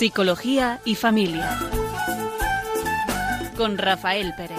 Psicología 0.00 0.80
y 0.86 0.94
Familia. 0.94 1.58
Con 3.54 3.76
Rafael 3.76 4.32
Pérez. 4.34 4.56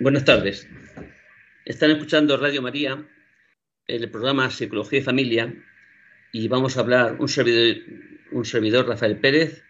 Buenas 0.00 0.26
tardes. 0.26 0.68
Están 1.64 1.92
escuchando 1.92 2.36
Radio 2.36 2.60
María, 2.60 3.08
el 3.86 4.10
programa 4.10 4.50
Psicología 4.50 4.98
y 4.98 5.02
Familia, 5.02 5.54
y 6.30 6.46
vamos 6.48 6.76
a 6.76 6.80
hablar 6.80 7.16
un 7.20 7.28
servidor, 7.28 7.76
un 8.32 8.44
servidor 8.44 8.86
Rafael 8.86 9.18
Pérez 9.18 9.65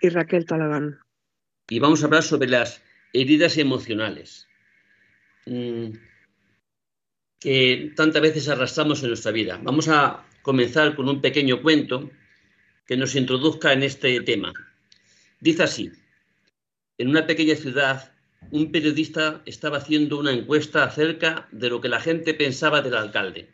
y 0.00 0.08
Raquel 0.08 0.46
Talagán. 0.46 0.98
Y 1.68 1.78
vamos 1.78 2.02
a 2.02 2.06
hablar 2.06 2.22
sobre 2.22 2.48
las 2.48 2.82
heridas 3.12 3.58
emocionales 3.58 4.48
mm, 5.46 5.90
que 7.38 7.92
tantas 7.96 8.22
veces 8.22 8.48
arrastramos 8.48 9.02
en 9.02 9.08
nuestra 9.08 9.32
vida. 9.32 9.60
Vamos 9.62 9.88
a 9.88 10.26
comenzar 10.42 10.94
con 10.94 11.08
un 11.08 11.20
pequeño 11.20 11.62
cuento 11.62 12.10
que 12.86 12.96
nos 12.96 13.14
introduzca 13.14 13.72
en 13.72 13.82
este 13.82 14.20
tema. 14.22 14.52
Dice 15.40 15.62
así, 15.62 15.92
en 16.98 17.08
una 17.08 17.26
pequeña 17.26 17.54
ciudad, 17.54 18.12
un 18.50 18.72
periodista 18.72 19.42
estaba 19.46 19.78
haciendo 19.78 20.18
una 20.18 20.32
encuesta 20.32 20.84
acerca 20.84 21.48
de 21.52 21.70
lo 21.70 21.80
que 21.80 21.88
la 21.88 22.00
gente 22.00 22.34
pensaba 22.34 22.82
del 22.82 22.96
alcalde. 22.96 23.48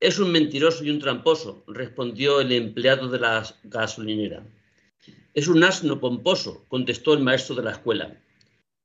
Es 0.00 0.18
un 0.18 0.32
mentiroso 0.32 0.84
y 0.84 0.90
un 0.90 0.98
tramposo, 0.98 1.64
respondió 1.66 2.40
el 2.40 2.52
empleado 2.52 3.08
de 3.08 3.20
la 3.20 3.44
gasolinera. 3.64 4.44
Es 5.34 5.48
un 5.48 5.62
asno 5.62 6.00
pomposo, 6.00 6.64
contestó 6.68 7.14
el 7.14 7.20
maestro 7.20 7.54
de 7.54 7.62
la 7.62 7.72
escuela. 7.72 8.20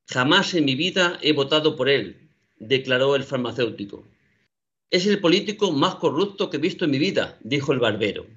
Jamás 0.08 0.54
en 0.54 0.66
mi 0.66 0.76
vida 0.76 1.18
he 1.22 1.34
votado 1.34 1.76
por 1.76 1.90
él, 1.90 2.30
declaró 2.58 3.16
el 3.16 3.24
farmacéutico. 3.24 4.06
Es 4.92 5.08
el 5.08 5.20
político 5.20 5.72
más 5.72 5.96
corrupto 5.96 6.50
que 6.50 6.58
he 6.58 6.60
visto 6.60 6.86
en 6.86 6.92
mi 6.92 7.00
vida, 7.00 7.40
dijo 7.42 7.74
el 7.74 7.80
barbero. 7.80 8.28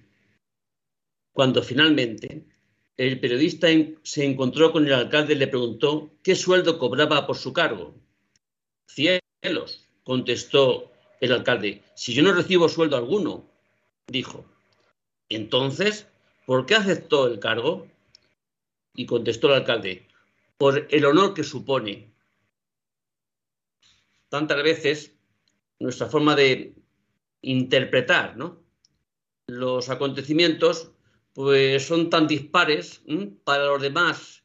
Cuando 1.32 1.62
finalmente 1.62 2.46
el 2.96 3.20
periodista 3.20 3.68
se 4.02 4.24
encontró 4.24 4.72
con 4.72 4.86
el 4.86 4.92
alcalde 4.92 5.34
y 5.34 5.36
le 5.36 5.46
preguntó 5.46 6.10
qué 6.22 6.34
sueldo 6.34 6.78
cobraba 6.78 7.26
por 7.26 7.36
su 7.36 7.52
cargo. 7.52 7.94
Cielos, 8.86 9.86
contestó 10.02 10.90
el 11.20 11.32
alcalde, 11.32 11.82
si 11.94 12.14
yo 12.14 12.22
no 12.22 12.32
recibo 12.32 12.68
sueldo 12.68 12.96
alguno, 12.96 13.44
dijo. 14.08 14.46
Entonces, 15.28 16.06
¿por 16.46 16.64
qué 16.64 16.74
aceptó 16.74 17.26
el 17.26 17.38
cargo? 17.38 17.86
Y 18.94 19.06
contestó 19.06 19.48
el 19.48 19.54
alcalde, 19.54 20.06
por 20.56 20.86
el 20.90 21.04
honor 21.04 21.34
que 21.34 21.44
supone. 21.44 22.12
Tantas 24.28 24.62
veces 24.62 25.14
nuestra 25.78 26.08
forma 26.08 26.34
de 26.34 26.74
interpretar 27.42 28.36
los 29.46 29.88
acontecimientos 29.88 30.90
pues 31.32 31.86
son 31.86 32.10
tan 32.10 32.26
dispares, 32.26 33.02
para 33.44 33.66
los 33.66 33.80
demás 33.80 34.42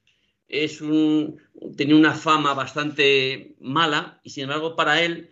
es 0.48 0.82
un, 0.82 1.42
tenía 1.76 1.96
una 1.96 2.14
fama 2.14 2.54
bastante 2.54 3.56
mala 3.60 4.22
y 4.24 4.30
sin 4.30 4.44
embargo 4.44 4.76
para 4.76 5.02
él 5.02 5.32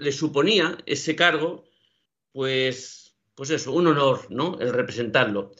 le 0.00 0.12
suponía 0.12 0.78
ese 0.86 1.14
cargo 1.14 1.64
pues, 2.32 3.14
pues 3.34 3.50
eso, 3.50 3.72
un 3.72 3.86
honor, 3.86 4.26
¿no? 4.28 4.58
El 4.58 4.72
representarlo. 4.72 5.52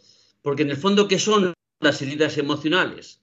Porque 0.43 0.63
en 0.63 0.71
el 0.71 0.77
fondo, 0.77 1.07
¿qué 1.07 1.19
son 1.19 1.55
las 1.84 2.03
heridas 2.03 2.37
emocionales 2.39 3.21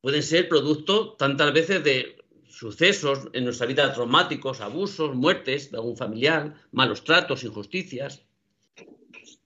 pueden 0.00 0.22
ser 0.22 0.48
producto 0.48 1.14
tantas 1.14 1.52
veces 1.52 1.82
de 1.82 2.16
sucesos 2.48 3.28
en 3.32 3.44
nuestra 3.44 3.66
vida 3.66 3.92
traumáticos, 3.92 4.60
abusos, 4.60 5.14
muertes 5.14 5.70
de 5.70 5.76
algún 5.76 5.96
familiar, 5.96 6.54
malos 6.72 7.04
tratos, 7.04 7.44
injusticias, 7.44 8.22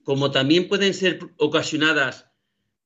como 0.03 0.31
también 0.31 0.67
pueden 0.67 0.93
ser 0.93 1.19
ocasionadas 1.37 2.27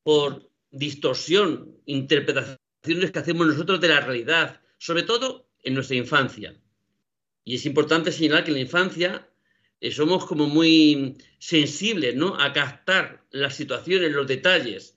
por 0.04 0.50
distorsión, 0.72 1.78
interpretaciones 1.86 3.12
que 3.12 3.20
hacemos 3.20 3.48
nosotros 3.48 3.80
de 3.82 3.88
la 3.88 4.02
realidad, 4.02 4.62
sobre 4.78 5.04
todo 5.04 5.50
en 5.64 5.74
nuestra 5.74 5.96
infancia. 5.96 6.60
Y 7.44 7.56
es 7.56 7.66
importante 7.66 8.12
señalar 8.12 8.44
que 8.44 8.52
en 8.52 8.56
la 8.56 8.62
infancia 8.62 9.30
eh, 9.80 9.92
somos 9.92 10.26
como 10.26 10.48
muy 10.48 11.18
sensibles 11.38 12.16
¿no? 12.16 12.36
a 12.40 12.54
captar 12.54 13.26
las 13.32 13.56
situaciones, 13.56 14.12
los 14.12 14.28
detalles, 14.28 14.95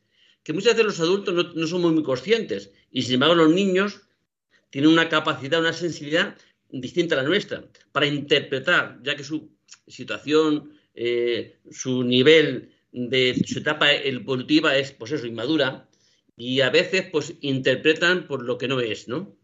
que 0.49 0.55
muchas 0.55 0.73
veces 0.73 0.87
los 0.87 1.01
adultos 1.01 1.55
no, 1.55 1.67
somos 1.67 1.93
muy 1.93 2.03
conscientes 2.03 2.73
y 2.91 3.03
sin 3.03 3.15
embargo 3.15 3.35
los 3.35 3.51
niños 3.51 4.01
tienen 4.71 4.91
una 4.91 5.11
capacidad, 5.11 5.61
una 5.61 5.75
sensibilidad 5.75 6.39
distinta 6.71 7.15
a 7.15 7.23
la 7.23 7.29
nuestra 7.29 7.71
para 7.93 8.07
interpretar, 8.07 8.99
ya 9.03 9.15
que 9.15 9.25
su 9.25 9.51
situación, 9.87 10.73
eh, 10.95 11.61
su 11.71 12.03
nivel 12.03 12.73
de 12.93 13.35
su 13.47 13.59
etapa 13.59 13.93
evolutiva 13.93 14.75
es, 14.79 14.93
pues 14.93 15.13
eso, 15.13 15.27
inmadura, 15.27 15.87
y 16.35 16.63
a 16.63 16.71
veces, 16.71 17.11
pues, 17.13 17.35
interpretan 17.43 18.27
por 18.27 18.43
lo 18.43 18.57
que 18.57 18.69
no 18.69 18.81
es, 18.81 19.07
¿no? 19.07 19.37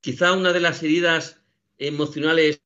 Quizá 0.00 0.32
una 0.32 0.54
de 0.54 0.60
las 0.60 0.82
heridas 0.82 1.42
emocionales 1.76 2.61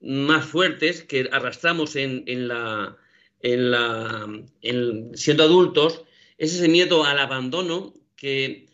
más 0.00 0.46
fuertes 0.46 1.02
que 1.02 1.28
arrastramos 1.30 1.96
en, 1.96 2.24
la, 2.48 2.96
en 3.40 3.70
la, 3.70 4.44
siendo 5.14 5.44
adultos 5.44 6.04
es 6.38 6.54
ese 6.54 6.68
miedo 6.68 7.04
al 7.04 7.18
abandono 7.18 7.94
que 8.16 8.66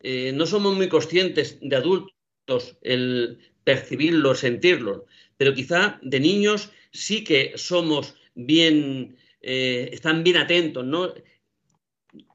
eh, 0.00 0.32
no 0.34 0.46
somos 0.46 0.76
muy 0.76 0.88
conscientes 0.88 1.58
de 1.60 1.76
adultos 1.76 2.76
el 2.82 3.38
percibirlo, 3.64 4.34
sentirlo, 4.34 5.06
pero 5.38 5.54
quizá 5.54 5.98
de 6.02 6.20
niños 6.20 6.70
sí 6.92 7.24
que 7.24 7.52
somos 7.56 8.14
bien, 8.34 9.16
eh, 9.40 9.88
están 9.92 10.22
bien 10.22 10.36
atentos, 10.36 10.84
¿no? 10.84 11.14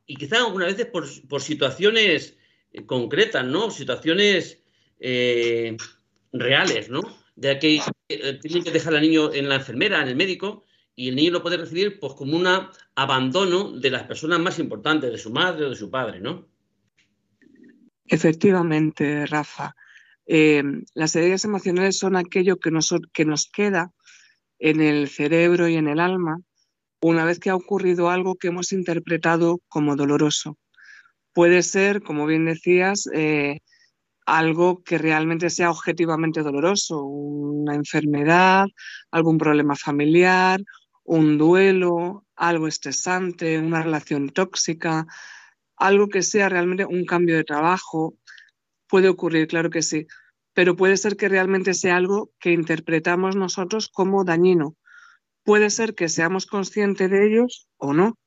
Y 0.07 0.15
quizá 0.15 0.37
algunas 0.37 0.69
veces 0.69 0.87
por, 0.87 1.05
por 1.27 1.41
situaciones 1.41 2.35
concretas, 2.87 3.45
¿no? 3.45 3.69
Situaciones 3.69 4.59
eh, 4.99 5.77
reales, 6.33 6.89
¿no? 6.89 7.18
De 7.39 7.57
que 7.57 7.81
eh, 8.09 8.39
tienen 8.41 8.63
que 8.63 8.71
dejar 8.71 8.93
al 8.93 9.01
niño 9.01 9.33
en 9.33 9.47
la 9.47 9.55
enfermera, 9.55 10.01
en 10.01 10.09
el 10.09 10.15
médico, 10.15 10.65
y 10.95 11.07
el 11.07 11.15
niño 11.15 11.31
lo 11.31 11.41
puede 11.41 11.57
recibir 11.57 11.99
pues 11.99 12.13
como 12.13 12.35
un 12.35 12.45
abandono 12.95 13.71
de 13.71 13.89
las 13.89 14.03
personas 14.03 14.39
más 14.39 14.59
importantes, 14.59 15.09
de 15.09 15.17
su 15.17 15.31
madre 15.31 15.65
o 15.65 15.69
de 15.69 15.75
su 15.75 15.89
padre, 15.89 16.19
¿no? 16.19 16.49
Efectivamente, 18.05 19.25
Rafa. 19.25 19.75
Eh, 20.25 20.63
las 20.93 21.15
heridas 21.15 21.45
emocionales 21.45 21.97
son 21.97 22.17
aquello 22.17 22.57
que 22.59 22.71
nos, 22.71 22.93
que 23.13 23.23
nos 23.23 23.49
queda 23.49 23.93
en 24.59 24.81
el 24.81 25.07
cerebro 25.07 25.69
y 25.69 25.75
en 25.75 25.87
el 25.87 25.99
alma 26.01 26.41
una 27.01 27.23
vez 27.23 27.39
que 27.39 27.49
ha 27.49 27.55
ocurrido 27.55 28.09
algo 28.09 28.35
que 28.35 28.49
hemos 28.49 28.73
interpretado 28.73 29.61
como 29.69 29.95
doloroso. 29.95 30.57
Puede 31.31 31.63
ser, 31.63 32.01
como 32.01 32.25
bien 32.25 32.43
decías, 32.43 33.07
eh, 33.13 33.59
algo 34.37 34.83
que 34.83 34.97
realmente 34.97 35.49
sea 35.49 35.71
objetivamente 35.71 36.43
doloroso, 36.43 37.03
una 37.03 37.73
enfermedad, 37.75 38.67
algún 39.11 39.37
problema 39.37 39.75
familiar, 39.75 40.61
un 41.03 41.37
duelo, 41.39 42.25
algo 42.35 42.67
estresante, 42.67 43.57
una 43.57 43.81
relación 43.81 44.29
tóxica, 44.29 45.07
algo 45.77 46.09
que 46.09 46.21
sea 46.21 46.47
realmente 46.49 46.85
un 46.85 47.05
cambio 47.05 47.35
de 47.35 47.43
trabajo. 47.43 48.13
Puede 48.87 49.09
ocurrir, 49.09 49.47
claro 49.47 49.71
que 49.71 49.81
sí, 49.81 50.05
pero 50.53 50.75
puede 50.75 50.97
ser 50.97 51.17
que 51.17 51.29
realmente 51.29 51.73
sea 51.73 51.97
algo 51.97 52.31
que 52.39 52.51
interpretamos 52.51 53.35
nosotros 53.35 53.89
como 53.89 54.23
dañino. 54.23 54.75
Puede 55.43 55.71
ser 55.71 55.95
que 55.95 56.09
seamos 56.09 56.45
conscientes 56.45 57.09
de 57.09 57.25
ellos 57.25 57.67
o 57.77 57.93
no. 57.93 58.19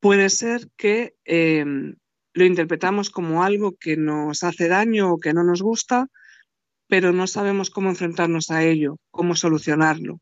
Puede 0.00 0.30
ser 0.30 0.68
que 0.76 1.16
em, 1.24 1.96
lo 2.38 2.44
interpretamos 2.44 3.10
como 3.10 3.42
algo 3.42 3.76
que 3.76 3.96
nos 3.96 4.44
hace 4.44 4.68
daño 4.68 5.12
o 5.12 5.18
que 5.18 5.34
no 5.34 5.42
nos 5.44 5.60
gusta, 5.60 6.08
pero 6.86 7.12
no 7.12 7.26
sabemos 7.26 7.70
cómo 7.70 7.90
enfrentarnos 7.90 8.50
a 8.50 8.64
ello, 8.64 8.98
cómo 9.10 9.34
solucionarlo. 9.34 10.20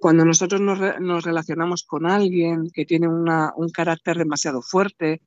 cuando 0.00 0.24
nosotros 0.24 0.60
nos, 0.60 1.24
relacionamos 1.24 1.82
con 1.82 2.06
alguien 2.06 2.70
que 2.72 2.84
tiene 2.84 3.08
un 3.08 3.70
carácter 3.72 4.16
demasiado 4.16 4.62
fuerte, 4.62 5.20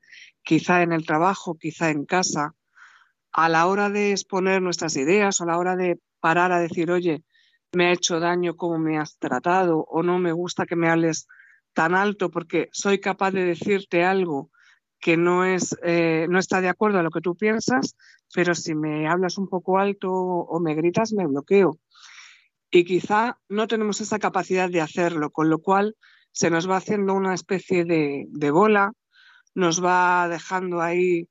quizá 0.43 0.81
en 0.81 0.93
el 0.93 1.05
trabajo, 1.05 1.57
quizá 1.57 1.89
en 1.89 2.05
casa, 2.05 2.55
a 3.31 3.49
la 3.49 3.67
hora 3.67 3.89
de 3.89 4.11
exponer 4.11 4.61
nuestras 4.61 4.95
ideas, 4.95 5.41
a 5.41 5.45
la 5.45 5.57
hora 5.57 5.75
de 5.75 5.99
parar 6.19 6.51
a 6.51 6.59
decir, 6.59 6.91
oye, 6.91 7.23
me 7.73 7.87
ha 7.87 7.93
hecho 7.93 8.19
daño 8.19 8.55
cómo 8.55 8.77
me 8.77 8.97
has 8.97 9.17
tratado 9.17 9.85
o 9.87 10.03
no 10.03 10.19
me 10.19 10.31
gusta 10.31 10.65
que 10.65 10.75
me 10.75 10.89
hables 10.89 11.27
tan 11.73 11.95
alto 11.95 12.29
porque 12.29 12.69
soy 12.73 12.99
capaz 12.99 13.31
de 13.31 13.45
decirte 13.45 14.03
algo 14.03 14.51
que 14.99 15.17
no, 15.17 15.45
es, 15.45 15.75
eh, 15.83 16.27
no 16.29 16.37
está 16.37 16.61
de 16.61 16.69
acuerdo 16.69 16.99
a 16.99 17.03
lo 17.03 17.09
que 17.09 17.21
tú 17.21 17.35
piensas, 17.35 17.95
pero 18.33 18.53
si 18.53 18.75
me 18.75 19.07
hablas 19.07 19.37
un 19.37 19.47
poco 19.47 19.79
alto 19.79 20.11
o 20.11 20.59
me 20.59 20.75
gritas, 20.75 21.13
me 21.13 21.25
bloqueo. 21.25 21.79
Y 22.69 22.83
quizá 22.85 23.39
no 23.49 23.67
tenemos 23.67 23.99
esa 23.99 24.19
capacidad 24.19 24.69
de 24.69 24.81
hacerlo, 24.81 25.31
con 25.31 25.49
lo 25.49 25.59
cual 25.59 25.95
se 26.31 26.49
nos 26.49 26.69
va 26.69 26.77
haciendo 26.77 27.13
una 27.13 27.33
especie 27.33 27.83
de, 27.83 28.51
bola, 28.51 28.93
nos 29.55 29.83
va 29.83 30.27
dejando 30.29 30.81
ahí 30.81 31.27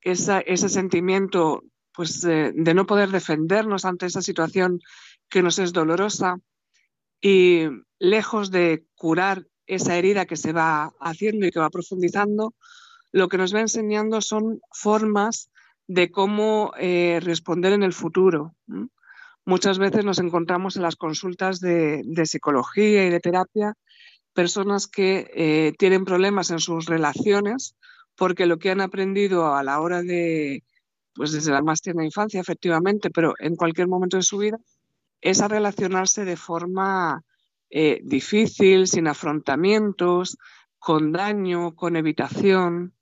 ese 0.00 0.68
sentimiento 0.68 1.62
pues, 1.92 2.22
de 2.22 2.74
no 2.74 2.86
poder 2.86 3.10
defendernos 3.10 3.84
ante 3.84 4.06
esa 4.06 4.22
situación 4.22 4.80
que 5.30 5.42
nos 5.42 5.58
es 5.58 5.72
dolorosa 5.72 6.38
y 7.20 7.66
lejos 7.98 8.50
de 8.50 8.84
curar 8.96 9.46
esa 9.66 9.96
herida 9.96 10.26
que 10.26 10.36
se 10.36 10.52
va 10.52 10.92
haciendo 11.00 11.46
y 11.46 11.50
que 11.50 11.60
va 11.60 11.70
profundizando, 11.70 12.54
lo 13.12 13.28
que 13.28 13.38
nos 13.38 13.54
va 13.54 13.60
enseñando 13.60 14.20
son 14.20 14.60
formas 14.72 15.50
de 15.86 16.10
cómo 16.10 16.72
eh, 16.78 17.20
responder 17.22 17.72
en 17.72 17.82
el 17.82 17.92
futuro. 17.92 18.54
Muchas 19.44 19.78
veces 19.78 20.04
nos 20.04 20.18
encontramos 20.18 20.76
en 20.76 20.82
las 20.82 20.96
consultas 20.96 21.60
de, 21.60 22.02
psicología 22.24 23.06
y 23.06 23.10
de 23.10 23.20
terapia 23.20 23.74
personas 24.32 24.86
que 24.86 25.30
eh, 25.34 25.72
tienen 25.78 26.04
problemas 26.04 26.50
en 26.50 26.60
sus 26.60 26.86
relaciones 26.86 27.74
porque 28.16 28.46
lo 28.46 28.58
que 28.58 28.70
han 28.70 28.80
aprendido 28.80 29.54
a 29.54 29.64
la 29.64 29.80
hora 29.80 30.02
de, 30.02 30.62
pues 31.14 31.32
desde 31.32 31.52
la 31.52 31.62
más 31.62 31.80
tierna 31.80 32.04
infancia, 32.04 32.40
efectivamente, 32.40 33.10
pero 33.10 33.34
en 33.38 33.56
cualquier 33.56 33.88
momento 33.88 34.16
de 34.16 34.22
su 34.22 34.38
vida, 34.38 34.58
es 35.20 35.40
a 35.40 35.48
relacionarse 35.48 36.24
de 36.24 36.36
forma 36.36 37.24
eh, 37.70 38.00
difícil, 38.02 38.86
sin 38.86 39.06
afrontamientos, 39.06 40.36
con 40.78 41.12
daño, 41.12 41.74
con 41.74 41.96
evitación. 41.96 42.94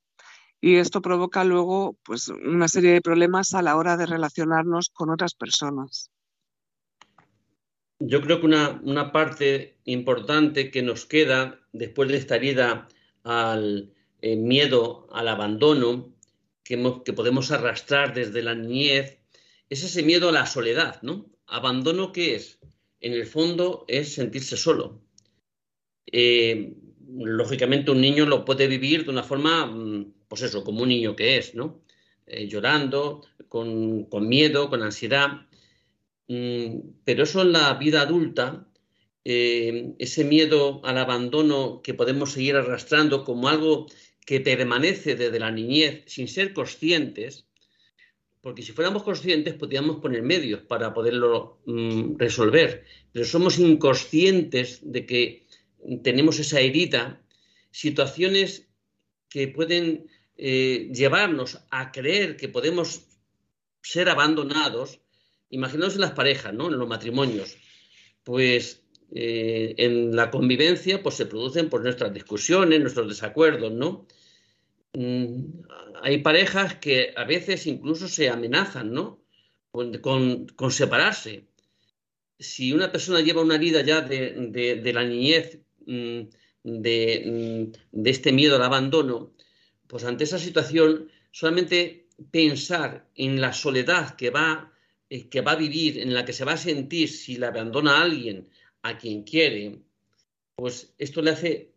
Y 0.61 0.77
esto 0.77 1.01
provoca 1.01 1.45
luego 1.45 1.97
pues, 2.05 2.29
una 2.29 2.69
serie 2.69 2.93
de 2.93 3.01
problemas 3.01 3.55
a 3.55 3.63
la 3.63 3.77
hora 3.77 3.97
de 3.97 4.07
relacionarnos 4.07 4.91
con 4.93 5.11
otras 5.11 5.35
personas. 5.35 6.11
Yo 8.01 8.21
creo 8.21 8.41
que 8.41 8.47
una, 8.47 9.13
parte 9.13 9.79
importante 9.85 10.71
que 10.71 10.83
nos 10.83 11.07
queda 11.07 11.61
después 11.73 12.09
de 12.09 12.17
esta 12.17 12.37
herida 12.37 12.89
al 13.25 13.93
eh, 14.21 14.37
miedo 14.37 15.09
al 15.13 15.29
abandono 15.29 16.13
que, 16.63 17.01
que 17.05 17.13
podemos 17.13 17.51
arrastrar 17.51 18.15
desde 18.15 18.43
la 18.43 18.55
niñez 18.55 19.19
es 19.69 19.83
ese 19.83 20.03
miedo 20.03 20.29
a 20.29 20.33
la 20.33 20.47
soledad, 20.47 21.01
¿no? 21.03 21.27
¿Abandono 21.49 22.13
qué 22.13 22.35
es? 22.35 22.59
En 23.01 23.15
el 23.15 23.27
fondo 23.27 23.85
es 23.89 24.15
sentirse 24.15 24.57
solo. 24.57 25.01
Eh, 26.07 26.75
lógicamente 27.09 27.91
un 27.91 28.01
niño 28.01 28.27
lo 28.27 28.45
puede 28.45 28.67
vivir 28.67 29.05
de 29.05 29.11
una 29.11 29.23
forma, 29.23 29.67
mm, 29.67 30.13
pues 30.29 30.43
eso, 30.43 30.63
como 30.63 30.83
un 30.83 30.91
niño 30.91 31.17
que 31.17 31.39
es, 31.39 31.55
¿no? 31.55 31.83
Eh, 32.27 32.47
llorando, 32.49 33.23
con, 33.49 34.07
miedo, 34.29 34.69
con 34.69 34.83
ansiedad. 34.83 35.47
Mm, 36.29 36.81
pero 37.05 37.23
eso 37.25 37.43
en 37.43 37.53
la 37.53 37.75
vida 37.75 38.03
adulta, 38.03 38.69
eh, 39.25 39.95
ese 39.99 40.25
miedo 40.25 40.83
al 40.85 40.99
abandono 40.99 41.81
que 41.83 41.95
podemos 41.95 42.33
seguir 42.33 42.57
arrastrando 42.57 43.25
como 43.25 43.49
algo 43.49 43.87
que 44.27 44.41
permanece 44.41 45.17
desde 45.17 45.41
la 45.41 45.51
niñez 45.51 46.05
sin 46.07 46.29
ser 46.29 46.53
conscientes, 46.53 47.48
porque 48.41 48.63
si 48.63 48.73
fuéramos 48.73 49.03
conscientes 49.03 49.55
podríamos 49.55 49.97
poner 49.99 50.23
medios 50.23 50.63
para 50.63 50.95
poderlo 50.95 51.59
mm, 51.67 52.17
resolver, 52.17 52.85
pero 53.13 53.25
somos 53.25 53.59
inconscientes 53.59 54.81
de 54.83 55.07
que 55.07 55.47
tenemos 56.03 56.39
esa 56.39 56.61
herida, 56.61 57.21
situaciones 57.71 58.69
que 59.29 59.49
pueden 59.49 60.09
eh, 60.37 60.91
llevarnos 60.93 61.59
a 61.71 61.93
creer 61.93 62.37
que 62.37 62.49
podemos 62.49 63.07
ser 63.83 64.09
abandonados. 64.09 65.01
Imaginaos 65.51 65.95
en 65.95 66.03
las 66.03 66.13
parejas, 66.13 66.53
¿no? 66.55 66.69
en 66.69 66.79
los 66.79 66.89
matrimonios. 66.89 67.57
Pues 68.25 68.83
eh, 69.13 69.75
en 69.79 70.15
la 70.15 70.31
convivencia 70.31 71.03
pues, 71.03 71.17
se 71.17 71.27
producen 71.27 71.69
pues, 71.69 71.83
nuestras 71.83 72.13
discusiones, 72.13 72.81
nuestros 72.81 73.09
desacuerdos, 73.09 73.73
¿no? 73.73 74.07
Mm, 74.99 75.63
hay 76.03 76.19
parejas 76.23 76.75
que 76.75 77.13
a 77.17 77.23
veces 77.23 77.69
incluso 77.69 78.09
se 78.09 78.29
amenazan, 78.31 78.93
¿no? 78.93 79.23
Con, 79.71 80.73
separarse. 80.73 81.45
Si 82.39 82.73
una 82.73 82.91
persona 82.91 83.21
lleva 83.21 83.43
una 83.43 83.59
vida 83.59 83.83
ya 83.83 84.01
de, 84.01 84.93
la 84.93 85.05
niñez, 85.05 85.61
mm, 85.87 86.21
mm, 86.65 86.81
de, 86.83 87.73
este 88.11 88.33
miedo 88.33 88.57
al 88.57 88.65
abandono, 88.65 89.35
pues 89.87 90.03
ante 90.05 90.25
esa 90.25 90.39
situación, 90.41 91.11
solamente 91.31 92.09
pensar 92.33 93.09
en 93.15 93.41
la 93.41 93.53
soledad 93.53 94.17
que 94.17 94.31
va, 94.31 94.73
eh, 95.11 95.29
que 95.29 95.43
va 95.43 95.53
a 95.53 95.63
vivir, 95.67 96.01
en 96.01 96.13
la 96.13 96.25
que 96.25 96.33
se 96.33 96.45
va 96.45 96.55
a 96.55 96.57
sentir 96.57 97.09
si 97.09 97.37
le 97.37 97.47
abandona 97.47 98.03
alguien 98.03 98.49
a 98.83 98.99
quien 98.99 99.23
quiere, 99.23 99.79
pues 100.57 100.93
esto 100.99 101.23
le 101.23 101.31
hace 101.31 101.73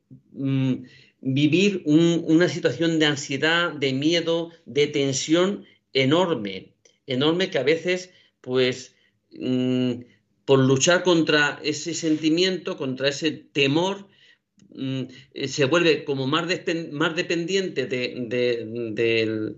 vivir 1.21 1.83
una 1.85 2.49
situación 2.49 2.99
de 2.99 3.05
ansiedad, 3.05 3.71
de 3.73 3.93
miedo, 3.93 4.51
de 4.65 4.87
tensión 4.87 5.65
enorme, 5.93 6.73
enorme 7.05 7.49
que 7.49 7.59
a 7.59 7.63
veces, 7.63 8.11
pues, 8.41 8.95
mm, 9.31 9.91
por 10.45 10.59
luchar 10.59 11.03
contra 11.03 11.59
ese 11.63 11.93
sentimiento, 11.93 12.75
contra 12.77 13.09
ese 13.09 13.31
temor, 13.31 14.07
mm, 14.73 15.03
eh, 15.33 15.47
se 15.47 15.65
vuelve 15.65 16.03
como 16.05 16.27
más, 16.27 16.45
más 16.91 17.15
dependiente 17.15 17.85
del, 17.85 19.57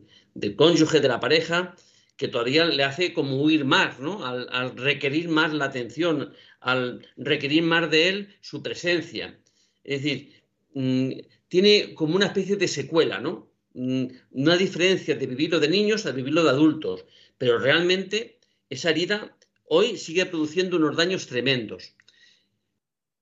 cónyuge, 0.57 0.99
de 0.99 1.07
la 1.07 1.19
pareja, 1.19 1.75
que 2.17 2.27
todavía 2.27 2.65
le 2.65 2.83
hace 2.83 3.13
como 3.13 3.41
huir 3.41 3.65
más, 3.65 3.99
¿no? 3.99 4.25
Al, 4.25 4.47
al 4.51 4.75
requerir 4.77 5.29
más 5.29 5.53
la 5.53 5.65
atención, 5.65 6.33
al 6.59 7.05
requerir 7.17 7.63
más 7.63 7.89
de 7.89 8.09
él 8.09 8.35
su 8.41 8.61
presencia. 8.61 9.39
Es 9.83 10.03
decir, 10.03 10.33
mm, 10.73 11.11
tiene 11.53 11.93
como 11.93 12.15
una 12.15 12.25
especie 12.25 12.55
de 12.55 12.67
secuela, 12.67 13.19
¿no? 13.19 13.47
Mm, 13.75 14.05
una 14.31 14.57
diferencia 14.57 15.13
de 15.13 15.27
vivirlo 15.27 15.59
de 15.59 15.67
niños 15.67 16.07
a 16.07 16.11
vivirlo 16.11 16.41
de 16.43 16.49
adultos, 16.49 17.05
pero 17.37 17.59
realmente 17.59 18.39
esa 18.71 18.89
herida 18.89 19.37
hoy 19.65 19.97
sigue 19.97 20.25
produciendo 20.25 20.77
unos 20.77 20.97
daños 20.97 21.27
tremendos. 21.27 21.93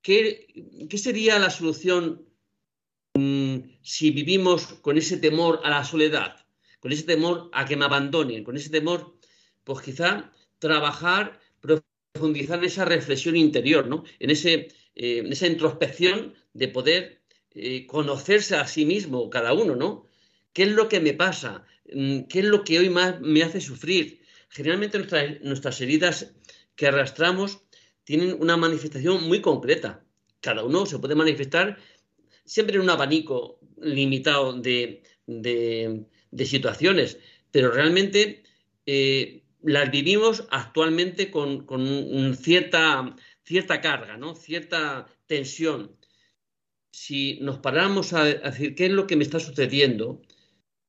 ¿Qué, 0.01 0.47
sería 0.95 1.39
la 1.39 1.49
solución 1.49 2.25
mm, 3.15 3.57
si 3.81 4.11
vivimos 4.11 4.65
con 4.81 4.97
ese 4.97 5.17
temor 5.17 5.59
a 5.65 5.69
la 5.69 5.83
soledad, 5.83 6.37
con 6.79 6.93
ese 6.93 7.03
temor 7.03 7.49
a 7.51 7.65
que 7.65 7.75
me 7.75 7.83
abandonen, 7.83 8.45
con 8.45 8.55
ese 8.55 8.69
temor, 8.69 9.13
pues 9.65 9.81
quizá 9.81 10.31
trabajar, 10.57 11.41
profundizar 11.59 12.59
en 12.59 12.65
esa 12.65 12.85
reflexión 12.85 13.35
interior, 13.35 13.89
¿no? 13.89 14.05
en, 14.19 14.29
ese, 14.29 14.69
eh, 14.95 15.17
en 15.17 15.33
esa 15.33 15.47
introspección 15.47 16.33
de 16.53 16.69
poder 16.69 17.20
eh, 17.53 17.85
conocerse 17.85 18.55
a 18.55 18.65
sí 18.65 18.85
mismo, 18.85 19.29
cada 19.29 19.53
uno, 19.53 19.75
¿no? 19.75 20.05
¿Qué 20.53 20.63
es 20.63 20.69
lo 20.69 20.87
que 20.87 21.01
me 21.01 21.13
pasa? 21.13 21.65
Mm, 21.93 22.21
¿Qué 22.23 22.39
es 22.39 22.45
lo 22.45 22.63
que 22.63 22.79
hoy 22.79 22.89
más 22.89 23.19
me 23.19 23.43
hace 23.43 23.59
sufrir? 23.59 24.21
Generalmente 24.49 24.97
nuestras, 25.41 25.81
heridas 25.81 26.33
que 26.75 26.87
arrastramos 26.87 27.61
tienen 28.05 28.37
una 28.39 28.57
manifestación 28.57 29.27
muy 29.27 29.41
concreta. 29.41 30.03
Cada 30.39 30.63
uno 30.63 30.85
se 30.85 30.99
puede 30.99 31.15
manifestar 31.15 31.77
siempre 32.45 32.75
en 32.75 32.83
un 32.83 32.89
abanico 32.89 33.59
limitado 33.81 34.53
de, 34.53 35.03
situaciones, 36.45 37.19
pero 37.51 37.71
realmente 37.71 38.43
eh, 38.85 39.43
las 39.61 39.91
vivimos 39.91 40.47
actualmente 40.51 41.31
con, 41.31 41.67
cierta, 42.37 43.15
cierta 43.43 43.81
carga, 43.81 44.17
¿no? 44.17 44.35
cierta 44.35 45.07
tensión 45.27 45.97
si 46.91 47.39
nos 47.41 47.59
paramos 47.59 48.13
a, 48.13 48.25
decir 48.25 48.75
qué 48.75 48.87
es 48.87 48.91
lo 48.91 49.07
que 49.07 49.15
me 49.15 49.23
está 49.23 49.39
sucediendo, 49.39 50.21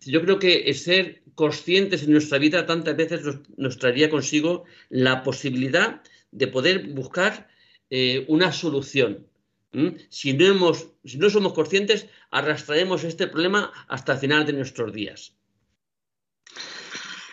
yo 0.00 0.20
creo 0.20 0.38
que 0.38 0.72
ser 0.74 1.22
conscientes 1.34 2.02
en 2.02 2.12
nuestra 2.12 2.38
vida 2.38 2.66
tantas 2.66 2.96
veces 2.96 3.22
nos, 3.56 3.78
traería 3.78 4.10
consigo 4.10 4.64
la 4.88 5.22
posibilidad 5.22 6.02
de 6.32 6.48
poder 6.48 6.88
buscar 6.88 7.48
eh, 7.90 8.24
una 8.28 8.52
solución. 8.52 9.26
Si, 10.10 10.34
no 10.34 10.44
hemos, 10.44 10.90
si 11.02 11.16
no 11.16 11.30
somos 11.30 11.54
conscientes, 11.54 12.06
arrastraremos 12.30 13.04
este 13.04 13.26
problema 13.26 13.72
hasta 13.88 14.12
el 14.12 14.18
final 14.18 14.44
de 14.44 14.52
nuestros 14.52 14.92
días. 14.92 15.34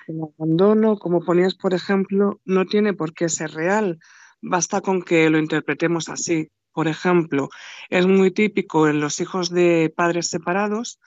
El 0.07 0.21
abandono, 0.21 0.97
como 0.97 1.23
ponías, 1.23 1.55
por 1.55 1.73
ejemplo, 1.73 2.39
no 2.45 2.65
tiene 2.65 2.93
por 2.93 3.13
qué 3.13 3.27
ser 3.27 3.51
real. 3.51 3.99
Basta 4.41 4.79
con 4.79 5.01
que 5.01 5.29
lo 5.29 5.37
interpretemos 5.37 6.07
así. 6.07 6.49
Por 6.79 6.87
ejemplo, 6.87 7.49
es 7.89 8.07
muy 8.07 8.31
típico 8.31 8.87
en 8.87 9.01
los 9.01 9.19
hijos 9.19 9.49
de 9.49 9.93
padres 9.93 10.29
separados 10.29 10.97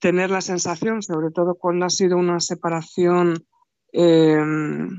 tener 0.00 0.30
la 0.30 0.40
sensación, 0.40 1.00
sobre 1.00 1.30
todo 1.30 1.54
cuando 1.54 1.86
ha 1.86 1.90
sido 1.90 2.16
una 2.16 2.40
separación, 2.40 3.46
em, 3.92 4.98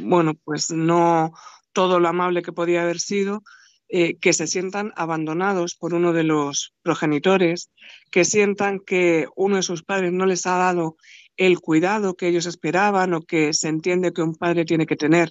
bueno, 0.00 0.34
pues 0.42 0.72
no 0.72 1.32
todo 1.72 2.00
lo 2.00 2.08
amable 2.08 2.42
que 2.42 2.50
podía 2.50 2.82
haber 2.82 2.98
sido, 2.98 3.44
eh, 3.88 4.16
que 4.16 4.32
se 4.32 4.48
sientan 4.48 4.92
abandonados 4.96 5.76
por 5.76 5.94
uno 5.94 6.12
de 6.12 6.24
los 6.24 6.74
progenitores, 6.82 7.70
que 8.10 8.24
sientan 8.24 8.80
que 8.80 9.28
uno 9.36 9.54
de 9.54 9.62
sus 9.62 9.84
padres 9.84 10.10
no 10.12 10.26
les 10.26 10.44
ha 10.44 10.56
dado 10.56 10.96
el 11.36 11.60
cuidado 11.60 12.16
que 12.16 12.26
ellos 12.26 12.46
esperaban 12.46 13.14
o 13.14 13.22
que 13.22 13.52
se 13.52 13.68
entiende 13.68 14.12
que 14.12 14.22
un 14.22 14.34
padre 14.34 14.64
tiene 14.64 14.86
que 14.86 14.96
tener. 14.96 15.30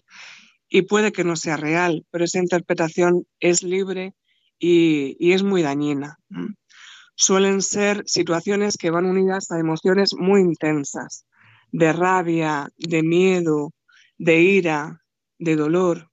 Y 0.73 0.83
puede 0.83 1.11
que 1.11 1.25
no 1.25 1.35
sea 1.35 1.57
real, 1.57 2.05
pero 2.11 2.23
esa 2.23 2.39
interpretación 2.39 3.27
es 3.41 3.61
libre 3.61 4.13
y, 4.61 5.33
es 5.33 5.43
muy 5.43 5.63
dañina. 5.63 6.17
Suelen 7.15 7.61
ser 7.61 8.03
situaciones 8.05 8.77
que 8.77 8.91
van 8.91 9.05
unidas 9.05 9.51
a 9.51 9.59
emociones 9.59 10.13
muy 10.17 10.41
intensas, 10.41 11.25
de 11.71 11.91
rabia, 11.91 12.69
de 12.77 13.03
miedo, 13.03 13.73
de 14.17 14.41
ira, 14.41 15.01
de 15.39 15.55
dolor. 15.55 16.09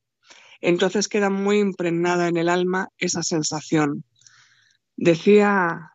Entonces 0.60 1.08
queda 1.08 1.30
muy 1.30 1.58
impregnada 1.58 2.28
en 2.28 2.36
el 2.38 2.48
alma 2.48 2.88
esa 2.96 3.22
sensación. 3.22 4.04
Decía 4.96 5.92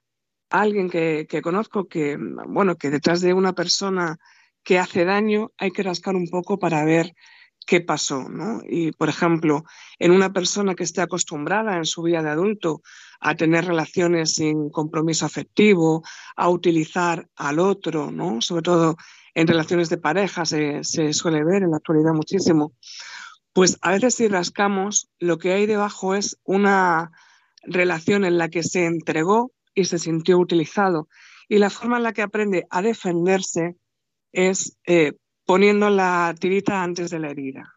alguien 0.50 0.90
que, 0.90 1.28
conozco 1.42 1.88
que, 1.88 2.18
bueno, 2.48 2.76
que 2.76 2.92
detrás 2.92 3.22
de 3.22 3.34
una 3.34 3.54
persona 3.54 4.18
que 4.64 4.80
hace 4.80 5.04
daño 5.04 5.52
hay 5.58 5.72
que 5.72 5.84
rascar 5.84 6.16
un 6.16 6.28
poco 6.30 6.60
para 6.60 6.86
ver 6.86 7.14
qué 7.66 7.82
pasó, 7.82 8.26
Y, 8.68 8.92
por 8.92 9.10
ejemplo, 9.10 9.64
en 10.00 10.12
una 10.12 10.34
persona 10.34 10.76
que 10.76 10.84
esté 10.84 11.02
acostumbrada 11.02 11.78
en 11.78 11.86
su 11.86 12.02
vida 12.02 12.22
de 12.22 12.30
adulto 12.30 12.82
a 13.20 13.36
tener 13.36 13.66
relaciones 13.66 14.36
sin 14.36 14.70
compromiso 14.70 15.26
afectivo, 15.26 16.04
a 16.36 16.50
utilizar 16.50 17.30
al 17.36 17.60
otro, 17.60 18.12
¿no? 18.12 18.42
Sobre 18.42 18.64
todo 18.64 18.98
en 19.34 19.48
relaciones 19.48 19.90
de 19.90 19.98
pareja 19.98 20.46
se, 20.46 20.84
se 20.84 21.14
suele 21.14 21.44
ver 21.44 21.64
en 21.64 21.72
la 21.72 21.78
actualidad 21.78 22.14
muchísimo. 22.14 22.74
Pues 23.54 23.78
a 23.82 23.92
veces 23.92 24.16
si 24.16 24.28
rascamos, 24.28 25.10
lo 25.20 25.38
que 25.38 25.54
hay 25.54 25.66
debajo 25.66 26.16
es 26.16 26.40
una 26.44 27.12
relación 27.64 28.26
en 28.26 28.38
la 28.38 28.50
que 28.50 28.64
se 28.64 28.86
entregó 28.86 29.52
y 29.74 29.86
se 29.86 30.00
sintió 30.00 30.38
utilizado. 30.38 31.08
Y 31.48 31.58
la 31.58 31.70
forma 31.70 31.98
en 31.98 32.04
la 32.04 32.14
que 32.14 32.22
aprende 32.22 32.66
a 32.70 32.82
defenderse 32.82 33.76
es 34.32 34.78
eh, 34.86 35.14
poniendo 35.46 35.90
la 35.90 36.34
tirita 36.40 36.84
antes 36.84 37.10
de 37.10 37.20
la 37.20 37.30
herida. 37.30 37.74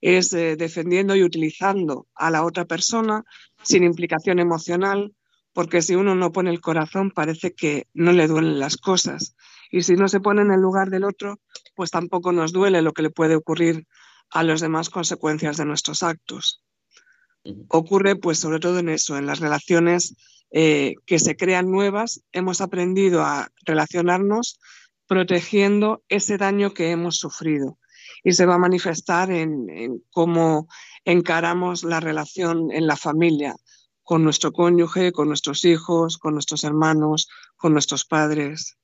Es 0.00 0.32
eh, 0.32 0.56
defendiendo 0.56 1.14
y 1.16 1.22
utilizando 1.22 2.08
a 2.14 2.30
la 2.30 2.44
otra 2.44 2.64
persona 2.64 3.24
sin 3.62 3.84
implicación 3.84 4.38
emocional, 4.38 5.14
porque 5.52 5.82
si 5.82 5.94
uno 5.94 6.14
no 6.14 6.32
pone 6.32 6.50
el 6.50 6.60
corazón 6.60 7.10
parece 7.10 7.54
que 7.54 7.86
no 7.94 8.12
le 8.12 8.26
duelen 8.26 8.58
las 8.58 8.76
cosas. 8.76 9.36
Y 9.70 9.82
si 9.82 9.94
no 9.94 10.08
se 10.08 10.20
pone 10.20 10.42
en 10.42 10.50
el 10.50 10.60
lugar 10.60 10.90
del 10.90 11.04
otro, 11.04 11.40
pues 11.74 11.90
tampoco 11.90 12.32
nos 12.32 12.52
duele 12.52 12.82
lo 12.82 12.92
que 12.92 13.02
le 13.02 13.10
puede 13.10 13.36
ocurrir 13.36 13.86
a 14.30 14.42
los 14.42 14.60
demás 14.60 14.90
consecuencias 14.90 15.56
de 15.56 15.64
nuestros 15.64 16.02
actos. 16.02 16.62
Ocurre 17.68 18.16
pues 18.16 18.38
sobre 18.38 18.60
todo 18.60 18.78
en 18.78 18.88
eso, 18.88 19.16
en 19.16 19.26
las 19.26 19.40
relaciones 19.40 20.14
eh, 20.50 20.94
que 21.06 21.18
se 21.18 21.36
crean 21.36 21.70
nuevas, 21.70 22.22
hemos 22.32 22.60
aprendido 22.60 23.22
a 23.22 23.50
relacionarnos 23.64 24.60
protegiendo 25.12 26.02
ese 26.08 26.38
daño 26.38 26.72
que 26.72 26.90
hemos 26.90 27.18
sufrido. 27.18 27.78
Y 28.24 28.32
se 28.32 28.46
va 28.46 28.54
a 28.54 28.58
manifestar 28.66 29.30
en, 29.30 30.02
cómo 30.10 30.68
encaramos 31.04 31.84
la 31.84 32.00
relación 32.00 32.72
en 32.72 32.86
la 32.86 32.96
familia, 32.96 33.54
con 34.02 34.24
nuestro 34.24 34.54
cónyuge, 34.54 35.12
con 35.12 35.28
nuestros 35.28 35.66
hijos, 35.66 36.16
con 36.16 36.32
nuestros 36.32 36.64
hermanos, 36.64 37.28
con 37.58 37.74
nuestros 37.74 38.06
padres. 38.06 38.78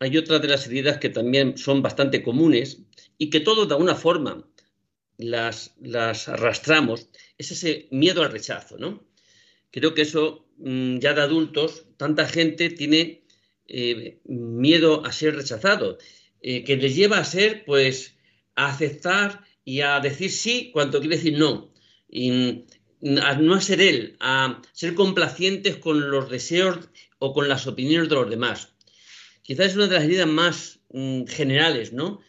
Hay 0.00 0.16
otra 0.16 0.40
de 0.40 0.48
las 0.48 0.66
heridas 0.66 0.98
que 0.98 1.10
también 1.10 1.56
son 1.56 1.80
bastante 1.80 2.20
comunes 2.20 2.82
y 3.18 3.30
que 3.30 3.38
todos 3.38 3.68
de 3.68 3.74
alguna 3.74 3.94
forma 3.94 4.44
las, 5.16 5.76
las 5.80 6.28
arrastramos, 6.28 7.08
es 7.36 7.52
ese 7.52 7.86
miedo 7.92 8.24
al 8.24 8.32
rechazo, 8.32 8.78
¿no? 8.78 9.06
Creo 9.70 9.94
que 9.94 10.02
eso 10.02 10.48
mm, 10.56 10.98
ya 10.98 11.14
de 11.14 11.20
adultos, 11.20 11.86
tanta 11.96 12.26
gente 12.26 12.68
tiene 12.70 13.27
eh, 13.68 14.18
miedo 14.24 15.04
a 15.04 15.12
ser 15.12 15.36
rechazado, 15.36 15.98
eh, 16.40 16.64
que 16.64 16.76
les 16.76 16.96
lleva 16.96 17.18
a 17.18 17.24
ser, 17.24 17.64
pues, 17.64 18.16
a 18.54 18.70
aceptar 18.70 19.44
y 19.64 19.82
a 19.82 20.00
decir 20.00 20.30
sí 20.30 20.70
cuando 20.72 21.00
quiere 21.00 21.16
decir 21.16 21.38
no. 21.38 21.72
Y 22.08 22.30
mm, 23.02 23.18
a 23.22 23.34
no 23.34 23.60
ser 23.60 23.80
él, 23.80 24.16
a 24.20 24.62
ser 24.72 24.94
complacientes 24.94 25.76
con 25.76 26.10
los 26.10 26.30
deseos 26.30 26.88
o 27.18 27.34
con 27.34 27.48
las 27.48 27.66
opiniones 27.66 28.08
de 28.08 28.14
los 28.14 28.30
demás. 28.30 28.74
Quizás 29.42 29.66
es 29.66 29.76
una 29.76 29.86
de 29.86 29.94
las 29.94 30.04
heridas 30.04 30.26
más 30.26 30.80
mm, 30.90 31.24
generales, 31.26 31.92
¿no? 31.92 32.20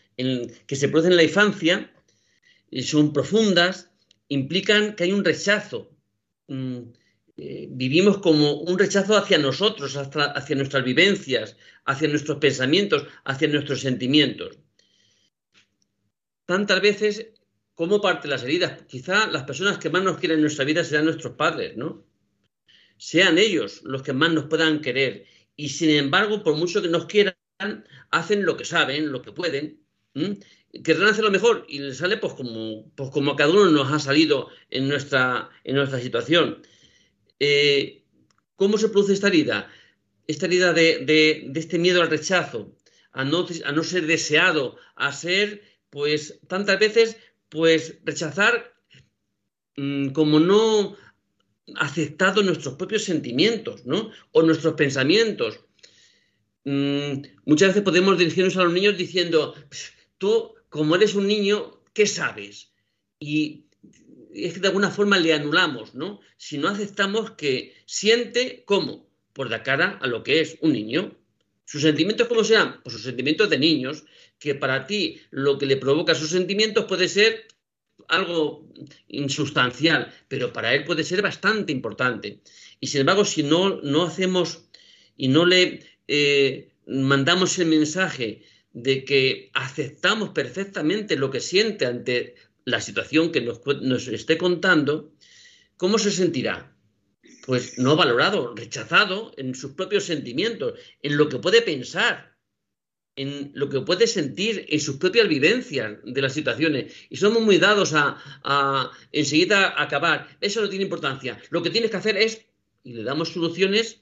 que 0.68 0.76
se 0.76 0.90
producen 0.90 1.14
en 1.14 1.18
la 1.18 1.24
infancia, 1.24 1.94
y 2.70 2.84
son 2.84 3.14
profundas, 3.14 3.90
implican 4.28 4.96
que 4.96 5.06
hay 5.06 5.14
un 5.14 5.24
rechazo 5.24 5.90
eh, 7.42 7.68
vivimos 7.72 8.18
como 8.18 8.54
un 8.62 8.78
rechazo 8.78 9.16
hacia 9.16 9.38
nosotros, 9.38 9.96
hacia, 9.96 10.56
nuestras 10.56 10.84
vivencias, 10.84 11.56
hacia 11.86 12.10
nuestros 12.10 12.38
pensamientos, 12.38 13.06
hacia 13.24 13.48
nuestros 13.48 13.80
sentimientos. 13.80 14.58
Tantas 16.46 16.82
veces 16.82 17.28
como 17.76 18.02
parte 18.02 18.28
las 18.28 18.44
heridas, 18.44 18.84
quizá 18.88 19.28
las 19.28 19.44
personas 19.44 19.78
que 19.78 19.90
más 19.90 20.04
nos 20.04 20.18
quieren 20.18 20.40
en 20.40 20.42
nuestra 20.42 20.66
vida 20.66 20.84
serán 20.84 21.06
nuestros 21.06 21.36
padres, 21.36 21.78
¿no? 21.78 22.06
Sean 22.98 23.38
ellos 23.38 23.82
los 23.84 24.02
que 24.02 24.12
más 24.12 24.34
nos 24.34 24.46
puedan 24.46 24.82
querer. 24.82 25.26
Y 25.56 25.70
sin 25.70 25.92
embargo, 25.92 26.44
por 26.44 26.58
mucho 26.58 26.82
que 26.82 26.90
nos 26.90 27.06
quieran, 27.06 27.36
hacen 28.12 28.46
lo 28.46 28.58
que 28.58 28.66
saben, 28.66 29.14
lo 29.14 29.22
que 29.22 29.32
pueden. 29.32 29.80
Querrán 30.84 31.08
hacer 31.08 31.24
lo 31.24 31.32
mejor 31.32 31.66
y 31.70 31.80
les 31.80 31.98
sale 31.98 32.18
pues 32.18 32.34
como, 32.34 32.92
pues 32.96 33.10
a 33.10 33.36
cada 33.38 33.52
uno 33.52 33.70
nos 33.70 33.92
ha 33.94 34.00
salido 34.00 34.50
en 34.70 34.90
nuestra 34.90 35.50
situación. 36.02 36.62
Eh, 37.40 38.04
¿cómo 38.56 38.78
se 38.78 38.90
produce 38.90 39.14
esta 39.14 39.28
herida? 39.28 39.72
Esta 40.28 40.46
herida 40.46 40.74
de, 40.74 41.52
este 41.56 41.80
miedo 41.80 42.02
al 42.02 42.10
rechazo, 42.10 42.76
a 43.12 43.24
no, 43.24 43.84
ser 43.84 44.06
deseado, 44.06 44.78
a 44.96 45.12
ser, 45.12 45.64
pues, 45.90 46.40
tantas 46.48 46.80
veces, 46.80 47.18
pues, 47.50 48.00
rechazar 48.04 48.74
mm, 49.76 50.10
como 50.10 50.40
no 50.40 50.96
aceptado 51.76 52.44
nuestros 52.44 52.76
propios 52.76 53.04
sentimientos, 53.04 53.86
¿no? 53.86 54.12
O 54.32 54.42
nuestros 54.44 54.74
pensamientos. 54.76 55.60
Mm, 56.66 57.22
muchas 57.46 57.70
veces 57.70 57.84
podemos 57.84 58.18
dirigirnos 58.18 58.58
a 58.58 58.64
los 58.64 58.74
niños 58.74 58.98
diciendo, 58.98 59.56
tú, 60.18 60.56
como 60.70 60.96
eres 60.96 61.16
un 61.16 61.28
niño, 61.28 61.82
¿qué 61.94 62.06
sabes? 62.06 62.74
Y 63.20 63.69
es 64.34 64.54
que 64.54 64.60
de 64.60 64.68
alguna 64.68 64.92
forma 64.92 65.18
le 65.18 65.34
anulamos, 65.34 65.96
¿no? 65.96 66.20
Si 66.38 66.58
no 66.58 66.68
aceptamos 66.68 67.32
que 67.32 67.74
siente 67.86 68.64
cómo, 68.66 69.10
por 69.34 69.50
la 69.50 69.64
cara 69.64 69.98
a 70.02 70.08
lo 70.08 70.24
que 70.24 70.42
es 70.42 70.58
un 70.62 70.74
niño. 70.74 71.18
¿Sus 71.66 71.84
sentimientos 71.84 72.28
cómo 72.28 72.44
sean? 72.44 72.82
Pues 72.84 72.94
sus 72.94 73.04
sentimientos 73.04 73.50
de 73.50 73.60
niños, 73.60 74.04
que 74.40 74.56
para 74.56 74.88
ti 74.88 75.22
lo 75.30 75.58
que 75.58 75.66
le 75.66 75.78
provoca 75.78 76.16
sus 76.16 76.32
sentimientos 76.32 76.86
puede 76.86 77.08
ser 77.08 77.48
algo 78.08 78.68
insustancial, 79.08 80.12
pero 80.28 80.52
para 80.52 80.74
él 80.74 80.84
puede 80.84 81.04
ser 81.04 81.22
bastante 81.22 81.72
importante. 81.72 82.42
Y 82.80 82.88
sin 82.88 83.02
embargo, 83.02 83.24
si 83.26 83.44
no, 83.44 83.82
no 83.82 84.04
hacemos 84.04 84.66
y 85.16 85.28
no 85.28 85.46
le 85.46 85.86
eh, 86.08 86.72
mandamos 86.88 87.60
el 87.60 87.68
mensaje 87.68 88.42
de 88.74 89.04
que 89.06 89.52
aceptamos 89.54 90.30
perfectamente 90.30 91.16
lo 91.16 91.30
que 91.30 91.40
siente 91.40 91.86
ante 91.86 92.36
la 92.70 92.82
situación 92.82 93.32
que 93.32 93.42
nos, 93.42 94.08
esté 94.08 94.38
contando, 94.38 95.14
¿cómo 95.78 95.98
se 95.98 96.12
sentirá? 96.12 96.76
Pues 97.46 97.78
no 97.78 97.96
valorado, 97.96 98.56
rechazado 98.56 99.32
en 99.38 99.56
sus 99.56 99.72
propios 99.74 100.06
sentimientos, 100.06 100.80
en 101.02 101.18
lo 101.18 101.30
que 101.30 101.40
puede 101.40 101.62
pensar, 101.62 102.38
en 103.16 103.52
lo 103.54 103.70
que 103.70 103.82
puede 103.82 104.08
sentir, 104.08 104.66
en 104.70 104.80
sus 104.80 104.98
propias 104.98 105.28
vivencias 105.28 105.98
de 106.04 106.22
las 106.22 106.34
situaciones. 106.34 106.94
Y 107.10 107.18
somos 107.18 107.42
muy 107.42 107.58
dados 107.58 107.94
a, 107.94 108.18
a 108.44 108.92
enseguida 109.12 109.82
acabar. 109.82 110.38
Eso 110.40 110.62
no 110.62 110.70
tiene 110.70 110.86
importancia. 110.86 111.42
Lo 111.50 111.64
que 111.64 111.70
tienes 111.70 111.92
que 111.92 111.98
hacer 111.98 112.18
es, 112.18 112.46
y 112.84 112.94
le 112.94 113.04
damos 113.04 113.34
soluciones 113.34 114.02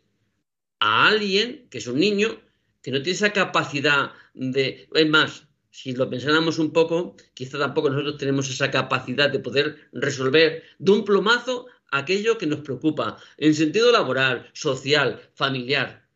a 0.80 1.08
alguien 1.08 1.68
que 1.70 1.80
es 1.80 1.88
un 1.88 2.00
niño 2.00 2.40
que 2.82 2.92
no 2.92 3.02
tiene 3.02 3.16
esa 3.16 3.34
capacidad 3.34 4.12
de, 4.34 4.88
es 4.94 5.10
más, 5.10 5.47
si 5.78 5.94
lo 5.94 6.10
pensáramos 6.10 6.58
un 6.58 6.74
poco, 6.74 7.16
quizá 7.36 7.60
tampoco 7.60 7.92
nosotros 7.92 8.18
tenemos 8.18 8.50
esa 8.50 8.72
capacidad 8.72 9.30
de 9.30 9.38
poder 9.38 9.90
resolver 9.94 10.64
de 10.80 10.92
un 10.92 11.06
plumazo 11.06 11.68
aquello 11.92 12.40
que 12.40 12.48
nos 12.48 12.62
preocupa 12.62 13.18
en 13.38 13.54
sentido 13.54 13.92
laboral, 13.92 14.50
social, 14.54 15.22
familiar. 15.36 16.10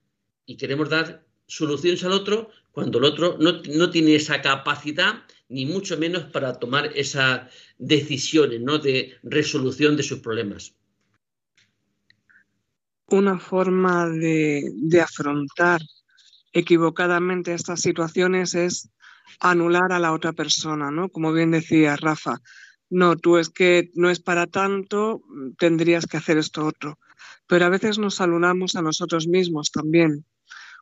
Y 0.48 0.58
queremos 0.58 0.90
dar 0.90 1.24
soluciones 1.46 2.04
al 2.04 2.14
otro 2.14 2.50
cuando 2.72 2.98
el 2.98 3.04
otro 3.04 3.38
no, 3.40 3.92
tiene 3.92 4.16
esa 4.16 4.42
capacidad, 4.42 5.22
ni 5.48 5.68
mucho 5.68 5.96
menos 5.96 6.24
para 6.24 6.58
tomar 6.58 6.90
esas 6.96 7.42
decisiones 7.78 8.62
¿no? 8.62 8.80
de 8.80 9.14
resolución 9.22 9.96
de 9.96 10.02
sus 10.02 10.22
problemas. 10.22 10.74
Una 13.12 13.38
forma 13.38 14.10
de, 14.10 14.72
de 14.74 15.02
afrontar 15.02 15.82
equivocadamente 16.52 17.54
estas 17.54 17.82
situaciones 17.82 18.56
es 18.56 18.90
anular 19.40 19.92
a 19.92 20.00
la 20.00 20.14
otra 20.14 20.34
persona, 20.34 20.92
¿no? 20.92 21.10
Como 21.10 21.32
bien 21.34 21.52
decía 21.52 21.96
Rafa, 21.96 22.42
no, 22.90 23.16
tú 23.16 23.38
es 23.38 23.50
que 23.50 23.90
no 23.96 24.10
es 24.10 24.20
para 24.20 24.48
tanto, 24.48 25.24
tendrías 25.58 26.06
que 26.08 26.18
hacer 26.18 26.38
esto 26.38 26.66
otro. 26.66 27.00
Pero 27.48 27.66
a 27.66 27.70
veces 27.70 27.98
nos 27.98 28.20
alunamos 28.20 28.76
a 28.76 28.82
nosotros 28.82 29.28
mismos 29.28 29.72
también. 29.72 30.26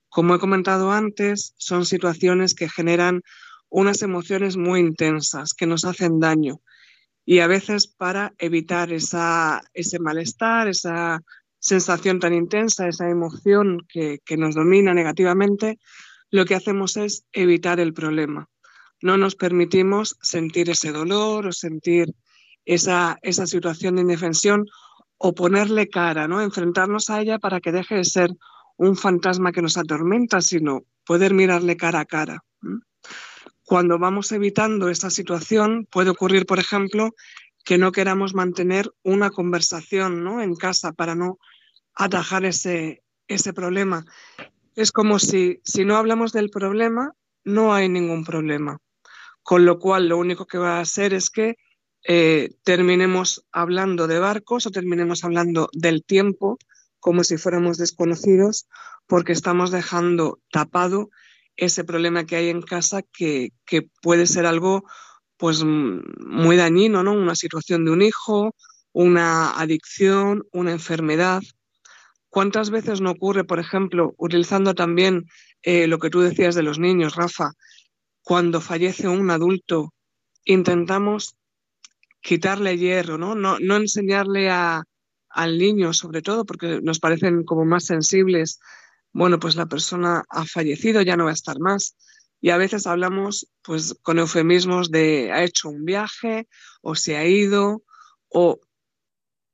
Como 0.09 0.33
he 0.33 0.39
comentado 0.39 0.91
antes, 0.91 1.53
son 1.57 1.85
situaciones 1.85 2.55
que 2.55 2.67
generan 2.67 3.21
unas 3.69 4.01
emociones 4.01 4.57
muy 4.57 4.79
intensas, 4.79 5.53
que 5.53 5.67
nos 5.67 5.85
hacen 5.85 6.19
daño. 6.19 6.61
Y 7.25 7.39
a 7.39 7.47
veces 7.47 7.87
para 7.87 8.33
evitar 8.39 8.91
esa, 8.91 9.61
ese 9.75 9.99
malestar, 9.99 10.67
esa 10.67 11.21
sensación 11.59 12.19
tan 12.19 12.33
intensa, 12.33 12.87
esa 12.87 13.07
emoción 13.07 13.85
que, 13.87 14.19
que 14.25 14.35
nos 14.35 14.55
domina 14.55 14.95
negativamente, 14.95 15.77
lo 16.31 16.45
que 16.45 16.55
hacemos 16.55 16.97
es 16.97 17.25
evitar 17.33 17.79
el 17.79 17.93
problema 17.93 18.49
no 19.01 19.17
nos 19.17 19.35
permitimos 19.35 20.17
sentir 20.21 20.69
ese 20.69 20.91
dolor 20.91 21.47
o 21.47 21.51
sentir 21.51 22.13
esa, 22.65 23.17
esa 23.21 23.47
situación 23.47 23.95
de 23.95 24.01
indefensión 24.01 24.65
o 25.17 25.33
ponerle 25.33 25.89
cara, 25.89 26.27
¿no? 26.27 26.41
Enfrentarnos 26.41 27.09
a 27.09 27.21
ella 27.21 27.39
para 27.39 27.59
que 27.59 27.71
deje 27.71 27.95
de 27.95 28.05
ser 28.05 28.31
un 28.77 28.95
fantasma 28.95 29.51
que 29.51 29.61
nos 29.61 29.77
atormenta, 29.77 30.41
sino 30.41 30.83
poder 31.05 31.33
mirarle 31.33 31.75
cara 31.75 32.01
a 32.01 32.05
cara. 32.05 32.43
Cuando 33.63 33.99
vamos 33.99 34.31
evitando 34.31 34.89
esta 34.89 35.09
situación, 35.09 35.87
puede 35.89 36.09
ocurrir, 36.09 36.45
por 36.45 36.59
ejemplo, 36.59 37.13
que 37.65 37.77
no 37.77 37.91
queramos 37.91 38.33
mantener 38.33 38.91
una 39.03 39.29
conversación 39.29 40.23
¿no? 40.23 40.41
en 40.41 40.55
casa 40.55 40.93
para 40.93 41.15
no 41.15 41.37
atajar 41.93 42.45
ese, 42.45 43.03
ese 43.27 43.53
problema. 43.53 44.05
Es 44.75 44.91
como 44.91 45.19
si, 45.19 45.61
si 45.63 45.85
no 45.85 45.97
hablamos 45.97 46.31
del 46.31 46.49
problema, 46.49 47.13
no 47.43 47.73
hay 47.73 47.89
ningún 47.89 48.23
problema 48.23 48.79
con 49.49 49.65
lo 49.65 49.79
cual 49.79 50.07
lo 50.07 50.19
único 50.19 50.45
que 50.45 50.59
va 50.59 50.77
a 50.77 50.81
hacer 50.81 51.11
es 51.11 51.31
que 51.31 51.55
eh, 52.07 52.49
terminemos 52.63 53.47
hablando 53.51 54.05
de 54.05 54.19
barcos 54.19 54.67
o 54.67 54.69
terminemos 54.69 55.23
hablando 55.23 55.69
del 55.73 56.03
tiempo 56.03 56.59
como 56.99 57.23
si 57.23 57.37
fuéramos 57.37 57.79
desconocidos 57.79 58.67
porque 59.07 59.31
estamos 59.31 59.71
dejando 59.71 60.39
tapado 60.51 61.09
ese 61.55 61.83
problema 61.83 62.25
que 62.25 62.35
hay 62.35 62.49
en 62.49 62.61
casa 62.61 63.01
que, 63.01 63.51
puede 64.03 64.27
ser 64.27 64.45
algo 64.45 64.83
pues 65.35 65.63
muy 65.63 66.55
dañino, 66.55 67.01
¿no? 67.01 67.13
Una 67.13 67.33
situación 67.33 67.85
de 67.85 67.91
un 67.91 68.03
hijo, 68.03 68.55
una 68.93 69.59
adicción, 69.59 70.43
una 70.51 70.73
enfermedad. 70.73 71.41
¿Cuántas 72.29 72.69
veces 72.69 73.01
no 73.01 73.11
ocurre, 73.11 73.43
por 73.43 73.59
ejemplo, 73.59 74.13
utilizando 74.17 74.75
también 74.75 75.25
eh, 75.63 75.87
lo 75.87 75.97
que 75.97 76.09
tú 76.09 76.21
decías 76.21 76.55
de 76.55 76.63
los 76.63 76.77
niños, 76.77 77.15
Rafa, 77.15 77.53
cuando 78.21 78.61
fallece 78.61 79.07
un 79.07 79.31
adulto, 79.31 79.93
intentamos 80.45 81.35
quitarle 82.21 82.77
hierro, 82.77 83.17
¿no? 83.17 83.33
No, 83.35 83.57
enseñarle 83.75 84.51
al 84.51 85.57
niño, 85.57 85.93
sobre 85.93 86.21
todo, 86.21 86.45
porque 86.45 86.79
nos 86.81 86.99
parecen 86.99 87.43
como 87.43 87.65
más 87.65 87.85
sensibles. 87.85 88.59
Bueno, 89.11 89.39
pues 89.39 89.55
la 89.55 89.65
persona 89.65 90.23
ha 90.29 90.45
fallecido, 90.45 91.01
ya 91.01 91.17
no 91.17 91.25
va 91.25 91.31
a 91.31 91.33
estar 91.33 91.59
más. 91.59 91.95
Y 92.41 92.51
a 92.51 92.57
veces 92.57 92.87
hablamos, 92.87 93.47
pues, 93.63 93.95
con 94.01 94.19
eufemismos 94.19 94.91
de 94.91 95.31
ha 95.31 95.43
hecho 95.43 95.69
un 95.69 95.83
viaje, 95.83 96.47
o 96.81 96.95
se 96.95 97.17
ha 97.17 97.25
ido, 97.25 97.83
o 98.29 98.59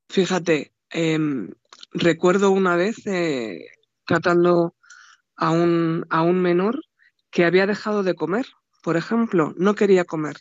fíjate, 0.10 0.74
em, 0.90 1.52
recuerdo 1.92 2.52
una 2.52 2.76
vez 2.76 3.06
eh, 3.08 3.68
tratando 4.06 4.76
a 5.36 5.52
un, 5.52 6.06
a 6.10 6.22
un 6.22 6.42
menor 6.42 6.82
que 7.32 7.46
había 7.46 7.68
dejado 7.68 8.04
de 8.04 8.16
comer 8.16 8.46
por 8.86 8.98
ejemplo, 8.98 9.52
no 9.58 9.74
quería 9.74 10.06
comer. 10.06 10.38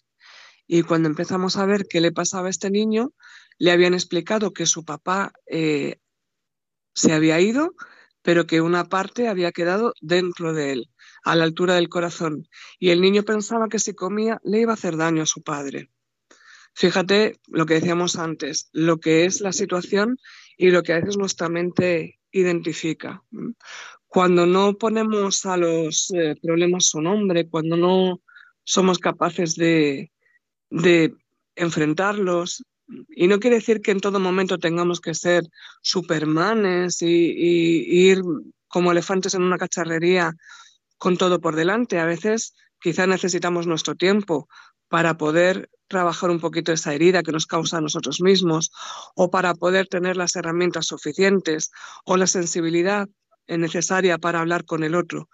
Y 0.67 0.83
cuando 0.83 1.09
empezamos 1.09 1.57
a 1.57 1.65
ver 1.65 1.87
qué 1.89 2.03
le 2.03 2.13
pasaba 2.13 2.49
a 2.49 2.51
este 2.51 2.69
niño, 2.69 3.15
le 3.57 3.73
habían 3.73 3.95
explicado 3.95 4.53
que 4.53 4.67
su 4.67 4.85
papá 4.85 5.33
eh, 5.47 5.97
se 6.95 7.15
había 7.15 7.41
ido, 7.41 7.75
pero 8.21 8.47
que 8.47 8.61
una 8.61 8.85
parte 8.85 9.29
había 9.29 9.51
quedado 9.51 9.95
dentro 10.03 10.53
de 10.53 10.73
él, 10.73 10.91
a 11.25 11.37
la 11.37 11.45
altura 11.45 11.77
del 11.77 11.89
corazón. 11.89 12.47
Y 12.79 12.91
el 12.91 13.01
niño 13.01 13.23
pensaba 13.23 13.71
que 13.71 13.79
si 13.79 13.95
comía 13.95 14.39
le 14.45 14.61
iba 14.61 14.73
a 14.73 14.75
hacer 14.75 14.99
daño 14.99 15.23
a 15.23 15.27
su 15.27 15.43
padre. 15.43 15.91
Fíjate 16.75 17.41
lo 17.47 17.65
que 17.65 17.75
decíamos 17.75 18.17
antes, 18.17 18.69
lo 18.73 18.99
que 19.01 19.25
es 19.25 19.41
la 19.41 19.55
situación 19.55 20.19
y 20.57 20.71
lo 20.71 20.83
que 20.83 20.93
a 20.93 21.01
veces 21.01 21.17
nuestra 21.17 21.49
mente 21.49 22.21
identifica. 22.33 23.23
Cuando 24.07 24.47
no 24.47 24.75
ponemos 24.75 25.45
a 25.47 25.57
los 25.57 26.11
eh, 26.13 26.37
problemas 26.41 26.87
su 26.87 27.01
nombre, 27.01 27.49
cuando 27.49 27.77
no 27.77 28.21
somos 28.65 28.99
capaces 28.99 29.55
de, 29.57 30.11
enfrentarlos. 31.57 32.65
Y 33.09 33.29
no 33.29 33.39
quiere 33.39 33.57
decir 33.57 33.81
que 33.81 33.93
en 33.93 34.01
todo 34.01 34.19
momento 34.19 34.59
tengamos 34.59 35.01
que 35.01 35.15
ser 35.15 35.45
supermanes 35.83 37.01
y, 37.01 37.07
ir 37.07 38.23
como 38.69 38.93
elefantes 38.93 39.35
en 39.35 39.43
una 39.43 39.59
cacharrería 39.59 40.33
con 40.99 41.17
todo 41.17 41.41
por 41.41 41.55
delante. 41.55 41.99
A 41.99 42.07
veces 42.07 42.55
quizá 42.85 43.07
necesitamos 43.07 43.67
nuestro 43.67 43.95
tiempo 43.95 44.47
para 44.89 45.17
poder 45.17 45.71
trabajar 45.89 46.29
un 46.29 46.39
poquito 46.39 46.71
esa 46.71 46.93
herida 46.93 47.23
que 47.23 47.33
nos 47.33 47.47
causa 47.47 47.79
a 47.79 47.81
nosotros 47.81 48.21
mismos 48.21 48.73
o 49.17 49.31
para 49.31 49.55
poder 49.55 49.87
tener 49.87 50.19
las 50.19 50.37
herramientas 50.37 50.89
suficientes 50.89 51.71
o 52.05 52.19
la 52.19 52.27
sensibilidad 52.27 53.09
necesaria 53.49 54.19
para 54.19 54.41
hablar 54.41 54.67
con 54.67 54.85
el 54.85 54.95
otro. 54.95 55.31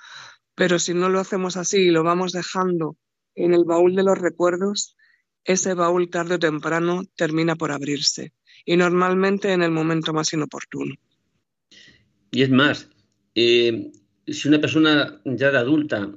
Pero 0.54 0.78
si 0.78 0.94
no 0.94 1.08
lo 1.08 1.18
hacemos 1.18 1.56
así 1.56 1.78
y 1.78 1.90
lo 1.90 2.04
vamos 2.04 2.30
dejando 2.30 2.96
en 3.34 3.52
el 3.52 3.64
baúl 3.64 3.96
de 3.96 4.04
los 4.04 4.16
recuerdos, 4.16 4.96
ese 5.42 5.74
baúl 5.74 6.08
tarde 6.08 6.36
o 6.36 6.38
temprano 6.38 7.02
termina 7.16 7.56
por 7.56 7.72
abrirse 7.72 8.32
y 8.64 8.76
normalmente 8.76 9.52
en 9.52 9.64
el 9.64 9.72
momento 9.72 10.12
más 10.12 10.32
inoportuno. 10.32 10.94
Y 12.30 12.42
es 12.42 12.50
más, 12.50 12.88
eh, 13.34 13.90
si 14.28 14.46
una 14.46 14.60
persona 14.60 15.20
ya 15.24 15.50
de 15.50 15.58
adulta 15.58 16.14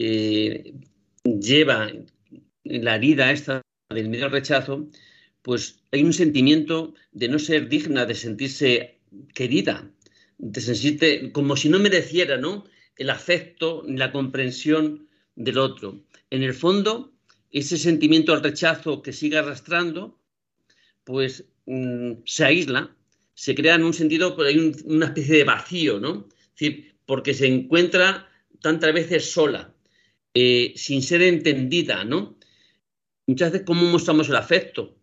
eh, 0.00 0.74
lleva 1.24 1.90
la 2.64 2.96
herida 2.96 3.32
esta 3.32 3.62
del 3.90 4.08
miedo 4.08 4.26
al 4.26 4.32
rechazo, 4.32 4.88
pues 5.42 5.82
hay 5.92 6.02
un 6.04 6.12
sentimiento 6.12 6.94
de 7.12 7.28
no 7.28 7.38
ser 7.38 7.68
digna, 7.68 8.06
de 8.06 8.14
sentirse 8.14 8.98
querida, 9.34 9.90
de 10.38 10.60
sentirse 10.60 11.32
como 11.32 11.56
si 11.56 11.68
no 11.68 11.78
mereciera 11.78 12.36
¿no? 12.36 12.64
el 12.96 13.10
afecto, 13.10 13.82
la 13.86 14.12
comprensión 14.12 15.08
del 15.34 15.58
otro 15.58 16.00
en 16.30 16.42
el 16.44 16.54
fondo, 16.54 17.12
ese 17.50 17.76
sentimiento 17.76 18.32
al 18.32 18.42
rechazo 18.42 19.02
que 19.02 19.12
sigue 19.12 19.38
arrastrando, 19.38 20.18
pues 21.04 21.44
mm, 21.66 22.12
se 22.24 22.44
aísla, 22.44 22.96
se 23.34 23.54
crea 23.54 23.74
en 23.74 23.84
un 23.84 23.94
sentido, 23.94 24.36
pues, 24.36 24.48
hay 24.48 24.72
una 24.84 25.06
especie 25.06 25.38
de 25.38 25.44
vacío, 25.44 25.98
¿no? 26.00 26.28
porque 27.06 27.32
se 27.34 27.46
encuentra 27.46 28.28
tantas 28.60 28.92
veces 28.92 29.32
sola, 29.32 29.74
eh, 30.34 30.72
sin 30.76 31.02
ser 31.02 31.22
entendida, 31.22 32.04
¿no? 32.04 32.38
Muchas 33.26 33.52
veces, 33.52 33.66
¿cómo 33.66 33.84
mostramos 33.84 34.28
el 34.28 34.36
afecto? 34.36 34.96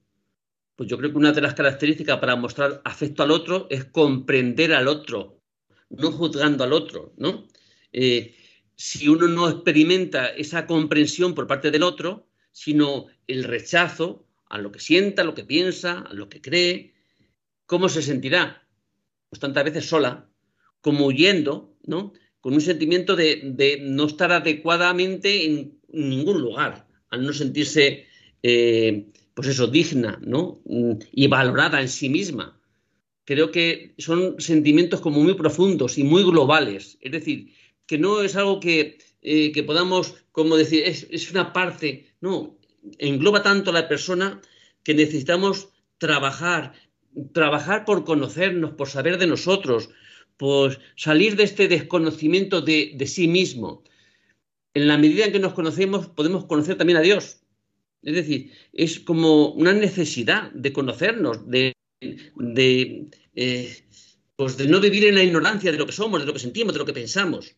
Pues 0.75 0.89
yo 0.89 0.97
creo 0.97 1.11
que 1.11 1.17
una 1.17 1.31
de 1.31 1.41
las 1.41 1.53
características 1.53 2.19
para 2.19 2.35
mostrar 2.35 2.81
afecto 2.85 3.23
al 3.23 3.31
otro 3.31 3.67
es 3.69 3.85
comprender 3.85 4.73
al 4.73 4.87
otro, 4.87 5.41
no 5.89 6.11
juzgando 6.11 6.63
al 6.63 6.73
otro, 6.73 7.13
¿no? 7.17 7.47
Eh, 7.91 8.35
si 8.75 9.09
uno 9.09 9.27
no 9.27 9.49
experimenta 9.49 10.27
esa 10.27 10.67
comprensión 10.67 11.33
por 11.33 11.47
parte 11.47 11.71
del 11.71 11.83
otro, 11.83 12.27
sino 12.51 13.07
el 13.25 13.43
rechazo 13.43 14.27
a 14.49 14.59
lo 14.59 14.71
que 14.71 14.79
sienta, 14.79 15.23
a 15.23 15.25
lo 15.25 15.33
que 15.33 15.43
piensa, 15.43 16.01
a 16.01 16.13
lo 16.13 16.29
que 16.29 16.41
cree, 16.41 16.93
¿cómo 17.65 17.89
se 17.89 18.01
sentirá? 18.01 18.67
Pues 19.29 19.39
tantas 19.39 19.63
veces 19.63 19.85
sola, 19.85 20.29
como 20.81 21.07
huyendo, 21.07 21.75
¿no? 21.83 22.13
Con 22.47 22.53
un 22.53 22.61
sentimiento 22.61 23.17
de, 23.17 23.77
no 23.81 24.05
estar 24.05 24.31
adecuadamente 24.31 25.43
en 25.43 25.81
ningún 25.91 26.39
lugar, 26.39 26.87
al 27.09 27.25
no 27.25 27.33
sentirse, 27.33 28.05
eh, 28.41 29.07
pues 29.33 29.49
eso, 29.49 29.67
digna, 29.67 30.17
¿no? 30.21 30.61
Y 31.11 31.27
valorada 31.27 31.81
en 31.81 31.89
sí 31.89 32.07
misma. 32.07 32.57
Creo 33.25 33.51
que 33.51 33.95
son 33.97 34.39
sentimientos 34.39 35.01
como 35.01 35.21
muy 35.21 35.33
profundos 35.33 35.97
y 35.97 36.05
muy 36.05 36.23
globales. 36.23 36.97
Es 37.01 37.11
decir, 37.11 37.51
que 37.85 37.97
no 37.97 38.21
es 38.21 38.37
algo 38.37 38.61
que, 38.61 38.97
eh, 39.21 39.63
podamos, 39.63 40.15
como 40.31 40.55
decir, 40.55 40.83
es, 40.85 41.29
una 41.31 41.51
parte, 41.51 42.13
no, 42.21 42.57
engloba 42.97 43.43
tanto 43.43 43.71
a 43.71 43.73
la 43.73 43.89
persona 43.89 44.39
que 44.83 44.93
necesitamos 44.93 45.67
trabajar, 45.97 46.71
trabajar 47.33 47.83
por 47.83 48.05
conocernos, 48.05 48.71
por 48.71 48.87
saber 48.87 49.17
de 49.17 49.27
nosotros, 49.27 49.89
por 50.37 50.79
salir 50.95 51.35
de 51.35 51.43
este 51.43 51.67
desconocimiento 51.67 52.61
de, 52.61 52.95
sí 53.07 53.27
mismo. 53.27 53.83
En 54.73 54.87
la 54.87 54.97
medida 54.97 55.25
en 55.25 55.31
que 55.31 55.39
nos 55.39 55.53
conocemos, 55.53 56.07
podemos 56.07 56.45
conocer 56.45 56.77
también 56.77 56.97
a 56.97 57.01
Dios. 57.01 57.41
Es 58.03 58.13
decir, 58.13 58.51
es 58.73 58.99
como 58.99 59.49
una 59.49 59.73
necesidad 59.73 60.51
de 60.51 60.71
conocernos, 60.71 61.49
de, 61.49 61.73
de, 61.99 63.09
eh, 63.35 63.77
pues 64.35 64.55
de 64.57 64.67
no 64.67 64.79
vivir 64.79 65.05
en 65.05 65.15
la 65.15 65.23
ignorancia 65.23 65.71
de 65.71 65.77
lo 65.79 65.87
que 65.87 65.91
somos, 65.91 66.19
de 66.19 66.27
lo 66.27 66.33
que 66.33 66.39
sentimos, 66.39 66.73
de 66.73 66.79
lo 66.79 66.85
que 66.85 66.93
pensamos. 66.93 67.55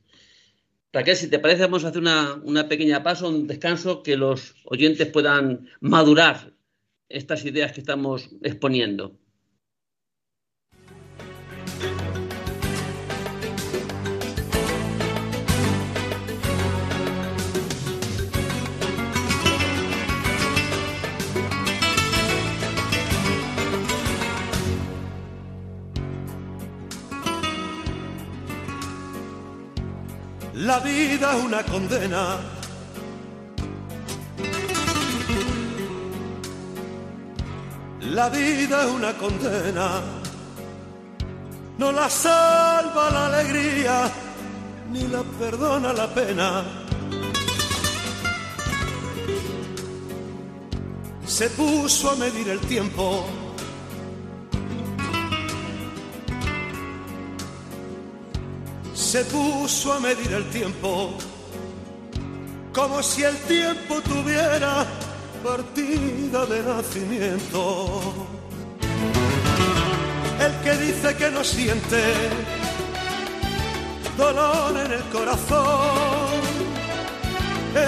Raquel, 0.92 1.16
si 1.16 1.30
te 1.30 1.38
parece, 1.38 1.62
vamos 1.62 1.84
a 1.86 1.90
hacer 1.90 2.02
una, 2.02 2.68
pequeña 2.68 3.04
pausa, 3.04 3.28
un 3.28 3.46
descanso, 3.46 4.02
que 4.02 4.18
los 4.18 4.56
oyentes 4.66 5.08
puedan 5.08 5.70
madurar 5.82 6.54
estas 7.10 7.46
ideas 7.46 7.74
que 7.74 7.82
estamos 7.82 8.30
exponiendo. 8.42 9.20
La 30.70 30.80
vida 30.82 31.36
es 31.36 31.44
una 31.46 31.64
condena. 31.64 32.38
La 38.02 38.30
vida 38.30 38.84
es 38.84 38.92
una 38.92 39.12
condena. 39.18 40.02
No 41.80 41.92
la 41.92 42.08
salva 42.08 43.10
la 43.10 43.26
alegría, 43.26 44.12
ni 44.92 45.08
la 45.08 45.24
perdona 45.40 45.92
la 45.92 46.08
pena. 46.08 46.64
Se 51.26 51.50
puso 51.50 52.12
a 52.12 52.16
medir 52.16 52.48
el 52.48 52.60
tiempo 52.60 53.26
se 59.10 59.26
puso 59.26 59.92
a 59.92 60.00
medir 60.00 60.32
el 60.32 60.48
tiempo, 60.52 61.18
como 62.72 63.02
si 63.02 63.24
el 63.24 63.36
tiempo 63.38 64.00
tuviera 64.02 64.86
partida 65.44 66.46
de 66.46 66.62
nacimiento. 66.62 68.14
El 70.40 70.54
que 70.64 70.78
dice 70.86 71.16
que 71.16 71.32
no 71.32 71.44
siente 71.44 72.04
dolor 74.16 74.78
en 74.78 74.92
el 74.92 75.04
corazón, 75.06 76.42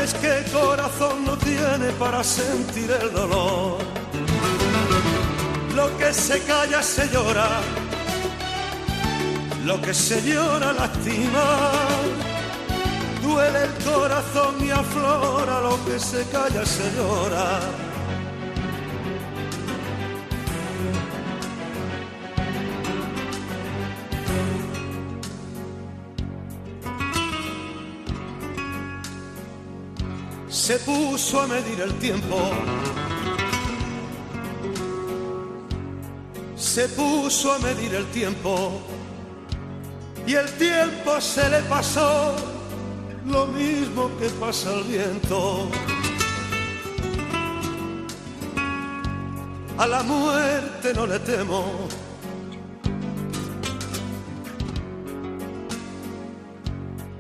es 0.01 0.15
que 0.15 0.43
corazón 0.51 1.23
no 1.23 1.38
tiene 1.38 1.91
para 1.99 2.23
sentir 2.23 2.89
el 2.99 3.13
dolor. 3.13 3.77
Lo 5.75 5.95
que 5.99 6.12
se 6.15 6.41
calla 6.45 6.81
se 6.81 7.07
llora 7.10 7.62
lo 9.65 9.80
que 9.82 9.93
se 9.93 10.21
llora 10.21 10.74
lastima, 10.74 11.71
duele 13.21 13.63
el 13.65 13.84
corazón 13.84 14.56
y 14.65 14.71
aflora, 14.71 15.62
lo 15.62 15.86
que 15.86 16.00
se 16.00 16.26
calla 16.30 16.65
se 16.65 16.91
llora. 16.95 17.60
Se 30.50 30.78
puso 30.80 31.41
a 31.41 31.47
medir 31.47 31.82
el 31.82 31.93
tiempo. 31.95 32.38
Se 36.56 36.88
puso 36.89 37.54
a 37.54 37.60
medir 37.60 37.93
el 37.95 38.06
tiempo 38.12 38.82
y 40.32 40.36
el 40.36 40.50
tiempo 40.54 41.20
se 41.20 41.50
le 41.50 41.60
pasó 41.63 42.34
lo 43.26 43.48
mismo 43.48 44.10
que 44.17 44.30
pasa 44.30 44.70
al 44.70 44.84
viento. 44.84 45.67
A 49.78 49.88
la 49.88 50.04
muerte 50.04 50.94
no 50.94 51.06
le 51.06 51.20
temo. 51.20 51.65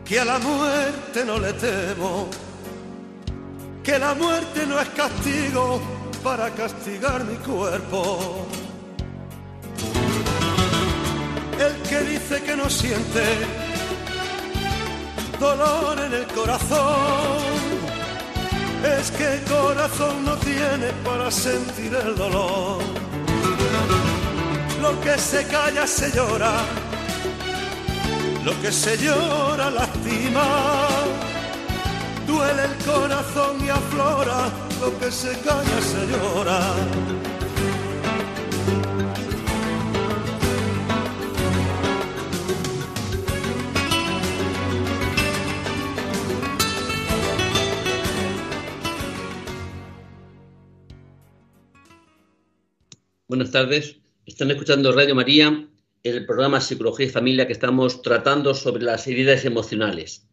Que 0.05 0.19
a 0.21 0.25
la 0.25 0.39
muerte 0.39 1.25
no 1.25 1.37
le 1.37 1.51
temo. 1.53 2.29
Que 3.83 3.99
la 3.99 4.13
muerte 4.13 4.65
no 4.65 4.79
es 4.79 4.87
castigo 4.89 5.81
para 6.23 6.49
castigar 6.51 7.25
mi 7.25 7.35
cuerpo. 7.35 8.47
El 11.61 11.75
que 11.83 11.99
dice 12.01 12.41
que 12.41 12.55
no 12.55 12.69
siente 12.69 13.23
dolor 15.39 15.99
en 15.99 16.13
el 16.13 16.25
corazón. 16.27 17.37
Es 18.99 19.11
que 19.11 19.35
el 19.35 19.41
corazón 19.43 20.25
no 20.25 20.35
tiene 20.37 20.87
para 21.05 21.29
sentir 21.29 21.93
el 21.93 22.15
dolor. 22.15 22.81
Lo 24.81 24.99
que 25.01 25.17
se 25.17 25.45
calla 25.45 25.85
se 25.85 26.11
llora, 26.11 26.53
lo 28.43 28.59
que 28.61 28.71
se 28.71 28.97
llora 28.97 29.69
lastima. 29.69 30.47
Duele 32.25 32.63
el 32.63 32.75
corazón 32.85 33.63
y 33.63 33.69
aflora, 33.69 34.49
lo 34.79 34.97
que 34.99 35.11
se 35.11 35.31
calla 35.41 35.79
se 35.91 36.01
llora. 36.11 37.30
Buenas 53.31 53.51
tardes. 53.51 53.95
Están 54.25 54.51
escuchando 54.51 54.91
Radio 54.91 55.15
María, 55.15 55.65
el 56.03 56.25
programa 56.25 56.59
Psicología 56.59 57.05
y 57.05 57.09
Familia 57.09 57.47
que 57.47 57.53
estamos 57.53 58.01
tratando 58.01 58.53
sobre 58.53 58.83
las 58.83 59.07
heridas 59.07 59.45
emocionales. 59.45 60.27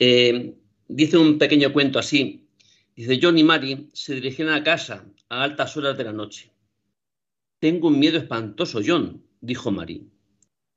Eh, 0.00 0.56
dice 0.88 1.18
un 1.18 1.38
pequeño 1.38 1.72
cuento 1.72 2.00
así. 2.00 2.48
Dice, 2.96 3.20
John 3.22 3.38
y 3.38 3.44
Mary 3.44 3.90
se 3.92 4.16
dirigían 4.16 4.48
a 4.48 4.64
casa 4.64 5.06
a 5.28 5.44
altas 5.44 5.76
horas 5.76 5.96
de 5.96 6.02
la 6.02 6.12
noche. 6.12 6.50
Tengo 7.60 7.86
un 7.86 8.00
miedo 8.00 8.18
espantoso, 8.18 8.80
John, 8.84 9.22
dijo 9.40 9.70
Mary. 9.70 10.10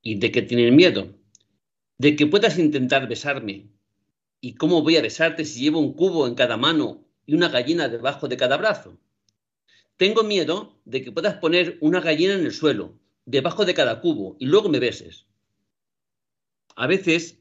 ¿Y 0.03 0.19
de 0.19 0.31
qué 0.31 0.43
tienes 0.43 0.71
miedo? 0.71 1.15
De 1.97 2.15
que 2.15 2.27
puedas 2.27 2.59
intentar 2.59 3.07
besarme. 3.09 3.71
¿Y 4.39 4.53
cómo 4.53 4.83
voy 4.83 4.97
a 4.97 5.01
besarte 5.01 5.45
si 5.45 5.61
llevo 5.61 5.79
un 5.79 5.93
cubo 5.93 6.27
en 6.27 6.35
cada 6.35 6.57
mano 6.57 7.03
y 7.25 7.33
una 7.33 7.49
gallina 7.49 7.89
debajo 7.89 8.27
de 8.27 8.37
cada 8.37 8.55
brazo? 8.57 8.99
Tengo 10.01 10.23
miedo 10.23 10.81
de 10.83 11.03
que 11.03 11.11
puedas 11.11 11.35
poner 11.37 11.77
una 11.79 12.01
gallina 12.01 12.33
en 12.33 12.43
el 12.43 12.53
suelo, 12.53 12.97
debajo 13.27 13.65
de 13.65 13.75
cada 13.75 14.01
cubo, 14.01 14.35
y 14.39 14.47
luego 14.47 14.67
me 14.67 14.79
beses. 14.79 15.27
A 16.75 16.87
veces 16.87 17.37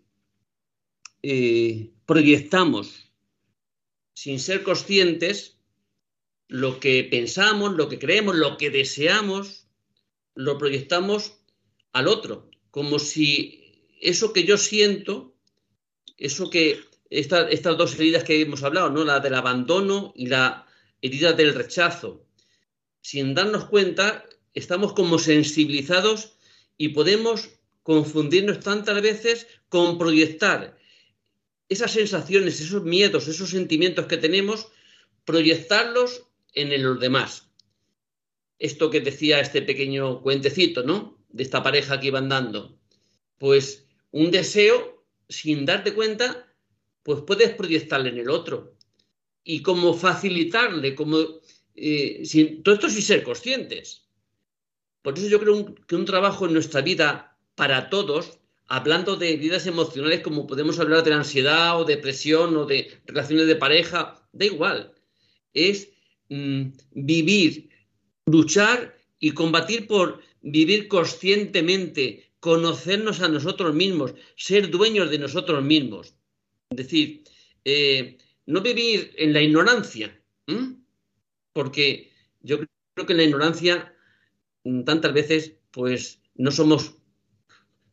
eh, 1.23 1.91
proyectamos, 2.05 3.15
sin 4.13 4.39
ser 4.39 4.63
conscientes, 4.63 5.57
lo 6.49 6.81
que 6.81 7.03
pensamos, 7.05 7.73
lo 7.73 7.89
que 7.89 7.99
creemos, 7.99 8.37
lo 8.37 8.59
que 8.59 8.69
deseamos, 8.69 9.67
lo 10.35 10.59
proyectamos 10.59 11.41
al 11.95 12.09
otro, 12.09 12.51
como 12.71 12.99
si 12.99 13.89
eso 14.03 14.35
que 14.35 14.45
yo 14.45 14.59
siento, 14.59 15.35
eso 16.19 16.51
que 16.51 16.79
estas 17.09 17.79
dos 17.79 17.95
heridas 17.95 18.25
que 18.25 18.43
hemos 18.43 18.63
hablado, 18.63 18.91
¿no? 18.91 19.03
la 19.03 19.21
del 19.21 19.37
abandono 19.37 20.13
y 20.15 20.27
la 20.27 20.67
herida 21.01 21.33
del 21.33 21.55
rechazo, 21.55 22.27
sin 23.01 23.35
darnos 23.35 23.67
cuenta, 23.67 24.27
estamos 24.55 24.93
como 24.93 25.19
sensibilizados 25.19 26.37
y 26.77 26.89
podemos 26.89 27.51
confundirnos 27.83 28.61
tantas 28.61 29.01
veces 29.03 29.47
con 29.69 29.99
proyectar 29.99 30.79
esas 31.69 31.93
sensaciones, 31.93 32.61
esos 32.61 32.83
miedos, 32.83 33.29
esos 33.29 33.51
sentimientos 33.51 34.07
que 34.07 34.17
tenemos, 34.17 34.69
proyectarlos 35.25 36.27
en 36.53 36.83
los 36.83 36.99
demás. 36.99 37.49
Esto 38.59 38.91
que 38.91 39.01
decía 39.01 39.41
este 39.41 39.63
pequeño 39.63 40.21
cuentecito, 40.21 40.83
¿no? 40.83 41.19
De 41.29 41.45
esta 41.45 41.63
pareja 41.63 42.01
que 42.01 42.09
iban 42.09 42.29
dando. 42.29 42.77
Pues 43.39 43.87
un 44.11 44.31
deseo, 44.31 45.05
sin 45.29 45.65
darte 45.65 45.95
cuenta, 45.95 46.53
pues 47.05 47.21
puedes 47.23 47.55
proyectarle 47.55 48.11
en 48.11 48.19
el 48.19 48.31
otro. 48.31 48.75
Y 49.45 49.63
como 49.63 49.95
facilitarle, 49.95 50.95
como 50.95 51.41
eh, 51.81 52.61
todo 52.63 52.75
esto 52.75 52.89
sin 52.89 53.03
ser 53.03 53.23
conscientes. 53.23 54.05
Por 55.03 55.19
eso 55.19 55.29
yo 55.29 55.41
creo 55.41 55.75
que 55.87 55.97
un 55.97 56.05
trabajo 56.05 56.47
en 56.47 56.53
nuestra 56.53 56.83
vida 56.83 57.37
para 57.55 57.89
todos, 57.89 58.39
hablando 58.67 59.17
de 59.17 59.37
vidas 59.37 59.67
emocionales 59.67 60.21
como 60.21 60.47
podemos 60.47 60.79
hablar 60.79 61.03
de 61.05 61.15
ansiedad 61.15 61.81
o 61.81 61.85
depresión 61.85 62.57
o 62.57 62.67
de 62.67 62.91
relaciones 63.07 63.47
de 63.47 63.57
pareja, 63.57 64.23
da 64.33 64.45
igual, 64.45 64.95
es 65.55 65.89
mm, 66.29 66.69
vivir, 66.93 67.71
luchar 68.27 68.95
y 69.19 69.33
combatir 69.33 69.87
por 69.87 70.23
vivir 70.43 70.89
conscientemente, 70.89 72.31
conocernos 72.41 73.21
a 73.21 73.29
nosotros 73.29 73.75
mismos, 73.75 74.15
ser 74.37 74.71
dueños 74.71 75.11
de 75.11 75.19
nosotros 75.19 75.63
mismos. 75.63 76.15
Es 76.71 76.77
decir, 76.77 77.25
eh, 77.65 78.19
no 78.47 78.61
vivir 78.61 79.13
en 79.17 79.33
la 79.33 79.43
ignorancia, 79.43 80.19
porque 81.61 82.11
Yo 82.41 82.57
creo 82.59 83.07
que 83.07 83.13
en 83.13 83.19
la 83.19 83.25
ignorancia 83.25 83.95
mm, 84.65 84.85
tantas 84.85 85.13
veces 85.13 85.57
pues 85.71 86.23
no 86.35 86.51
somos, 86.51 86.97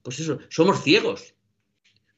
pues 0.04 0.22
eso, 0.22 0.40
somos 0.48 0.82
ciegos 0.84 1.36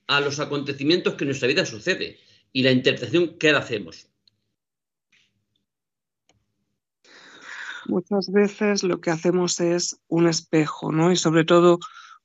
a 0.05 0.21
los 0.21 0.39
acontecimientos 0.39 1.15
que 1.15 1.23
en 1.23 1.29
nuestra 1.29 1.47
vida 1.47 1.65
sucede 1.65 2.19
y 2.53 2.62
la 2.62 2.71
interpretación 2.71 3.39
que 3.39 3.49
hacemos. 3.49 4.12
Muchas 7.88 8.31
veces 8.31 8.83
lo 8.83 9.01
que 9.01 9.09
hacemos 9.09 9.59
es 9.59 9.99
un 10.07 10.27
espejo, 10.27 10.91
¿no? 10.91 11.12
Y 11.12 11.15
sobre 11.15 11.45
todo 11.45 11.79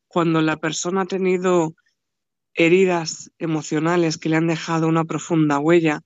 cuando 0.07 0.43
la 0.43 0.59
persona 0.59 1.03
ha 1.03 1.07
tenido 1.07 1.75
heridas 2.53 3.31
emocionales 3.39 4.19
que 4.19 4.29
le 4.29 4.37
han 4.37 4.49
dejado 4.49 4.87
una 4.87 5.05
profunda 5.05 5.59
huella, 5.59 6.03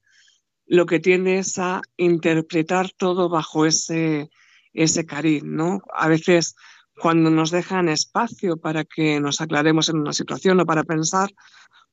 lo 0.68 0.86
que 0.86 1.00
tiende 1.00 1.38
es 1.38 1.58
a 1.58 1.80
interpretar 1.96 2.90
todo 2.96 3.28
bajo 3.28 3.66
ese, 3.66 4.30
ese 4.74 5.06
cariz. 5.06 5.42
A 5.94 6.08
veces 6.08 6.54
cuando 6.94 7.30
nos 7.30 7.50
dejan 7.50 7.88
espacio 7.88 8.58
para 8.58 8.84
que 8.84 9.18
nos 9.20 9.40
aclaremos 9.40 9.88
en 9.88 9.98
una 9.98 10.12
situación 10.12 10.60
o 10.60 10.66
para 10.66 10.84
pensar, 10.84 11.30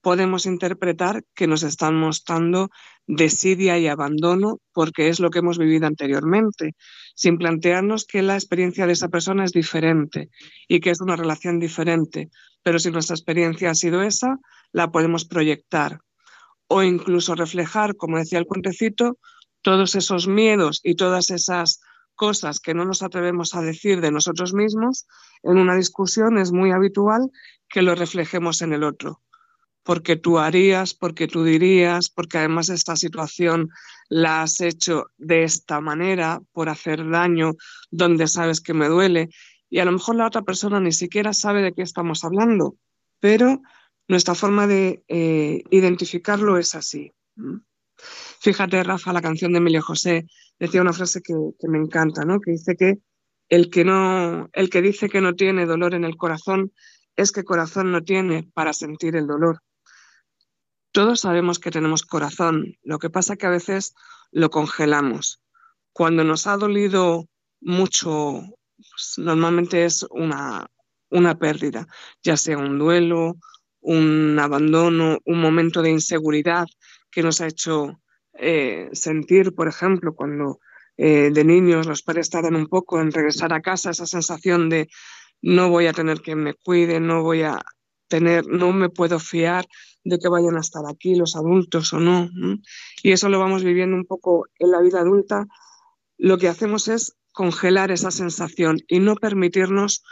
podemos 0.02 0.46
interpretar 0.46 1.24
que 1.34 1.48
nos 1.48 1.64
están 1.64 1.96
mostrando 1.96 2.70
desidia 3.08 3.80
y 3.80 3.88
abandono 3.88 4.60
porque 4.74 5.08
es 5.08 5.20
lo 5.20 5.30
que 5.30 5.40
hemos 5.40 5.58
vivido 5.58 5.88
anteriormente, 5.88 6.76
sin 7.16 7.38
plantearnos 7.38 8.06
que 8.06 8.22
la 8.22 8.36
experiencia 8.36 8.86
de 8.86 8.94
esa 8.94 9.10
persona 9.10 9.46
es 9.46 9.52
diferente 9.52 10.30
y 10.68 10.80
que 10.80 10.92
es 10.92 11.02
una 11.02 11.16
relación 11.16 11.60
diferente. 11.60 12.30
Pero 12.62 12.78
si 12.78 12.92
nuestra 12.92 13.16
experiencia 13.16 13.72
ha 13.72 13.76
sido 13.76 14.04
esa, 14.04 14.38
la 14.72 14.92
podemos 14.92 15.26
proyectar 15.26 16.00
o 16.68 16.84
incluso 16.84 17.36
reflejar, 17.36 17.96
como 17.96 18.18
decía 18.18 18.40
el 18.40 18.46
cuentecito, 18.46 19.18
todos 19.62 19.96
esos 19.96 20.28
miedos 20.28 20.80
y 20.84 20.96
todas 20.96 21.30
esas 21.30 21.80
cosas 22.16 22.60
que 22.60 22.74
no 22.74 22.86
nos 22.86 23.02
atrevemos 23.02 23.56
a 23.56 23.62
decir 23.62 24.02
de 24.02 24.12
nosotros 24.12 24.54
mismos, 24.54 25.06
en 25.44 25.58
una 25.58 25.76
discusión 25.76 26.38
es 26.38 26.52
muy 26.52 26.72
habitual 26.72 27.30
que 27.68 27.82
lo 27.82 27.96
reflejemos 27.96 28.62
en 28.62 28.74
el 28.74 28.84
otro 28.84 29.22
porque 29.86 30.16
tú 30.16 30.40
harías, 30.40 30.96
porque 30.96 31.28
tú 31.28 31.44
dirías, 31.44 32.10
porque 32.10 32.40
además 32.40 32.70
esta 32.70 32.96
situación 32.96 33.70
la 34.10 34.42
has 34.42 34.60
hecho 34.60 35.06
de 35.18 35.44
esta 35.44 35.80
manera 35.80 36.42
por 36.54 36.70
hacer 36.70 37.08
daño 37.08 37.54
donde 37.92 38.28
sabes 38.28 38.62
que 38.62 38.74
me 38.74 38.88
duele. 38.88 39.30
Y 39.70 39.80
a 39.80 39.86
lo 39.86 39.92
mejor 39.92 40.16
la 40.16 40.26
otra 40.26 40.42
persona 40.42 40.80
ni 40.80 40.92
siquiera 40.92 41.34
sabe 41.34 41.62
de 41.62 41.72
qué 41.72 41.84
estamos 41.84 42.24
hablando, 42.24 42.78
pero 43.20 43.62
nuestra 44.08 44.36
forma 44.36 44.68
de 44.68 45.04
eh, 45.08 45.64
identificarlo 45.70 46.58
es 46.58 46.76
así. 46.76 47.12
Fíjate, 48.40 48.84
Rafa, 48.84 49.14
la 49.14 49.22
canción 49.22 49.52
de 49.52 49.60
Emilio 49.60 49.82
José 49.82 50.28
decía 50.60 50.82
una 50.82 50.94
frase 50.94 51.22
que, 51.22 51.34
que 51.60 51.68
me 51.68 51.78
encanta, 51.78 52.26
¿no? 52.26 52.40
que 52.40 52.52
dice 52.52 52.76
que 52.76 53.00
el 53.50 53.70
que, 53.70 53.86
no, 53.86 54.50
el 54.54 54.70
que 54.70 54.82
dice 54.82 55.10
que 55.10 55.22
no 55.22 55.36
tiene 55.36 55.66
dolor 55.66 55.94
en 55.94 56.04
el 56.04 56.18
corazón 56.18 56.72
es 57.16 57.32
que 57.32 57.44
corazón 57.44 57.92
no 57.92 58.04
tiene 58.04 58.50
para 58.54 58.74
sentir 58.74 59.16
el 59.16 59.28
dolor. 59.28 59.62
Todos 60.92 61.22
sabemos 61.22 61.60
que 61.60 61.72
tenemos 61.72 62.04
corazón, 62.04 62.78
lo 62.84 63.00
que 63.00 63.10
pasa 63.10 63.36
que 63.36 63.46
a 63.46 63.52
veces 63.52 63.94
lo 64.32 64.50
congelamos. 64.50 65.42
Cuando 65.94 66.24
nos 66.24 66.48
ha 66.48 66.58
dolido 66.58 67.28
mucho, 67.62 68.42
pues, 68.78 69.16
normalmente 69.18 69.86
es 69.86 70.06
una, 70.10 70.68
una 71.10 71.38
pérdida, 71.38 71.88
ya 72.24 72.38
sea 72.38 72.58
un 72.58 72.80
duelo, 72.80 73.38
un 73.86 74.38
abandono, 74.40 75.20
un 75.26 75.40
momento 75.40 75.82
de 75.82 75.92
inseguridad 75.92 76.66
que 77.12 77.24
nos 77.24 77.40
ha 77.42 77.48
hecho 77.48 78.02
eh, 78.34 78.90
sentir, 78.94 79.54
por 79.54 79.68
ejemplo, 79.68 80.14
cuando 80.14 80.60
eh, 80.98 81.30
de 81.32 81.44
niños 81.44 81.88
los 81.88 82.02
padres 82.02 82.30
tardan 82.30 82.56
un 82.56 82.68
poco 82.68 83.00
en 83.00 83.12
regresar 83.12 83.54
a 83.54 83.62
casa, 83.62 83.92
esa 83.92 84.06
sensación 84.06 84.70
de 84.70 84.88
no 85.42 85.70
voy 85.70 85.88
a 85.88 85.94
tener 85.94 86.22
que 86.22 86.36
me 86.36 86.54
cuide, 86.56 87.00
no 87.00 87.22
voy 87.22 87.44
a 87.44 87.62
tener, 88.08 88.48
no 88.48 88.72
me 88.72 88.90
puedo 88.90 89.20
fiar 89.20 89.66
de 90.04 90.18
que 90.20 90.30
vayan 90.30 90.58
a 90.58 90.62
estar 90.62 90.84
aquí 90.88 91.16
los 91.16 91.36
adultos 91.36 91.94
o 91.94 92.00
no. 92.00 92.30
Y 93.04 93.12
eso 93.12 93.30
lo 93.30 93.40
vamos 93.40 93.64
viviendo 93.64 93.96
un 93.96 94.06
poco 94.06 94.48
en 94.60 94.72
la 94.72 94.82
vida 94.82 95.00
adulta. 95.00 95.46
Lo 96.18 96.38
que 96.38 96.48
hacemos 96.48 96.88
es 96.88 97.18
congelar 97.32 97.92
esa 97.92 98.12
sensación 98.12 98.80
y 98.88 99.00
no 99.00 99.16
permitirnos 99.16 100.04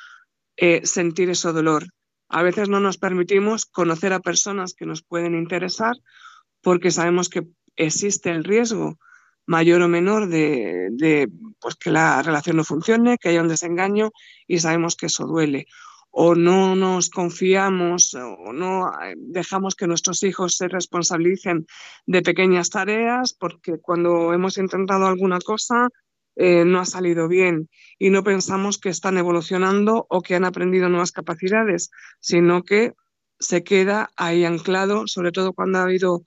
eh, 0.58 0.86
sentir 0.86 1.30
ese 1.30 1.52
dolor. 1.52 1.86
A 2.34 2.42
veces 2.42 2.68
no 2.68 2.80
nos 2.80 2.98
permitimos 2.98 3.68
conocer 3.68 4.12
a 4.12 4.20
personas 4.20 4.74
que 4.74 4.88
nos 4.88 5.04
pueden 5.04 5.36
interesar 5.36 5.96
porque 6.64 6.90
sabemos 6.90 7.30
que 7.30 7.46
existe 7.76 8.32
el 8.32 8.44
riesgo 8.44 8.98
mayor 9.46 9.84
o 9.84 9.88
menor 9.88 10.28
de, 10.28 11.30
pues 11.62 11.76
que 11.76 11.92
la 11.92 12.24
relación 12.24 12.58
no 12.58 12.64
funcione, 12.64 13.20
que 13.20 13.30
haya 13.30 13.44
un 13.44 13.50
desengaño 13.50 14.10
y 14.48 14.58
sabemos 14.58 14.96
que 14.96 15.06
eso 15.06 15.28
duele. 15.28 15.68
O 16.10 16.34
no 16.34 16.76
nos 16.76 17.12
confiamos 17.12 18.16
o 18.16 18.52
no 18.52 18.88
eh, 19.04 19.14
dejamos 19.16 19.76
que 19.76 19.86
nuestros 19.86 20.24
hijos 20.24 20.56
se 20.58 20.68
responsabilicen 20.68 21.68
de 22.08 22.24
pequeñas 22.24 22.72
tareas 22.72 23.34
porque 23.34 23.78
cuando 23.80 24.34
hemos 24.34 24.58
intentado 24.58 25.06
alguna 25.06 25.38
cosa 25.40 25.90
eh, 26.36 26.66
no 26.66 26.80
ha 26.80 26.86
salido 26.86 27.28
bien 27.28 27.70
y 28.00 28.10
no 28.10 28.24
pensamos 28.24 28.78
que 28.78 28.90
están 28.90 29.18
evolucionando 29.18 30.08
o 30.10 30.22
que 30.22 30.36
han 30.36 30.46
aprendido 30.46 30.90
nuevas 30.90 31.12
capacidades, 31.12 31.92
sino 32.20 32.64
que 32.64 32.94
se 33.40 33.64
queda 33.64 34.10
ahí 34.16 34.46
anclado, 34.46 35.08
sobre 35.08 35.32
todo 35.32 35.54
cuando 35.54 35.80
ha 35.80 35.84
habido 35.84 36.24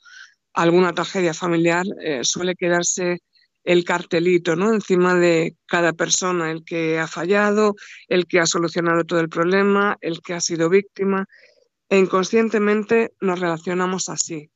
alguna 0.52 0.92
tragedia 0.92 1.34
familiar, 1.34 1.84
eh, 2.02 2.20
suele 2.22 2.54
quedarse 2.54 3.20
el 3.64 3.84
cartelito, 3.84 4.54
¿no? 4.54 4.72
Encima 4.72 5.14
de 5.14 5.56
cada 5.66 5.92
persona, 5.92 6.52
el 6.52 6.64
que 6.64 7.00
ha 7.00 7.08
fallado, 7.08 7.74
el 8.08 8.26
que 8.26 8.38
ha 8.38 8.46
solucionado 8.46 9.04
todo 9.04 9.20
el 9.20 9.28
problema, 9.28 9.98
el 10.00 10.20
que 10.22 10.34
ha 10.34 10.40
sido 10.40 10.70
víctima. 10.70 11.26
E 11.88 11.98
inconscientemente 11.98 13.12
nos 13.20 13.40
relacionamos 13.40 14.08
así. 14.08 14.50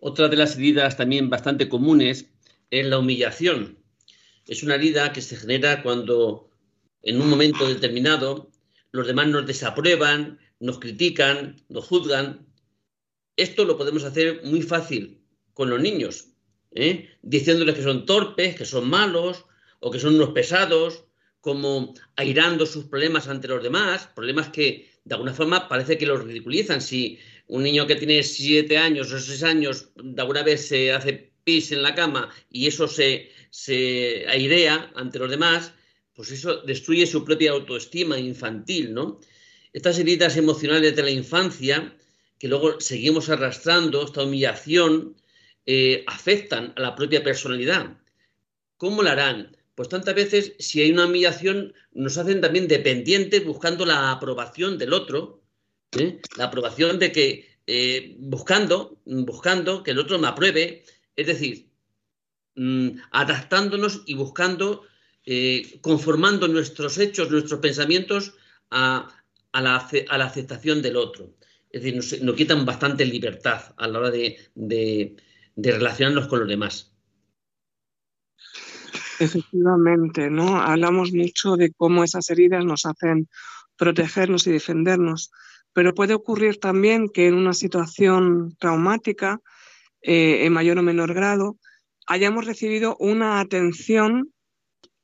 Otra 0.00 0.28
de 0.28 0.36
las 0.36 0.56
heridas 0.56 0.96
también 0.96 1.30
bastante 1.30 1.68
comunes 1.68 2.30
es 2.70 2.86
la 2.86 2.98
humillación. 2.98 3.78
Es 4.46 4.62
una 4.62 4.76
herida 4.76 5.12
que 5.12 5.22
se 5.22 5.36
genera 5.36 5.82
cuando 5.82 6.50
en 7.02 7.20
un 7.20 7.28
momento 7.28 7.68
determinado 7.68 8.50
los 8.92 9.06
demás 9.06 9.28
nos 9.28 9.46
desaprueban, 9.46 10.38
nos 10.60 10.78
critican, 10.78 11.56
nos 11.68 11.86
juzgan. 11.86 12.46
Esto 13.36 13.64
lo 13.64 13.76
podemos 13.76 14.04
hacer 14.04 14.42
muy 14.44 14.62
fácil 14.62 15.20
con 15.52 15.70
los 15.70 15.80
niños. 15.80 16.28
¿eh? 16.76 17.08
diciéndoles 17.22 17.74
que 17.74 17.82
son 17.82 18.06
torpes, 18.06 18.54
que 18.54 18.64
son 18.64 18.88
malos 18.88 19.46
o 19.80 19.90
que 19.90 19.98
son 19.98 20.14
unos 20.14 20.30
pesados, 20.30 21.04
como 21.40 21.94
airando 22.16 22.66
sus 22.66 22.84
problemas 22.84 23.28
ante 23.28 23.48
los 23.48 23.62
demás, 23.62 24.08
problemas 24.14 24.48
que 24.48 24.90
de 25.04 25.14
alguna 25.14 25.32
forma 25.32 25.68
parece 25.68 25.96
que 25.96 26.06
los 26.06 26.24
ridiculizan. 26.24 26.80
Si 26.80 27.18
un 27.46 27.62
niño 27.62 27.86
que 27.86 27.96
tiene 27.96 28.22
siete 28.22 28.78
años 28.78 29.12
o 29.12 29.18
seis 29.18 29.42
años 29.42 29.90
de 29.94 30.20
alguna 30.20 30.42
vez 30.42 30.66
se 30.66 30.92
hace 30.92 31.32
pis 31.46 31.70
en 31.70 31.82
la 31.82 31.94
cama 31.94 32.28
y 32.50 32.66
eso 32.66 32.88
se, 32.88 33.30
se 33.50 34.26
airea 34.28 34.90
ante 34.96 35.20
los 35.20 35.30
demás, 35.30 35.72
pues 36.12 36.32
eso 36.32 36.62
destruye 36.62 37.06
su 37.06 37.24
propia 37.24 37.52
autoestima 37.52 38.18
infantil, 38.18 38.92
¿no? 38.92 39.20
Estas 39.72 39.98
heridas 39.98 40.36
emocionales 40.36 40.96
de 40.96 41.02
la 41.04 41.10
infancia, 41.10 41.96
que 42.38 42.48
luego 42.48 42.80
seguimos 42.80 43.28
arrastrando, 43.28 44.04
esta 44.04 44.24
humillación, 44.24 45.14
eh, 45.66 46.02
afectan 46.08 46.72
a 46.74 46.80
la 46.80 46.96
propia 46.96 47.22
personalidad. 47.22 47.96
¿Cómo 48.76 49.02
lo 49.02 49.10
harán? 49.10 49.56
Pues 49.76 49.88
tantas 49.88 50.14
veces, 50.14 50.54
si 50.58 50.80
hay 50.80 50.90
una 50.90 51.06
humillación, 51.06 51.74
nos 51.92 52.18
hacen 52.18 52.40
también 52.40 52.66
dependientes 52.66 53.44
buscando 53.44 53.86
la 53.86 54.10
aprobación 54.10 54.78
del 54.78 54.94
otro, 54.94 55.42
¿eh? 55.98 56.20
la 56.36 56.44
aprobación 56.44 56.98
de 56.98 57.12
que, 57.12 57.58
eh, 57.66 58.16
buscando, 58.18 58.98
buscando 59.04 59.82
que 59.82 59.92
el 59.92 59.98
otro 59.98 60.18
me 60.18 60.28
apruebe, 60.28 60.84
es 61.16 61.26
decir, 61.26 61.70
mm, 62.54 62.90
adaptándonos 63.10 64.02
y 64.06 64.14
buscando, 64.14 64.82
conformando 65.80 66.46
nuestros 66.46 66.98
hechos, 66.98 67.30
nuestros 67.32 67.58
pensamientos 67.58 68.34
a, 68.70 69.08
la, 69.52 69.76
aceptación 69.76 70.82
del 70.82 70.96
otro. 70.96 71.34
Es 71.70 71.82
decir, 71.82 72.22
nos, 72.22 72.36
quitan 72.36 72.64
bastante 72.64 73.04
libertad 73.04 73.74
a 73.76 73.88
la 73.88 73.98
hora 73.98 74.10
de 74.10 75.16
relacionarnos 75.56 76.28
con 76.28 76.40
los 76.40 76.48
demás. 76.48 76.96
Efectivamente, 79.18 80.30
¿no? 80.30 80.60
Hablamos 80.60 81.12
mucho 81.12 81.56
de 81.56 81.72
cómo 81.72 82.04
esas 82.04 82.28
heridas 82.30 82.64
nos 82.64 82.84
hacen 82.84 83.28
protegernos 83.76 84.46
y 84.46 84.52
defendernos, 84.52 85.30
pero 85.72 85.94
puede 85.94 86.14
ocurrir 86.14 86.58
también 86.58 87.08
que 87.08 87.26
en 87.26 87.34
una 87.34 87.54
situación 87.54 88.56
traumática, 88.58 89.40
eh, 90.02 90.44
en 90.44 90.52
mayor 90.52 90.78
o 90.78 90.82
menor 90.82 91.14
grado, 91.14 91.56
hayamos 92.06 92.46
recibido 92.46 92.96
una 92.98 93.40
atención 93.40 94.32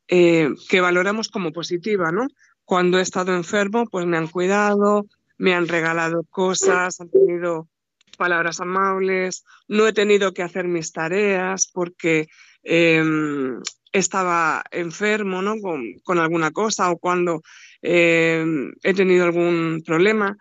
eh, 0.09 0.51
que 0.69 0.81
valoramos 0.81 1.29
como 1.29 1.53
positiva, 1.53 2.13
¿no? 2.13 2.27
Cuando 2.65 2.99
he 2.99 3.03
estado 3.03 3.35
enfermo, 3.35 3.87
pues 3.91 4.07
me 4.07 4.17
han 4.17 4.29
cuidado, 4.29 5.07
me 5.39 5.55
han 5.55 5.69
regalado 5.69 6.25
cosas, 6.31 7.01
han 7.01 7.11
tenido 7.11 7.69
palabras 8.17 8.61
amables, 8.61 9.45
no 9.69 9.87
he 9.87 9.93
tenido 9.93 10.33
que 10.33 10.43
hacer 10.43 10.69
mis 10.69 10.93
tareas 10.93 11.69
porque 11.73 12.29
em, 12.63 13.61
estaba 13.93 14.63
enfermo 14.71 15.43
¿no? 15.43 15.57
con, 15.61 16.19
alguna 16.19 16.51
cosa 16.53 16.91
o 16.91 16.99
cuando 16.99 17.43
em, 17.81 18.73
he 18.83 18.95
tenido 18.95 19.25
algún 19.25 19.83
problema 19.85 20.37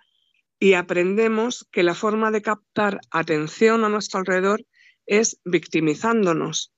y 0.61 0.75
aprendemos 0.75 1.67
que 1.71 1.81
la 1.81 1.95
forma 1.95 2.29
de 2.29 2.43
captar 2.43 2.99
atención 3.09 3.83
a 3.83 3.89
nuestro 3.89 4.19
alrededor 4.19 4.63
es 5.07 5.39
victimizándonos. 5.43 6.71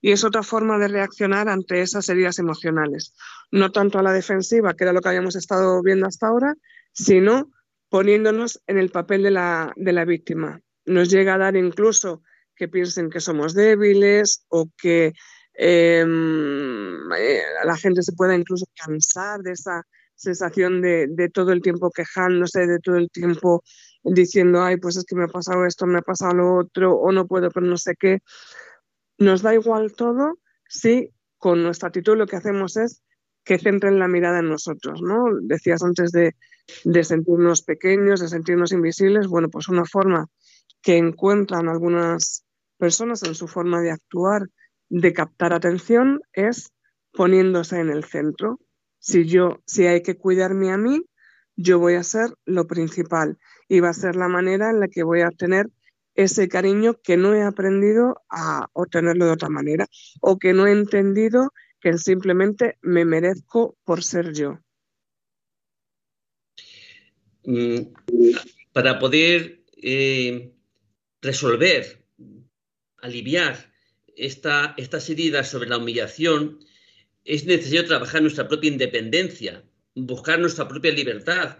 Y 0.00 0.10
es 0.10 0.24
otra 0.24 0.42
forma 0.42 0.76
de 0.78 0.88
reaccionar 0.88 1.48
ante 1.48 1.80
esas 1.80 2.08
heridas 2.08 2.40
emocionales. 2.40 3.14
No 3.52 3.70
tanto 3.70 4.00
a 4.00 4.02
la 4.02 4.12
defensiva, 4.12 4.74
que 4.74 4.82
era 4.82 4.92
lo 4.92 5.00
que 5.00 5.10
habíamos 5.10 5.36
estado 5.36 5.80
viendo 5.84 6.08
hasta 6.08 6.26
ahora, 6.26 6.54
sino 6.92 7.52
poniéndonos 7.88 8.60
en 8.66 8.76
el 8.76 8.90
papel 8.90 9.22
de 9.22 9.30
la, 9.30 9.72
de 9.76 9.92
la 9.92 10.04
víctima. 10.04 10.60
Nos 10.84 11.08
llega 11.08 11.34
a 11.34 11.38
dar 11.38 11.54
incluso 11.54 12.22
que 12.56 12.66
piensen 12.66 13.08
que 13.08 13.20
somos 13.20 13.54
débiles 13.54 14.44
o 14.48 14.68
que 14.76 15.12
em, 15.54 17.12
eh, 17.12 17.42
la 17.64 17.76
gente 17.76 18.02
se 18.02 18.14
pueda 18.14 18.34
incluso 18.34 18.66
cansar 18.74 19.42
de 19.42 19.52
esa 19.52 19.86
sensación 20.18 20.82
de, 20.82 21.06
de, 21.08 21.28
todo 21.30 21.52
el 21.52 21.62
tiempo 21.62 21.90
quejándose, 21.90 22.66
de 22.66 22.78
todo 22.80 22.96
el 22.96 23.10
tiempo 23.10 23.62
diciendo, 24.02 24.62
ay, 24.62 24.76
pues 24.76 24.96
es 24.96 25.04
que 25.04 25.16
me 25.16 25.24
ha 25.24 25.28
pasado 25.28 25.64
esto, 25.64 25.86
me 25.86 25.98
ha 25.98 26.02
pasado 26.02 26.34
lo 26.34 26.56
otro, 26.56 26.94
o 26.94 27.12
no 27.12 27.26
puedo, 27.26 27.50
pero 27.50 27.66
no 27.66 27.76
sé 27.76 27.94
qué. 27.98 28.20
Nos 29.18 29.42
da 29.42 29.54
igual 29.54 29.94
todo 29.94 30.38
si 30.68 31.10
con 31.38 31.62
nuestra 31.62 31.88
actitud 31.88 32.16
lo 32.16 32.26
que 32.26 32.36
hacemos 32.36 32.76
es 32.76 33.02
que 33.44 33.58
centren 33.58 33.98
la 33.98 34.08
mirada 34.08 34.40
en 34.40 34.48
nosotros, 34.48 35.00
¿no? 35.00 35.24
Decías 35.40 35.82
antes 35.82 36.12
de, 36.12 36.34
de 36.84 37.04
sentirnos 37.04 37.62
pequeños, 37.62 38.20
de 38.20 38.28
sentirnos 38.28 38.72
invisibles. 38.72 39.26
Bueno, 39.26 39.48
pues 39.48 39.68
una 39.68 39.86
forma 39.86 40.26
que 40.82 40.98
encuentran 40.98 41.68
algunas 41.68 42.44
personas 42.76 43.22
en 43.22 43.34
su 43.34 43.48
forma 43.48 43.80
de 43.80 43.90
actuar, 43.90 44.48
de 44.90 45.12
captar 45.12 45.52
atención, 45.52 46.20
es 46.32 46.72
poniéndose 47.12 47.80
en 47.80 47.90
el 47.90 48.04
centro. 48.04 48.60
Si 48.98 49.26
yo, 49.26 49.62
si 49.66 49.86
hay 49.86 50.02
que 50.02 50.16
cuidarme 50.16 50.70
a 50.72 50.76
mí, 50.76 51.04
yo 51.56 51.78
voy 51.78 51.94
a 51.94 52.02
ser 52.02 52.30
lo 52.44 52.66
principal 52.66 53.38
y 53.68 53.80
va 53.80 53.90
a 53.90 53.94
ser 53.94 54.16
la 54.16 54.28
manera 54.28 54.70
en 54.70 54.80
la 54.80 54.88
que 54.88 55.02
voy 55.02 55.22
a 55.22 55.28
obtener 55.28 55.68
ese 56.14 56.48
cariño 56.48 57.00
que 57.02 57.16
no 57.16 57.34
he 57.34 57.42
aprendido 57.42 58.22
a 58.28 58.68
obtenerlo 58.72 59.26
de 59.26 59.32
otra 59.32 59.48
manera 59.48 59.86
o 60.20 60.38
que 60.38 60.52
no 60.52 60.66
he 60.66 60.72
entendido 60.72 61.52
que 61.80 61.96
simplemente 61.96 62.76
me 62.82 63.04
merezco 63.04 63.76
por 63.84 64.02
ser 64.02 64.32
yo. 64.32 64.58
Mm, 67.44 67.92
para 68.72 68.98
poder 68.98 69.62
eh, 69.76 70.52
resolver, 71.22 72.04
aliviar 73.00 73.72
esta, 74.16 74.74
estas 74.76 75.08
heridas 75.08 75.48
sobre 75.48 75.68
la 75.68 75.78
humillación, 75.78 76.58
es 77.28 77.44
necesario 77.44 77.84
trabajar 77.84 78.22
nuestra 78.22 78.48
propia 78.48 78.70
independencia, 78.70 79.62
buscar 79.94 80.40
nuestra 80.40 80.66
propia 80.66 80.92
libertad. 80.92 81.58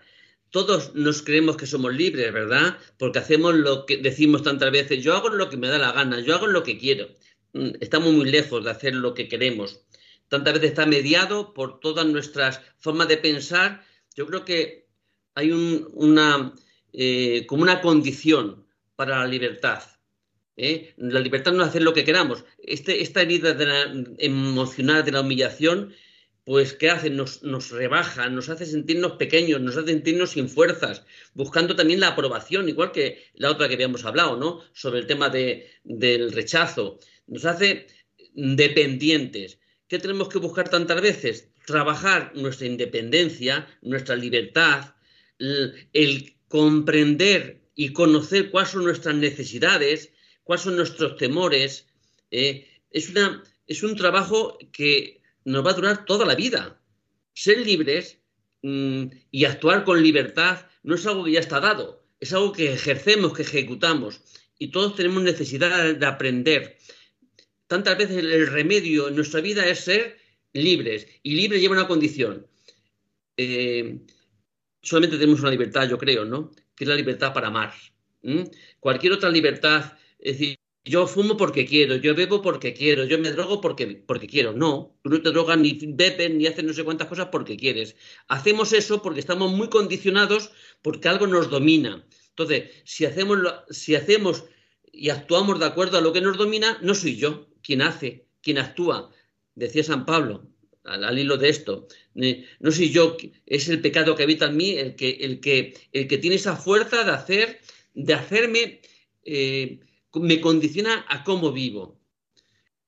Todos 0.48 0.94
nos 0.94 1.20
creemos 1.20 1.58
que 1.58 1.66
somos 1.66 1.94
libres, 1.94 2.32
¿verdad? 2.32 2.78
Porque 2.98 3.18
hacemos 3.18 3.54
lo 3.54 3.84
que 3.84 3.98
decimos 3.98 4.42
tantas 4.42 4.72
veces, 4.72 5.04
yo 5.04 5.14
hago 5.14 5.28
lo 5.28 5.50
que 5.50 5.58
me 5.58 5.68
da 5.68 5.76
la 5.76 5.92
gana, 5.92 6.20
yo 6.20 6.34
hago 6.34 6.46
lo 6.46 6.62
que 6.62 6.78
quiero. 6.78 7.08
Mm, 7.52 7.72
estamos 7.80 8.14
muy 8.14 8.30
lejos 8.30 8.64
de 8.64 8.70
hacer 8.70 8.94
lo 8.94 9.12
que 9.12 9.28
queremos. 9.28 9.82
Tantas 10.28 10.54
veces 10.54 10.70
está 10.70 10.86
mediado 10.86 11.52
por 11.52 11.80
todas 11.80 12.06
nuestras 12.06 12.62
formas 12.78 13.08
de 13.08 13.18
pensar. 13.18 13.84
Yo 14.16 14.26
creo 14.26 14.46
que 14.46 14.88
hay 15.34 15.52
una, 15.52 16.54
eh, 16.94 17.44
como 17.46 17.62
una 17.62 17.82
condición 17.82 18.66
para 18.96 19.18
la 19.18 19.26
libertad. 19.26 19.82
¿Eh? 20.58 20.92
La 20.98 21.20
libertad 21.20 21.52
no 21.52 21.62
es 21.62 21.70
hacer 21.70 21.82
lo 21.82 21.94
que 21.94 22.04
queramos. 22.04 22.44
Este, 22.62 23.02
esta 23.02 23.22
herida 23.22 23.56
emocional 24.18 25.04
de 25.04 25.12
la 25.12 25.22
humillación, 25.22 25.94
pues, 26.44 26.74
¿qué 26.74 26.90
hace? 26.90 27.08
Nos, 27.08 27.70
rebaja, 27.70 28.28
nos 28.28 28.48
hace 28.48 28.66
sentirnos 28.66 29.12
pequeños, 29.12 29.60
nos 29.60 29.76
hace 29.76 29.92
sentirnos 29.92 30.30
sin 30.30 30.48
fuerzas, 30.48 31.04
buscando 31.34 31.76
también 31.76 32.00
la 32.00 32.08
aprobación, 32.08 32.68
igual 32.68 32.92
que 32.92 33.24
la 33.34 33.50
otra 33.50 33.68
que 33.68 33.74
habíamos 33.74 34.04
hablado, 34.04 34.36
¿no? 34.36 34.60
Sobre 34.72 35.00
el 35.00 35.06
tema 35.06 35.30
de, 35.30 35.70
del 35.84 36.32
rechazo. 36.32 36.98
Nos 37.26 37.44
hace 37.44 37.86
dependientes. 38.34 39.58
¿Qué 39.88 39.98
tenemos 39.98 40.28
que 40.28 40.38
buscar 40.38 40.68
tantas 40.68 41.00
veces? 41.00 41.50
Trabajar 41.66 42.32
nuestra 42.34 42.66
independencia, 42.66 43.66
nuestra 43.82 44.16
libertad, 44.16 44.94
el, 45.38 46.34
comprender 46.48 47.60
y 47.74 47.92
conocer 47.92 48.50
cuáles 48.50 48.70
son 48.70 48.84
nuestras 48.84 49.14
necesidades, 49.14 50.12
cuáles 50.48 50.62
son 50.62 50.76
nuestros 50.76 51.18
temores, 51.18 51.86
eh, 52.30 52.66
es, 52.90 53.10
una, 53.10 53.44
es 53.66 53.82
un 53.82 53.94
trabajo 53.96 54.56
que 54.72 55.20
nos 55.44 55.62
va 55.64 55.72
a 55.72 55.74
durar 55.74 56.06
toda 56.06 56.24
la 56.24 56.34
vida. 56.34 56.80
Ser 57.34 57.58
libres 57.58 58.18
mm, 58.62 59.08
y 59.30 59.44
actuar 59.44 59.84
con 59.84 60.02
libertad 60.02 60.64
no 60.84 60.94
es 60.94 61.04
algo 61.04 61.24
que 61.24 61.32
ya 61.32 61.40
está 61.40 61.60
dado, 61.60 62.02
es 62.18 62.32
algo 62.32 62.52
que 62.52 62.72
ejercemos, 62.72 63.34
que 63.34 63.42
ejecutamos. 63.42 64.22
Y 64.58 64.68
todos 64.68 64.96
tenemos 64.96 65.22
necesidad 65.22 65.94
de 65.94 66.06
aprender. 66.06 66.78
Tantas 67.66 67.98
veces 67.98 68.16
el 68.16 68.46
remedio 68.46 69.08
en 69.08 69.16
nuestra 69.16 69.42
vida 69.42 69.66
es 69.66 69.80
ser 69.80 70.16
libres. 70.54 71.06
Y 71.22 71.34
libre 71.34 71.60
lleva 71.60 71.74
una 71.74 71.86
condición. 71.86 72.46
Eh, 73.36 73.98
solamente 74.80 75.18
tenemos 75.18 75.40
una 75.40 75.50
libertad, 75.50 75.86
yo 75.90 75.98
creo, 75.98 76.24
¿no? 76.24 76.52
Que 76.74 76.84
es 76.84 76.88
la 76.88 76.96
libertad 76.96 77.34
para 77.34 77.48
amar. 77.48 77.74
Cualquier 78.80 79.12
otra 79.12 79.28
libertad, 79.28 79.92
es 80.18 80.38
decir, 80.38 80.58
yo 80.84 81.06
fumo 81.06 81.36
porque 81.36 81.66
quiero, 81.66 81.96
yo 81.96 82.14
bebo 82.14 82.40
porque 82.40 82.72
quiero, 82.72 83.04
yo 83.04 83.18
me 83.18 83.30
drogo 83.30 83.60
porque, 83.60 83.86
porque 83.86 84.26
quiero. 84.26 84.52
No, 84.52 84.96
tú 85.02 85.10
no 85.10 85.22
te 85.22 85.30
drogas 85.30 85.58
ni 85.58 85.78
bebes 85.86 86.30
ni 86.30 86.46
haces 86.46 86.64
no 86.64 86.72
sé 86.72 86.84
cuántas 86.84 87.08
cosas 87.08 87.28
porque 87.30 87.56
quieres. 87.56 87.94
Hacemos 88.28 88.72
eso 88.72 89.02
porque 89.02 89.20
estamos 89.20 89.52
muy 89.52 89.68
condicionados 89.68 90.50
porque 90.82 91.08
algo 91.08 91.26
nos 91.26 91.50
domina. 91.50 92.06
Entonces, 92.30 92.70
si 92.84 93.04
hacemos, 93.04 93.38
si 93.70 93.96
hacemos 93.96 94.44
y 94.92 95.10
actuamos 95.10 95.58
de 95.60 95.66
acuerdo 95.66 95.98
a 95.98 96.00
lo 96.00 96.12
que 96.12 96.20
nos 96.20 96.38
domina, 96.38 96.78
no 96.82 96.94
soy 96.94 97.16
yo 97.16 97.48
quien 97.62 97.82
hace, 97.82 98.26
quien 98.40 98.58
actúa. 98.58 99.10
Decía 99.54 99.84
San 99.84 100.06
Pablo, 100.06 100.48
al, 100.84 101.18
hilo 101.18 101.36
de 101.36 101.48
esto. 101.50 101.88
No 102.14 102.70
sé 102.70 102.88
yo, 102.88 103.16
es 103.46 103.68
el 103.68 103.80
pecado 103.80 104.14
que 104.14 104.22
habita 104.22 104.46
en 104.46 104.56
mí 104.56 104.70
el 104.70 104.96
que, 104.96 105.10
el 105.20 105.40
que, 105.40 105.74
el 105.92 106.08
que 106.08 106.18
tiene 106.18 106.36
esa 106.36 106.56
fuerza 106.56 107.04
de 107.04 107.10
hacer, 107.10 107.60
de 107.94 108.14
hacerme, 108.14 108.80
eh, 109.24 109.80
me 110.20 110.40
condiciona 110.40 111.04
a 111.08 111.24
cómo 111.24 111.52
vivo. 111.52 111.98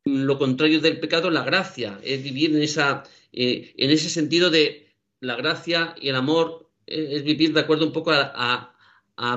Lo 0.04 0.38
contrario 0.38 0.80
del 0.80 0.98
pecado, 0.98 1.30
la 1.30 1.44
gracia, 1.44 2.00
es 2.02 2.22
vivir 2.22 2.54
en, 2.54 2.62
esa, 2.62 3.04
eh, 3.32 3.74
en 3.76 3.90
ese 3.90 4.08
sentido 4.08 4.50
de 4.50 4.94
la 5.20 5.36
gracia 5.36 5.94
y 6.00 6.08
el 6.08 6.16
amor, 6.16 6.70
eh, 6.86 7.08
es 7.12 7.22
vivir 7.22 7.52
de 7.52 7.60
acuerdo 7.60 7.86
un 7.86 7.92
poco 7.92 8.10
a, 8.12 8.74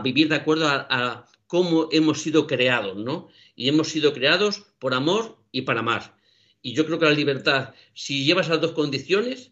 vivir 0.01 0.29
de 0.29 0.35
acuerdo 0.35 0.67
a, 0.67 1.27
cómo 1.47 1.89
hemos 1.91 2.21
sido 2.21 2.47
creados, 2.47 2.97
¿no? 2.97 3.27
Y 3.55 3.67
hemos 3.67 3.89
sido 3.89 4.13
creados 4.13 4.63
por 4.79 4.93
amor 4.93 5.37
y 5.51 5.63
para 5.63 5.81
amar. 5.81 6.17
Y 6.61 6.73
yo 6.73 6.85
creo 6.85 6.97
que 6.97 7.05
la 7.05 7.11
libertad, 7.11 7.75
si 7.93 8.23
llevas 8.23 8.47
las 8.47 8.61
dos 8.61 8.71
condiciones, 8.71 9.51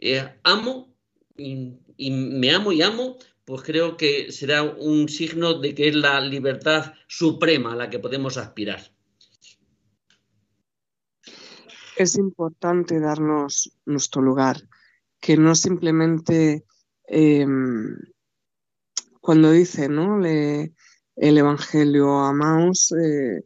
eh, 0.00 0.28
amo 0.42 0.96
y, 1.36 2.10
me 2.10 2.50
amo 2.52 2.72
y 2.72 2.82
amo, 2.82 3.18
pues 3.46 3.62
creo 3.62 3.96
que 3.96 4.32
será 4.32 4.64
un 4.64 5.08
signo 5.08 5.54
de 5.54 5.72
que 5.74 5.88
es 5.88 5.94
la 5.94 6.20
libertad 6.20 6.94
suprema 7.06 7.72
a 7.72 7.76
la 7.76 7.88
que 7.88 8.00
podemos 8.00 8.36
aspirar. 8.36 8.80
Es 11.96 12.16
importante 12.16 12.98
darnos 12.98 13.72
nuestro 13.86 14.20
lugar, 14.20 14.56
que 15.20 15.36
no 15.36 15.54
simplemente 15.54 16.64
em, 17.06 17.96
cuando 19.20 19.52
dice 19.52 19.88
¿no? 19.88 20.20
el 20.24 21.38
Evangelio 21.38 22.18
amaos, 22.18 22.92
eh, 22.92 23.44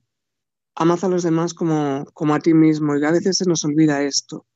amad 0.76 1.04
a 1.04 1.08
los 1.08 1.24
demás 1.24 1.52
como, 1.52 2.06
como, 2.14 2.34
a 2.34 2.40
ti 2.40 2.54
mismo 2.54 2.96
y 2.96 3.04
a 3.04 3.10
veces 3.10 3.36
se 3.36 3.44
nos 3.44 3.64
olvida 3.66 4.02
esto. 4.02 4.46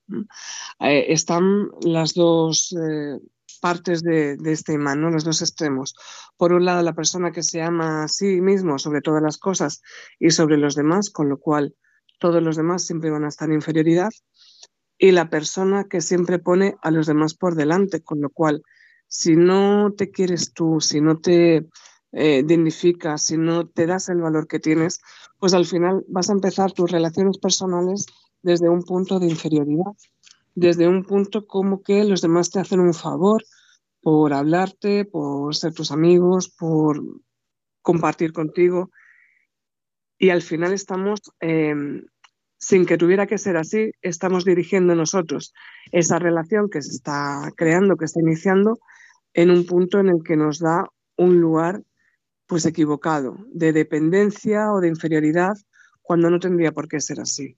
Eh, 0.80 1.12
están 1.12 1.68
las 1.82 2.14
dos 2.14 2.72
eh, 2.72 3.18
partes 3.64 4.02
de, 4.02 4.36
este 4.44 4.74
imán, 4.74 5.00
¿no? 5.00 5.08
los 5.08 5.24
dos 5.24 5.40
extremos. 5.40 5.94
Por 6.36 6.52
un 6.52 6.66
lado, 6.66 6.82
la 6.82 6.92
persona 6.92 7.32
que 7.32 7.42
se 7.42 7.62
ama 7.62 8.04
a 8.04 8.08
sí 8.08 8.42
mismo 8.42 8.78
sobre 8.78 9.00
todas 9.00 9.22
las 9.22 9.38
cosas 9.38 9.80
y 10.18 10.32
sobre 10.32 10.58
los 10.58 10.74
demás, 10.74 11.08
con 11.08 11.30
lo 11.30 11.38
cual 11.38 11.74
todos 12.20 12.42
los 12.42 12.56
demás 12.56 12.84
siempre 12.84 13.08
van 13.08 13.24
a 13.24 13.28
estar 13.28 13.48
en 13.48 13.54
inferioridad. 13.54 14.10
Y 14.98 15.12
la 15.12 15.30
persona 15.30 15.84
que 15.84 16.02
siempre 16.02 16.38
pone 16.38 16.76
a 16.82 16.90
los 16.90 17.06
demás 17.06 17.32
por 17.32 17.54
delante, 17.54 18.02
con 18.02 18.20
lo 18.20 18.28
cual, 18.28 18.62
si 19.08 19.34
no 19.34 19.94
te 19.96 20.10
quieres 20.10 20.52
tú, 20.52 20.82
si 20.82 21.00
no 21.00 21.20
te 21.20 21.66
eh, 22.12 22.42
dignificas, 22.44 23.24
si 23.24 23.38
no 23.38 23.66
te 23.66 23.86
das 23.86 24.10
el 24.10 24.20
valor 24.20 24.46
que 24.46 24.60
tienes, 24.60 25.00
pues 25.38 25.54
al 25.54 25.64
final 25.64 26.04
vas 26.06 26.28
a 26.28 26.34
empezar 26.34 26.72
tus 26.72 26.90
relaciones 26.90 27.38
personales 27.38 28.04
desde 28.42 28.68
un 28.68 28.82
punto 28.82 29.18
de 29.18 29.26
inferioridad, 29.26 29.96
desde 30.54 30.86
un 30.86 31.02
punto 31.02 31.46
como 31.46 31.82
que 31.82 32.04
los 32.04 32.20
demás 32.20 32.50
te 32.50 32.60
hacen 32.60 32.80
un 32.80 32.92
favor 32.92 33.42
por 34.04 34.34
hablarte, 34.34 35.06
por 35.06 35.56
ser 35.56 35.72
tus 35.72 35.90
amigos, 35.90 36.50
por 36.50 37.02
compartir 37.80 38.34
contigo. 38.34 38.90
Y 40.18 40.28
al 40.28 40.42
final 40.42 40.74
estamos 40.74 41.20
em, 41.40 42.04
sin 42.58 42.84
que 42.84 42.98
tuviera 42.98 43.26
que 43.26 43.38
ser 43.38 43.56
así, 43.56 43.92
estamos 44.02 44.44
dirigiendo 44.44 44.94
nosotros 44.94 45.54
esa 45.90 46.18
relación 46.18 46.68
que 46.68 46.82
se 46.82 46.90
está 46.90 47.50
creando, 47.56 47.96
que 47.96 48.04
está 48.04 48.20
iniciando, 48.20 48.78
en 49.32 49.50
un 49.50 49.64
punto 49.64 50.00
en 50.00 50.10
el 50.10 50.22
que 50.22 50.36
nos 50.36 50.58
da 50.58 50.86
un 51.16 51.40
lugar 51.40 51.82
pues 52.46 52.66
equivocado, 52.66 53.38
de 53.54 53.72
dependencia 53.72 54.70
o 54.70 54.80
de 54.82 54.88
inferioridad, 54.88 55.54
cuando 56.02 56.28
no 56.28 56.38
tendría 56.38 56.72
por 56.72 56.88
qué 56.88 57.00
ser 57.00 57.20
así. 57.20 57.56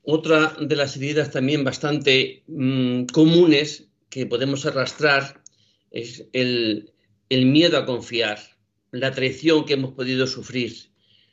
Otra 0.00 0.54
de 0.58 0.74
las 0.74 0.96
heridas 0.96 1.30
también 1.30 1.64
bastante 1.64 2.44
mm, 2.46 3.06
comunes 3.12 3.85
que 4.10 4.26
podemos 4.26 4.66
arrastrar 4.66 5.42
es 5.90 6.26
el, 6.32 6.92
el 7.28 7.46
miedo 7.46 7.78
a 7.78 7.86
confiar, 7.86 8.38
la 8.90 9.12
traición 9.12 9.64
que 9.64 9.74
hemos 9.74 9.92
podido 9.92 10.26
sufrir, 10.26 10.90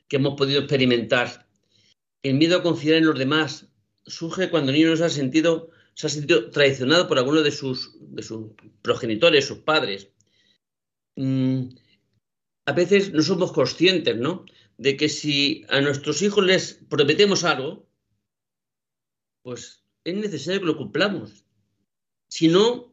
que 0.07 0.17
hemos 0.17 0.35
podido 0.35 0.59
experimentar. 0.61 1.47
El 2.23 2.35
miedo 2.35 2.57
a 2.57 2.63
confiar 2.63 2.97
en 2.97 3.05
los 3.05 3.17
demás 3.17 3.67
surge 4.05 4.49
cuando 4.49 4.71
el 4.71 4.77
niño 4.77 4.95
se 4.95 5.05
ha 5.05 5.09
sentido, 5.09 5.69
se 5.93 6.07
ha 6.07 6.09
sentido 6.09 6.49
traicionado 6.49 7.07
por 7.07 7.17
alguno 7.17 7.41
de 7.41 7.51
sus, 7.51 7.95
de 7.99 8.23
sus 8.23 8.51
progenitores, 8.81 9.45
sus 9.45 9.59
padres. 9.59 10.09
Mm, 11.15 11.69
a 12.65 12.71
veces 12.71 13.11
no 13.13 13.21
somos 13.21 13.51
conscientes, 13.51 14.17
¿no? 14.17 14.45
De 14.77 14.97
que 14.97 15.09
si 15.09 15.65
a 15.69 15.81
nuestros 15.81 16.21
hijos 16.21 16.43
les 16.45 16.79
prometemos 16.89 17.43
algo, 17.43 17.87
pues 19.43 19.83
es 20.03 20.15
necesario 20.15 20.61
que 20.61 20.67
lo 20.67 20.77
cumplamos. 20.77 21.42
Si 22.35 22.47
no, 22.47 22.91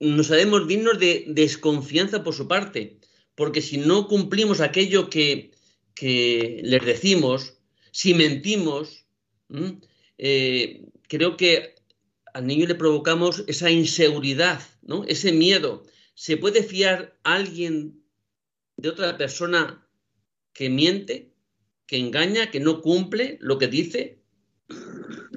nos 0.00 0.32
haremos 0.32 0.66
dignos 0.66 0.98
de 0.98 1.26
desconfianza 1.28 2.24
por 2.24 2.34
su 2.34 2.48
parte, 2.48 2.98
porque 3.36 3.62
si 3.62 3.78
no 3.78 4.08
cumplimos 4.08 4.60
aquello 4.60 5.08
que, 5.08 5.52
que 5.94 6.62
les 6.64 6.84
decimos, 6.84 7.58
si 7.92 8.12
mentimos, 8.12 9.06
eh, 10.18 10.84
creo 11.06 11.36
que 11.36 11.76
al 12.34 12.48
niño 12.48 12.66
le 12.66 12.74
provocamos 12.74 13.44
esa 13.46 13.70
inseguridad, 13.70 14.60
¿no? 14.82 15.04
ese 15.04 15.30
miedo. 15.30 15.84
¿Se 16.14 16.36
puede 16.36 16.64
fiar 16.64 17.16
a 17.22 17.34
alguien 17.36 18.02
de 18.76 18.88
otra 18.88 19.16
persona 19.16 19.86
que 20.52 20.70
miente, 20.70 21.30
que 21.86 21.98
engaña, 21.98 22.50
que 22.50 22.58
no 22.58 22.82
cumple 22.82 23.38
lo 23.40 23.58
que 23.58 23.68
dice? 23.68 24.18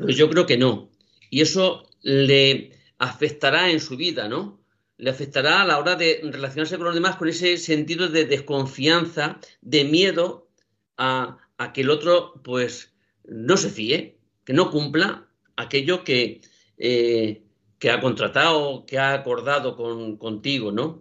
Pues 0.02 0.18
yo 0.18 0.32
creo 0.32 0.48
que 0.48 0.58
no. 0.58 0.90
Y 1.30 1.42
eso 1.42 1.88
le 2.02 2.79
afectará 3.00 3.72
en 3.72 3.80
su 3.80 3.98
vida, 3.98 4.28
¿no? 4.28 4.60
Le 4.98 5.10
afectará 5.10 5.62
a 5.62 5.66
la 5.66 5.80
hora 5.80 5.96
de 5.96 6.20
relacionarse 6.24 6.76
con 6.76 6.86
los 6.86 6.94
demás 6.94 7.16
con 7.16 7.30
ese 7.30 7.58
sentido 7.58 8.10
de 8.10 8.26
desconfianza, 8.26 9.40
de 9.62 9.86
miedo 9.86 10.50
a, 10.98 11.38
que 11.74 11.82
el 11.82 11.90
otro 11.90 12.34
pues 12.44 12.94
no 13.24 13.58
se 13.58 13.70
fíe, 13.70 14.20
que 14.44 14.54
no 14.54 14.70
cumpla 14.70 15.28
aquello 15.56 16.04
que, 16.04 16.42
eh, 16.78 17.44
que 17.80 17.92
ha 17.92 18.02
contratado, 18.02 18.86
que 18.86 19.00
ha 19.00 19.14
acordado 19.14 19.76
con, 19.76 20.18
contigo, 20.18 20.72
¿no? 20.72 21.00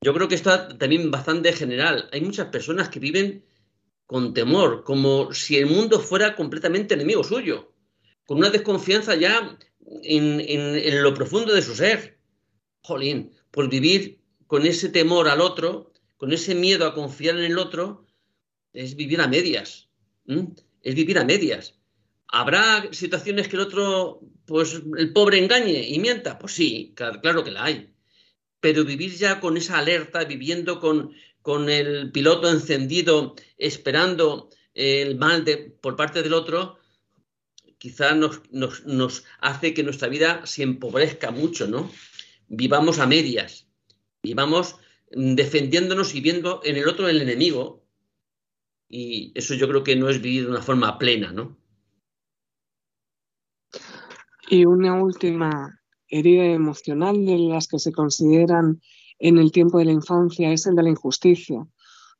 Yo 0.00 0.14
creo 0.14 0.28
que 0.28 0.36
esto 0.36 0.68
también 0.78 1.10
bastante 1.10 1.52
general. 1.52 2.08
Hay 2.12 2.20
muchas 2.20 2.48
personas 2.48 2.88
que 2.88 3.00
viven 3.00 3.44
con 4.06 4.32
temor, 4.32 4.84
como 4.84 5.34
si 5.34 5.58
el 5.58 5.66
mundo 5.66 6.00
fuera 6.00 6.34
completamente 6.34 6.94
enemigo 6.94 7.24
suyo, 7.24 7.74
con 8.24 8.38
una 8.38 8.48
desconfianza 8.48 9.14
ya 9.16 9.58
en, 10.02 11.02
lo 11.02 11.14
profundo 11.14 11.54
de 11.54 11.62
su 11.62 11.74
ser. 11.74 12.18
Jolín, 12.82 13.32
por 13.50 13.68
vivir 13.68 14.20
con 14.46 14.66
ese 14.66 14.88
temor 14.88 15.28
al 15.28 15.40
otro, 15.40 15.92
con 16.16 16.32
ese 16.32 16.54
miedo 16.54 16.86
a 16.86 16.94
confiar 16.94 17.36
en 17.36 17.44
el 17.44 17.58
otro, 17.58 18.06
es 18.72 18.96
vivir 18.96 19.20
a 19.20 19.28
medias. 19.28 19.88
Es 20.82 20.94
vivir 20.94 21.18
a 21.18 21.24
medias. 21.24 21.74
¿Habrá 22.28 22.88
situaciones 22.92 23.48
que 23.48 23.56
el 23.56 23.62
otro, 23.62 24.20
pues 24.44 24.82
el 24.96 25.12
pobre 25.12 25.38
engañe 25.38 25.88
y 25.88 25.98
mienta? 25.98 26.38
Pues 26.38 26.52
sí, 26.52 26.94
claro, 26.94 27.44
que 27.44 27.50
la 27.50 27.64
hay. 27.64 27.94
Pero 28.60 28.84
vivir 28.84 29.12
ya 29.12 29.40
con 29.40 29.56
esa 29.56 29.78
alerta, 29.78 30.24
viviendo 30.24 30.80
con, 30.80 31.12
con 31.42 31.70
el 31.70 32.10
piloto 32.12 32.50
encendido, 32.50 33.34
esperando 33.56 34.50
el 34.74 35.16
mal 35.16 35.44
de, 35.44 35.56
por 35.56 35.96
parte 35.96 36.22
del 36.22 36.34
otro, 36.34 36.77
quizás 37.78 38.16
nos, 38.16 38.42
nos, 38.50 38.84
nos, 38.84 39.24
hace 39.40 39.72
que 39.72 39.82
nuestra 39.82 40.08
vida 40.08 40.44
se 40.46 40.62
empobrezca 40.62 41.30
mucho, 41.30 41.66
¿no? 41.66 41.90
Vivamos 42.48 42.98
a 42.98 43.06
medias, 43.06 43.68
vivamos 44.22 44.76
mm, 45.14 45.34
defendiéndonos 45.34 46.14
y 46.14 46.20
viendo 46.20 46.60
en 46.64 46.76
el 46.76 46.88
otro 46.88 47.08
el 47.08 47.22
enemigo, 47.22 47.84
y 48.88 49.32
eso 49.34 49.54
yo 49.54 49.68
creo 49.68 49.84
que 49.84 49.96
no 49.96 50.08
es 50.08 50.20
vivir 50.20 50.44
de 50.44 50.50
una 50.50 50.62
forma 50.62 50.98
plena, 50.98 51.32
¿no? 51.32 51.56
Y 54.50 54.64
una 54.64 55.00
última 55.00 55.78
herida 56.08 56.46
emocional 56.46 57.26
de 57.26 57.38
las 57.38 57.68
que 57.68 57.78
se 57.78 57.92
consideran 57.92 58.80
en 59.18 59.38
el 59.38 59.52
tiempo 59.52 59.78
de 59.78 59.84
la 59.84 59.92
infancia 59.92 60.52
es 60.52 60.66
el 60.66 60.74
de 60.74 60.84
la 60.84 60.90
injusticia. 60.90 61.66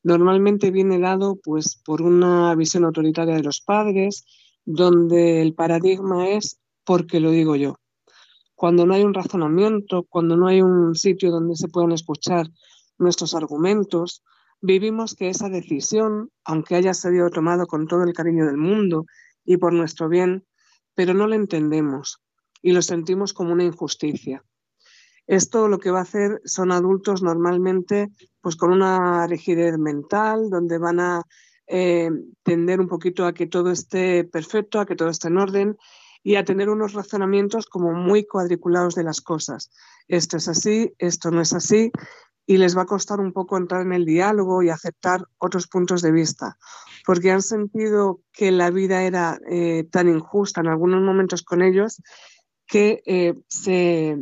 Normalmente 0.03 0.71
viene 0.71 0.99
dado 0.99 1.41
pues 1.43 1.81
por 1.85 2.03
una 2.03 2.55
visión 2.55 2.85
autoritaria 2.85 3.35
de 3.35 3.43
los 3.43 3.61
padres, 3.61 4.25
donde 4.71 5.41
el 5.41 5.55
paradigma 5.55 6.29
es 6.29 6.61
porque 6.85 7.21
lo 7.21 7.31
digo 7.31 7.57
yo. 7.57 7.77
Cuando 8.55 8.85
no 8.85 8.93
hay 8.93 9.03
un 9.03 9.15
razonamiento, 9.15 10.03
cuando 10.03 10.37
no 10.37 10.47
hay 10.47 10.61
un 10.61 10.95
sitio 10.95 11.31
donde 11.31 11.57
se 11.57 11.69
puedan 11.69 11.93
escuchar 11.93 12.49
nuestros 12.99 13.35
argumentos, 13.35 14.23
vivimos 14.61 15.15
que 15.15 15.31
esa 15.31 15.49
decisión, 15.49 16.31
aunque 16.45 16.75
haya 16.75 16.93
sido 16.93 17.31
tomada 17.31 17.65
con 17.65 17.87
todo 17.87 18.03
el 18.03 18.13
cariño 18.13 18.45
del 18.45 18.59
mundo 18.59 19.07
y 19.43 19.57
por 19.57 19.73
nuestro 19.73 20.11
bien, 20.11 20.45
pero 20.95 21.15
no 21.15 21.27
la 21.27 21.37
entendemos 21.37 22.21
y 22.61 22.73
lo 22.73 22.83
sentimos 22.83 23.33
como 23.33 23.55
una 23.55 23.65
injusticia. 23.65 24.45
Esto 25.27 25.69
lo 25.69 25.79
que 25.79 25.91
va 25.91 26.01
a 26.01 26.03
hacer 26.03 26.43
son 26.45 26.73
adultos 26.73 27.23
normalmente 27.23 28.11
pues 28.43 28.57
con 28.57 28.71
una 28.71 29.27
rigidez 29.27 29.79
mental, 29.79 30.51
donde 30.51 30.77
van 30.77 31.01
a 31.01 31.23
eh, 31.69 32.11
tender 32.43 32.81
un 32.81 32.89
poquito 32.89 33.27
a 33.27 33.33
que 33.33 33.47
todo 33.47 33.71
esté 33.71 34.25
perfecto, 34.25 34.81
a 34.81 34.87
que 34.87 34.97
todo 34.97 35.11
esté 35.11 35.29
en 35.29 35.39
orden 35.39 35.79
y 36.23 36.37
a 36.37 36.45
tener 36.45 36.69
unos 36.69 36.95
razonamientos 36.95 37.67
como 37.67 37.93
muy 37.93 38.27
cuadriculados 38.27 38.95
de 38.95 39.05
las 39.05 39.21
cosas. 39.21 39.71
Esto 40.09 40.37
es 40.37 40.49
así, 40.49 40.93
esto 40.99 41.31
no 41.31 41.41
es 41.41 41.53
así, 41.53 41.93
y 42.47 42.57
les 42.57 42.77
va 42.77 42.83
a 42.83 42.87
costar 42.87 43.21
un 43.21 43.33
poco 43.33 43.59
entrar 43.59 43.83
en 43.83 43.93
el 43.93 44.07
diálogo 44.07 44.63
y 44.63 44.71
aceptar 44.71 45.23
otros 45.37 45.69
puntos 45.69 46.01
de 46.01 46.13
vista, 46.13 46.57
porque 47.05 47.31
han 47.31 47.43
sentido 47.43 48.21
que 48.33 48.51
la 48.51 48.71
vida 48.71 49.03
era 49.03 49.39
eh, 49.51 49.85
tan 49.91 50.09
injusta 50.09 50.63
en 50.63 50.69
algunos 50.69 51.03
momentos 51.03 51.43
con 51.43 51.61
ellos 51.61 52.03
que 52.67 53.03
eh, 53.07 53.35
se, 53.49 54.17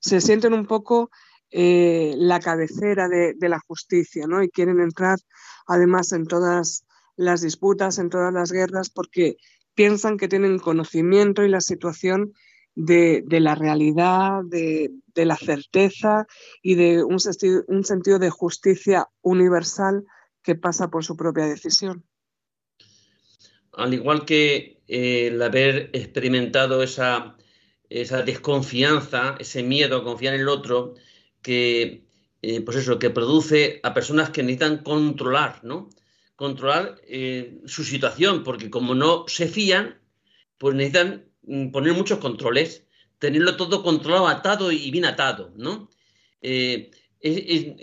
sienten 0.00 0.54
un 0.54 0.66
poco 0.66 1.10
eh, 1.50 2.14
la 2.16 2.40
cabecera 2.40 3.08
de, 3.08 3.34
la 3.48 3.60
justicia, 3.60 4.26
¿no? 4.26 4.42
Y 4.42 4.50
quieren 4.50 4.80
entrar 4.80 5.18
además 5.66 6.12
en 6.12 6.26
todas 6.26 6.84
las 7.16 7.40
disputas, 7.40 7.98
en 7.98 8.10
todas 8.10 8.32
las 8.32 8.50
guerras, 8.50 8.90
porque 8.90 9.36
piensan 9.74 10.16
que 10.16 10.28
tienen 10.28 10.58
conocimiento 10.58 11.44
y 11.44 11.48
la 11.48 11.60
situación 11.60 12.32
de, 12.74 13.24
la 13.28 13.54
realidad, 13.54 14.42
de, 14.44 14.90
la 15.14 15.36
certeza 15.36 16.26
y 16.62 16.74
de 16.74 17.04
un, 17.04 17.20
sentido 17.20 18.18
de 18.18 18.30
justicia 18.30 19.06
universal 19.22 20.04
que 20.42 20.56
pasa 20.56 20.90
por 20.90 21.04
su 21.04 21.16
propia 21.16 21.46
decisión. 21.46 22.04
Al 23.72 23.94
igual 23.94 24.24
que 24.24 24.82
eh, 24.88 25.28
el 25.28 25.40
haber 25.40 25.90
experimentado 25.92 26.82
esa 26.82 27.36
desconfianza, 27.88 29.36
ese 29.38 29.62
miedo 29.62 29.98
a 29.98 30.04
confiar 30.04 30.34
en 30.34 30.40
el 30.40 30.48
otro, 30.48 30.94
que, 31.46 32.04
eh, 32.42 32.60
pues 32.62 32.76
eso, 32.78 32.98
que 32.98 33.10
produce 33.10 33.80
a 33.82 33.94
personas 33.94 34.30
que 34.30 34.42
necesitan 34.42 34.82
controlar, 34.82 35.60
¿no? 35.62 35.88
Controlar 36.34 37.00
eh, 37.06 37.60
su 37.66 37.84
situación, 37.84 38.42
porque 38.42 38.70
como 38.70 38.94
no 38.94 39.24
se 39.28 39.46
fían, 39.48 40.00
pues 40.58 40.74
necesitan 40.74 41.26
Mm, 41.46 41.70
poner 41.70 41.94
muchos 41.94 42.18
controles, 42.18 42.84
tenerlo 43.18 43.56
todo 43.56 43.82
controlado, 43.82 44.28
atado 44.28 44.72
y 44.72 44.90
bien 44.90 45.04
atado, 45.04 45.52
¿no? 45.56 45.88
Eh, 46.42 46.90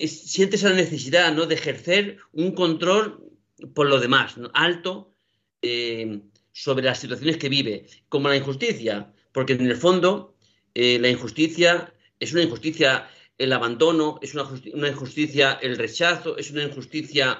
sientes 0.08 0.64
la 0.64 0.74
necesidad, 0.74 1.34
¿no? 1.34 1.46
De 1.46 1.56
ejercer 1.56 2.18
un 2.34 2.52
control 2.54 3.32
por 3.74 3.88
lo 3.88 4.00
demás, 4.00 4.36
alto 4.54 5.16
eh, 5.62 6.22
sobre 6.52 6.86
las 6.86 7.00
situaciones 7.00 7.38
que 7.38 7.50
vive, 7.50 7.86
como 8.10 8.28
la 8.28 8.36
injusticia, 8.36 9.14
porque 9.32 9.54
en 9.54 9.66
el 9.66 9.78
fondo 9.78 10.36
la 10.76 11.10
injusticia 11.10 11.94
es 12.20 12.34
una 12.34 12.42
injusticia 12.44 13.08
el 13.44 13.54
abandono, 13.54 14.20
es 14.22 14.34
una, 14.34 14.88
injusticia 14.88 15.60
el 15.62 15.78
rechazo, 15.78 16.38
es 16.38 16.52
una 16.52 16.64
injusticia 16.64 17.40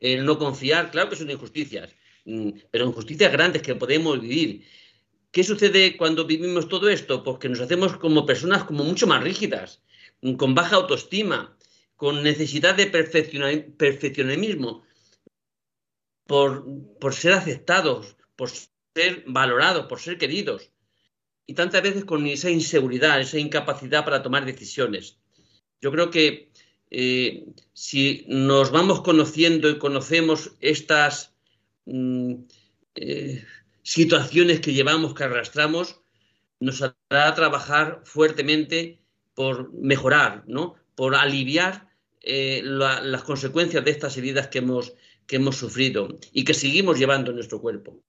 el 0.00 0.24
no 0.24 0.38
confiar, 0.38 0.90
claro 0.90 1.08
que 1.10 1.16
son 1.16 1.30
injusticias, 1.30 1.94
mm, 2.24 2.50
pero 2.70 2.86
injusticias 2.86 3.32
grandes 3.32 3.62
que 3.62 3.74
podemos 3.74 4.20
vivir. 4.20 4.66
¿Qué 5.30 5.42
sucede 5.44 5.96
cuando 5.96 6.26
vivimos 6.26 6.68
todo 6.68 6.88
esto? 6.90 7.22
Pues 7.24 7.38
que 7.38 7.48
nos 7.48 7.60
hacemos 7.60 7.96
como 7.96 8.26
personas 8.26 8.64
como 8.64 8.84
mucho 8.84 9.06
más 9.06 9.22
rígidas, 9.24 9.82
con 10.36 10.54
baja 10.54 10.76
autoestima, 10.76 11.56
con 11.96 12.22
necesidad 12.22 12.74
de 12.74 12.86
perfeccionamismo. 12.86 14.84
por, 16.26 16.64
por 17.00 17.14
ser 17.14 17.32
aceptados, 17.32 18.16
por 18.36 18.50
ser 18.50 19.24
valorados, 19.26 19.86
por 19.86 20.00
ser 20.00 20.18
queridos. 20.18 20.70
Y 21.46 21.54
tantas 21.54 21.82
veces 21.82 22.04
con 22.04 22.26
esa 22.26 22.50
inseguridad, 22.50 23.20
esa 23.20 23.38
incapacidad 23.38 24.04
para 24.04 24.22
tomar 24.22 24.44
decisiones. 24.44 25.21
Yo 25.82 25.90
creo 25.90 26.10
que 26.10 26.48
eh, 26.90 27.44
si 27.74 28.24
nos 28.28 28.70
vamos 28.70 29.02
conociendo 29.02 29.68
y 29.68 29.78
conocemos 29.78 30.52
estas 30.60 31.34
mm, 31.86 32.34
eh, 32.94 33.44
situaciones 33.82 34.60
que 34.60 34.72
llevamos, 34.72 35.14
que 35.14 35.24
arrastramos, 35.24 36.00
nos 36.60 36.82
hará 36.82 37.34
trabajar 37.34 38.02
fuertemente 38.04 39.00
por 39.34 39.72
mejorar, 39.74 40.44
¿no? 40.46 40.76
por 40.94 41.16
aliviar 41.16 41.88
eh, 42.20 42.60
las 42.62 43.24
consecuencias 43.24 43.84
de 43.84 43.90
estas 43.90 44.16
heridas 44.16 44.46
que 44.46 44.58
hemos, 44.58 44.94
que 45.26 45.36
hemos 45.36 45.56
sufrido 45.56 46.16
y 46.32 46.44
que 46.44 46.54
seguimos 46.54 46.96
llevando 46.96 47.30
en 47.30 47.36
nuestro 47.36 47.60
cuerpo. 47.60 48.00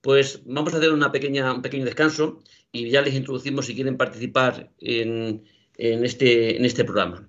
Pues 0.00 0.40
vamos 0.46 0.72
a 0.72 0.78
hacer 0.78 0.92
una 0.92 1.12
pequeña, 1.12 1.52
un 1.52 1.60
pequeño 1.60 1.84
descanso 1.84 2.42
y 2.72 2.88
ya 2.88 3.02
les 3.02 3.14
introducimos 3.14 3.66
si 3.66 3.74
quieren 3.74 3.98
participar 3.98 4.70
en, 4.78 5.42
en, 5.78 6.04
este, 6.04 6.56
en 6.56 6.64
este 6.64 6.84
programa. 6.84 7.28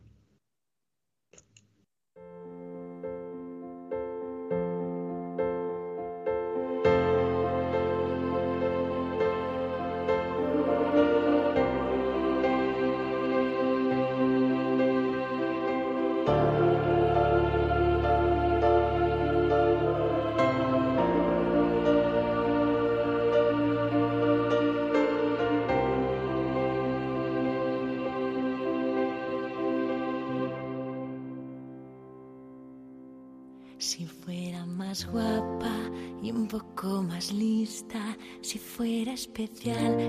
Especial, 39.20 40.00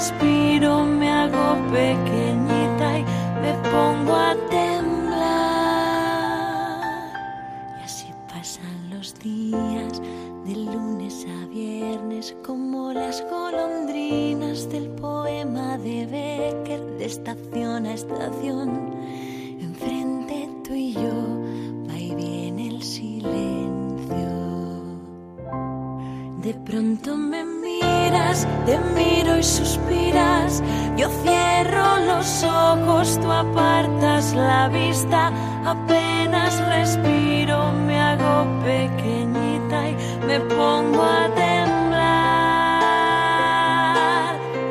respiro, 0.00 0.86
me 0.86 1.10
hago 1.10 1.56
pequeñita 1.70 2.98
y 3.00 3.04
me 3.42 3.52
pongo 3.70 4.14
a 4.14 4.34
temblar. 4.48 5.20
Y 7.78 7.82
así 7.84 8.06
pasan 8.26 8.88
los 8.88 9.14
días, 9.18 10.00
de 10.46 10.54
lunes 10.56 11.26
a 11.28 11.46
viernes, 11.48 12.34
como 12.46 12.94
las 12.94 13.22
golondrinas 13.30 14.70
del 14.70 14.88
poema 14.88 15.76
de 15.76 16.06
Becker, 16.06 16.80
de 16.96 17.04
estación 17.04 17.84
a 17.84 17.92
estación 17.92 18.90
De 26.50 26.54
pronto 26.54 27.16
me 27.16 27.44
te 28.66 28.78
miro 28.94 29.38
y 29.38 29.42
suspiras. 29.42 30.62
Yo 30.96 31.08
cierro 31.22 31.98
los 32.06 32.44
ojos, 32.44 33.18
tú 33.20 33.30
apartas 33.30 34.32
la 34.34 34.68
vista. 34.68 35.30
Apenas 35.64 36.58
respiro, 36.68 37.72
me 37.86 38.00
hago 38.00 38.46
pequeñita 38.64 39.90
y 39.90 39.96
me 40.26 40.40
pongo 40.40 41.02
a 41.02 41.28
temblar. 41.34 42.00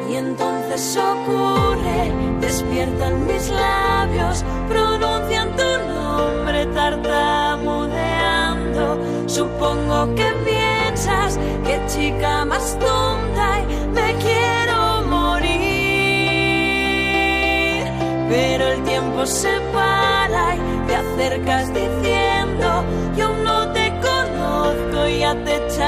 Y 0.10 0.16
entonces 0.16 0.98
ocurre, 0.98 2.12
despiertan 2.42 3.26
mis 3.26 3.50
labios, 3.50 4.44
pronuncian 4.68 5.56
tu 5.56 5.64
nombre 5.88 6.66
tartamudeando. 6.68 9.00
Supongo 9.28 10.14
que 10.16 10.30
qué 11.64 11.82
chica 11.88 12.46
más 12.46 12.78
tonta 12.80 13.29
tiempo 19.20 19.26
se 19.26 19.60
para 19.74 20.56
y 20.56 20.88
te 20.88 20.96
acercas 20.96 21.74
diciendo, 21.74 22.84
yo 23.18 23.30
no 23.44 23.72
te 23.74 23.92
conozco, 24.02 25.08
y 25.08 25.20
ya 25.20 25.36
te 25.44 25.56
echaba 25.56 25.79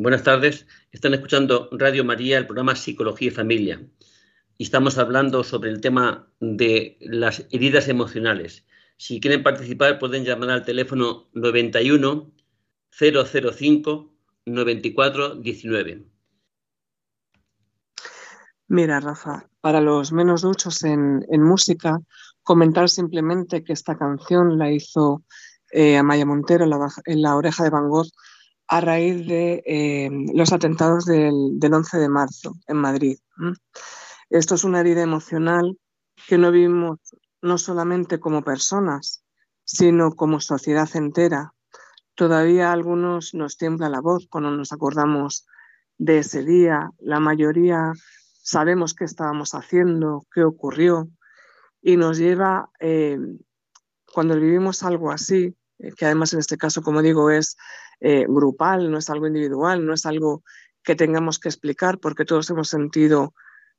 Buenas 0.00 0.22
tardes. 0.22 0.64
Están 0.92 1.12
escuchando 1.14 1.68
Radio 1.72 2.04
María, 2.04 2.38
el 2.38 2.46
programa 2.46 2.76
Psicología 2.76 3.26
y 3.26 3.32
Familia. 3.32 3.84
Y 4.56 4.62
estamos 4.62 4.96
hablando 4.96 5.42
sobre 5.42 5.70
el 5.70 5.80
tema 5.80 6.30
de 6.38 6.98
las 7.00 7.48
heridas 7.50 7.88
emocionales. 7.88 8.64
Si 8.96 9.18
quieren 9.18 9.42
participar, 9.42 9.98
pueden 9.98 10.24
llamar 10.24 10.50
al 10.50 10.64
teléfono 10.64 11.28
91 11.32 12.30
005 12.92 14.14
94 14.46 15.34
19. 15.34 16.04
Mira, 18.68 19.00
Rafa, 19.00 19.48
para 19.60 19.80
los 19.80 20.12
menos 20.12 20.42
duchos 20.42 20.84
en, 20.84 21.26
música, 21.42 21.98
comentar 22.44 22.88
simplemente 22.88 23.64
que 23.64 23.72
esta 23.72 23.98
canción 23.98 24.58
la 24.58 24.70
hizo 24.70 25.24
eh, 25.72 25.96
Amaya 25.96 26.24
Montero 26.24 26.66
en 27.04 27.20
la, 27.20 27.34
oreja 27.34 27.64
de 27.64 27.70
Van 27.70 27.88
Gogh 27.88 28.06
a 28.68 28.80
raíz 28.80 29.26
de 29.26 29.62
eh, 29.66 30.10
los 30.34 30.52
atentados 30.52 31.06
del, 31.06 31.58
11 31.60 31.98
de 31.98 32.08
marzo 32.08 32.54
en 32.66 32.76
Madrid. 32.76 33.18
Esto 34.28 34.54
es 34.54 34.64
una 34.64 34.80
herida 34.80 35.02
emocional 35.02 35.78
que 36.26 36.36
no 36.36 36.50
vivimos 36.50 36.98
no 37.40 37.56
solamente 37.56 38.20
como 38.20 38.42
personas, 38.42 39.24
sino 39.64 40.12
como 40.12 40.40
sociedad 40.40 40.88
entera. 40.94 41.54
Todavía 42.14 42.68
a 42.68 42.72
algunos 42.72 43.32
nos 43.32 43.56
tiembla 43.56 43.88
la 43.88 44.00
voz 44.00 44.26
cuando 44.28 44.50
nos 44.50 44.72
acordamos 44.72 45.46
de 45.96 46.18
ese 46.18 46.44
día. 46.44 46.90
La 46.98 47.20
mayoría 47.20 47.92
sabemos 48.42 48.92
qué 48.92 49.04
estábamos 49.04 49.54
haciendo, 49.54 50.26
qué 50.34 50.44
ocurrió 50.44 51.08
y 51.80 51.96
nos 51.96 52.18
lleva, 52.18 52.70
eh, 52.80 53.18
cuando 54.12 54.34
vivimos 54.36 54.82
algo 54.82 55.10
así, 55.10 55.56
que 55.96 56.04
además 56.04 56.32
en 56.32 56.40
este 56.40 56.56
caso, 56.56 56.82
como 56.82 57.02
digo, 57.02 57.30
es 57.30 57.56
eh, 58.00 58.24
grupal, 58.28 58.90
no 58.90 58.98
es 58.98 59.10
algo 59.10 59.26
individual, 59.26 59.84
no 59.84 59.94
es 59.94 60.06
algo 60.06 60.42
que 60.82 60.96
tengamos 60.96 61.38
que 61.38 61.48
explicar 61.48 61.98
porque 61.98 62.24
todos 62.24 62.48
hemos 62.50 62.68
sentido 62.68 63.34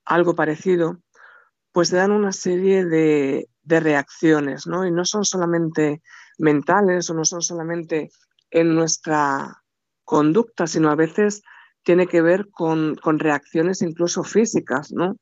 algo 0.05 0.35
parecido, 0.35 0.99
pues 1.71 1.89
se 1.89 1.97
dan 1.97 2.11
una 2.11 2.31
serie 2.31 2.85
de, 2.85 3.49
de 3.63 3.79
reacciones, 3.79 4.67
¿no? 4.67 4.85
Y 4.85 4.91
no 4.91 5.05
son 5.05 5.23
solamente 5.25 6.01
mentales 6.37 7.09
o 7.09 7.13
no 7.13 7.25
son 7.25 7.41
solamente 7.41 8.09
en 8.49 8.75
nuestra 8.75 9.63
conducta, 10.03 10.65
sino 10.65 10.89
a 10.89 10.95
veces 10.95 11.43
tiene 11.83 12.07
que 12.07 12.21
ver 12.21 12.49
con, 12.49 12.97
reacciones 13.19 13.81
incluso 13.81 14.23
físicas, 14.23 14.91
¿no? 14.91 15.17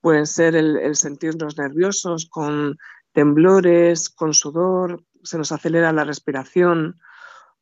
Pueden 0.00 0.26
ser 0.26 0.54
el, 0.54 0.94
sentirnos 0.94 1.58
nerviosos, 1.58 2.28
con 2.30 2.76
temblores, 3.12 4.10
con 4.10 4.34
sudor, 4.34 5.02
se 5.22 5.38
nos 5.38 5.52
acelera 5.52 5.92
la 5.92 6.04
respiración, 6.04 6.98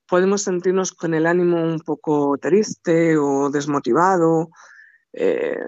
podemos 0.08 0.42
sentirnos 0.42 0.92
con 0.92 1.14
el 1.14 1.26
ánimo 1.26 1.62
un 1.62 1.80
poco 1.80 2.38
triste 2.38 3.16
o 3.16 3.50
desmotivado, 3.50 4.50
eh, 5.12 5.58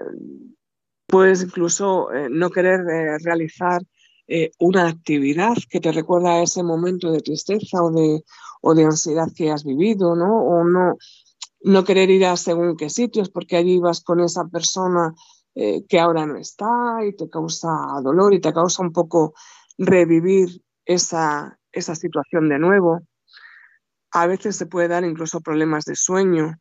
puedes 1.07 1.41
incluso 1.41 2.11
eh, 2.13 2.27
no 2.29 2.49
querer 2.49 2.81
eh, 2.81 3.17
realizar 3.23 3.81
una 4.59 4.87
actividad 4.87 5.55
que 5.71 5.79
te 5.79 5.91
recuerda 5.91 6.33
a 6.33 6.43
ese 6.43 6.61
momento 6.61 7.11
de 7.11 7.21
tristeza 7.21 7.81
o 7.81 7.89
de, 7.89 8.23
o 8.61 8.75
de 8.75 8.83
ansiedad 8.83 9.27
que 9.35 9.49
has 9.49 9.63
vivido, 9.63 10.15
¿no? 10.15 10.43
O 10.43 10.63
no, 10.63 10.97
no 11.61 11.83
querer 11.83 12.11
ir 12.11 12.27
a 12.27 12.37
según 12.37 12.77
qué 12.77 12.91
sitios 12.91 13.31
porque 13.31 13.57
allí 13.57 13.79
vas 13.79 14.01
con 14.01 14.19
esa 14.19 14.45
persona 14.45 15.15
que 15.55 15.99
ahora 15.99 16.27
no 16.27 16.37
está 16.37 16.99
y 17.03 17.15
te 17.15 17.27
causa 17.27 17.69
dolor 18.03 18.35
y 18.35 18.39
te 18.39 18.53
causa 18.53 18.83
un 18.83 18.93
poco 18.93 19.33
revivir 19.79 20.61
esa, 20.85 21.58
esa 21.71 21.95
situación 21.95 22.49
de 22.49 22.59
nuevo. 22.59 23.01
A 24.11 24.27
veces 24.27 24.55
se 24.55 24.65
puede 24.65 24.87
dar 24.87 25.03
incluso 25.03 25.41
problemas 25.41 25.85
de 25.85 25.95
sueño. 25.95 26.55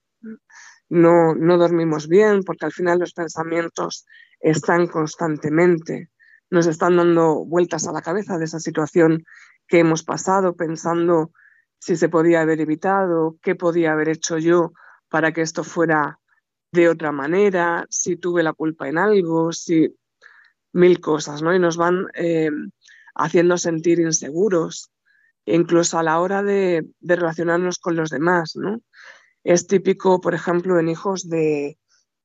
No, 0.89 1.35
no 1.35 1.59
dormimos 1.59 2.09
bien 2.09 2.43
porque 2.45 2.67
al 2.67 2.73
final 2.73 2.99
los 2.99 3.13
pensamientos 3.13 4.07
están 4.41 4.87
constantemente, 4.87 6.11
nos 6.51 6.67
están 6.67 6.97
dando 6.97 7.45
vueltas 7.45 7.87
a 7.87 7.93
la 7.93 8.03
cabeza 8.03 8.39
de 8.39 8.45
esa 8.45 8.61
situación 8.61 9.25
que 9.67 9.81
hemos 9.81 10.03
pasado, 10.03 10.57
pensando 10.57 11.33
si 11.79 11.97
se 11.97 12.09
podía 12.09 12.41
haber 12.41 12.61
evitado, 12.61 13.37
qué 13.43 13.55
podía 13.55 13.93
haber 13.93 14.09
hecho 14.09 14.39
yo 14.39 14.73
para 15.09 15.33
que 15.33 15.43
esto 15.43 15.65
fuera 15.65 16.19
de 16.73 16.89
otra 16.89 17.13
manera, 17.13 17.87
si 17.89 18.17
tuve 18.17 18.43
la 18.43 18.53
culpa 18.53 18.89
en 18.89 18.99
algo, 18.99 19.53
si 19.53 19.95
mil 20.73 21.01
cosas, 21.01 21.43
¿no? 21.43 21.55
Y 21.55 21.59
nos 21.59 21.77
van 21.77 22.07
eh, 22.15 22.51
haciendo 23.15 23.57
sentir 23.59 24.01
inseguros, 24.01 24.91
incluso 25.55 25.99
a 25.99 26.03
la 26.03 26.21
hora 26.21 26.43
de, 26.43 26.85
relacionarnos 27.01 27.79
con 27.79 27.97
los 27.97 28.11
demás, 28.11 28.53
¿no? 28.57 28.81
Es 29.45 29.67
típico, 29.67 30.21
por 30.21 30.35
ejemplo, 30.35 30.79
en 30.79 30.89
hijos 30.89 31.29
de, 31.29 31.79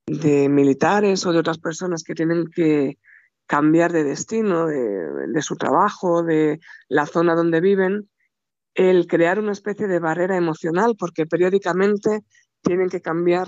militares 0.07 1.25
o 1.25 1.31
de 1.31 1.39
otras 1.39 1.59
personas 1.59 2.03
que 2.03 2.15
tienen 2.15 2.47
que 2.53 2.97
cambiar 3.45 3.91
de 3.91 4.03
destino, 4.03 4.67
de, 4.67 5.27
de, 5.33 5.41
su 5.41 5.55
trabajo, 5.55 6.23
de 6.23 6.59
la 6.89 7.05
zona 7.05 7.35
donde 7.35 7.61
viven, 7.61 8.09
el 8.73 9.07
crear 9.07 9.39
una 9.39 9.51
especie 9.51 9.87
de 9.87 9.99
barrera 9.99 10.35
emocional, 10.35 10.95
porque 10.97 11.25
periódicamente 11.25 12.21
tienen 12.61 12.89
que 12.89 13.01
cambiar 13.01 13.47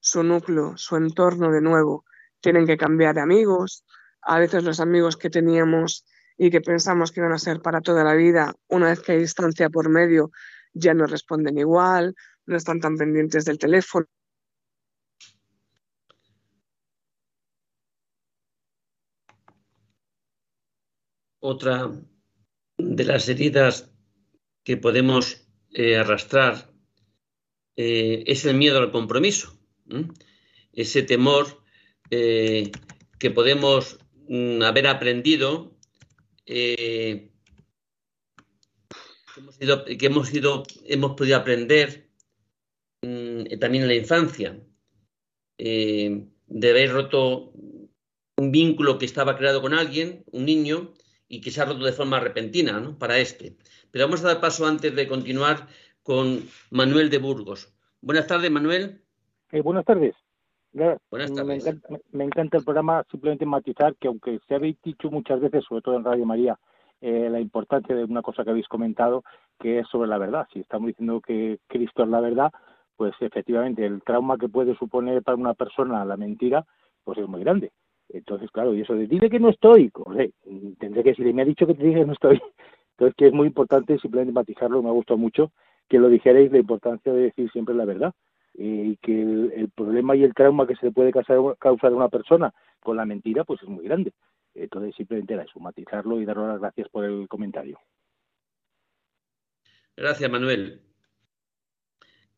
su 0.00 0.22
núcleo, 0.22 0.76
su 0.76 0.96
entorno 0.96 1.50
de 1.50 1.60
nuevo, 1.60 2.04
tienen 2.40 2.66
que 2.66 2.76
cambiar 2.76 3.14
de 3.14 3.20
amigos, 3.20 3.84
a 4.22 4.38
veces 4.38 4.64
los 4.64 4.80
amigos 4.80 5.16
que 5.16 5.30
teníamos 5.30 6.04
y 6.42 6.50
que 6.50 6.60
pensamos 6.60 7.12
que 7.12 7.20
iban 7.20 7.30
a 7.30 7.38
ser 7.38 7.62
para 7.62 7.80
toda 7.80 8.02
la 8.02 8.14
vida, 8.14 8.56
una 8.66 8.88
vez 8.88 9.00
que 9.00 9.12
hay 9.12 9.18
distancia 9.20 9.70
por 9.70 9.88
medio, 9.88 10.32
ya 10.74 10.92
no 10.92 11.06
responden 11.06 11.56
igual, 11.56 12.16
no 12.46 12.56
están 12.56 12.80
tan 12.80 12.96
pendientes 12.96 13.44
del 13.44 13.58
teléfono. 13.58 14.06
Otra 21.38 21.92
de 22.76 23.04
las 23.04 23.28
heridas 23.28 23.92
que 24.64 24.76
podemos 24.76 25.48
eh, 25.70 25.96
arrastrar 25.96 26.74
eh, 27.76 28.24
es 28.26 28.44
el 28.46 28.56
miedo 28.56 28.80
al 28.80 28.90
compromiso, 28.90 29.60
ese 30.72 31.04
temor 31.04 31.62
eh, 32.10 32.72
que 33.20 33.30
podemos 33.30 34.00
mm, 34.28 34.62
haber 34.62 34.88
aprendido, 34.88 35.71
que 36.44 37.30
hemos, 40.00 40.32
ido, 40.32 40.62
hemos, 40.86 41.12
podido 41.12 41.36
aprender 41.36 42.10
mm, 43.02 43.58
también 43.60 43.84
en 43.84 43.88
la 43.88 43.94
infancia, 43.94 44.60
de 45.58 46.70
haber 46.70 46.92
roto 46.92 47.52
un 48.36 48.50
vínculo 48.50 48.98
que 48.98 49.06
estaba 49.06 49.36
creado 49.36 49.62
con 49.62 49.74
alguien, 49.74 50.24
un 50.32 50.44
niño, 50.44 50.94
y 51.28 51.40
que 51.40 51.50
se 51.50 51.62
ha 51.62 51.64
roto 51.64 51.84
de 51.84 51.92
forma 51.92 52.20
repentina 52.20 52.94
para 52.98 53.18
este. 53.18 53.56
Pero 53.90 54.04
vamos 54.04 54.22
a 54.22 54.28
dar 54.28 54.40
paso 54.40 54.66
antes 54.66 54.94
de 54.94 55.08
continuar 55.08 55.66
con 56.02 56.46
Manuel 56.70 57.08
de 57.08 57.18
Burgos. 57.18 57.72
Buenas 58.02 58.26
tardes, 58.26 58.50
Manuel. 58.50 59.02
Eh, 59.50 59.62
buenas 59.62 59.84
tardes. 59.86 60.14
Buenas 61.10 61.34
tardes. 61.34 61.80
Me 62.12 62.24
encanta, 62.24 62.58
el 62.58 62.64
programa, 62.64 63.04
simplemente 63.10 63.46
matizar 63.46 63.94
que 63.96 64.08
aunque 64.08 64.38
se 64.48 64.54
habéis 64.54 64.80
dicho 64.82 65.10
muchas 65.10 65.40
veces, 65.40 65.64
sobre 65.68 65.82
todo 65.82 65.96
en 65.96 66.04
Radio 66.04 66.24
María, 66.24 66.58
eh, 67.00 67.28
la 67.30 67.40
importancia 67.40 67.94
de 67.94 68.04
una 68.04 68.22
cosa 68.22 68.44
que 68.44 68.50
habéis 68.50 68.68
comentado, 68.68 69.22
que 69.58 69.80
es 69.80 69.88
sobre 69.88 70.08
la 70.08 70.18
verdad. 70.18 70.46
Si 70.52 70.60
estamos 70.60 70.88
diciendo 70.88 71.20
que 71.20 71.58
Cristo 71.66 72.04
es 72.04 72.08
la 72.08 72.20
verdad, 72.20 72.52
pues 72.96 73.12
efectivamente 73.20 73.84
el 73.84 74.02
trauma 74.02 74.38
que 74.38 74.48
puede 74.48 74.76
suponer 74.76 75.22
para 75.22 75.36
una 75.36 75.54
persona 75.54 76.04
la 76.04 76.16
mentira, 76.16 76.64
pues 77.04 77.18
es 77.18 77.28
muy 77.28 77.40
grande. 77.40 77.72
Entonces, 78.08 78.50
claro, 78.50 78.74
y 78.74 78.82
eso 78.82 78.94
de 78.94 79.06
dile 79.06 79.30
que 79.30 79.40
no 79.40 79.48
estoy, 79.48 79.90
tendré 80.78 81.02
que 81.02 81.10
decirle, 81.10 81.32
me 81.32 81.42
ha 81.42 81.46
dicho 81.46 81.66
que 81.66 81.74
te 81.74 81.84
diga 81.84 82.00
que 82.00 82.06
no 82.06 82.12
estoy. 82.12 82.40
Entonces, 82.92 83.14
que 83.16 83.26
es 83.26 83.32
muy 83.32 83.48
importante 83.48 83.98
simplemente 83.98 84.32
matizarlo, 84.32 84.82
me 84.82 84.90
ha 84.90 84.92
gustado 84.92 85.18
mucho 85.18 85.50
que 85.88 85.98
lo 85.98 86.08
dijerais, 86.08 86.52
la 86.52 86.58
importancia 86.58 87.12
de 87.12 87.22
decir 87.22 87.50
siempre 87.50 87.74
la 87.74 87.84
verdad 87.84 88.14
y 88.54 88.96
que 88.96 89.22
el, 89.22 89.70
problema 89.74 90.14
y 90.14 90.24
el 90.24 90.34
trauma 90.34 90.66
que 90.66 90.76
se 90.76 90.86
le 90.86 90.92
puede 90.92 91.12
causar, 91.12 91.36
a 91.36 91.96
una 91.96 92.08
persona 92.08 92.52
con 92.80 92.96
la 92.96 93.06
mentira, 93.06 93.44
pues 93.44 93.62
es 93.62 93.68
muy 93.68 93.84
grande. 93.84 94.12
Entonces, 94.54 94.94
simplemente 94.96 95.34
era 95.34 95.44
eso, 95.44 95.58
matizarlo 95.60 96.20
y 96.20 96.24
daros 96.24 96.48
las 96.48 96.60
gracias 96.60 96.88
por 96.90 97.04
el 97.04 97.26
comentario. 97.28 97.78
Gracias, 99.96 100.30
Manuel. 100.30 100.82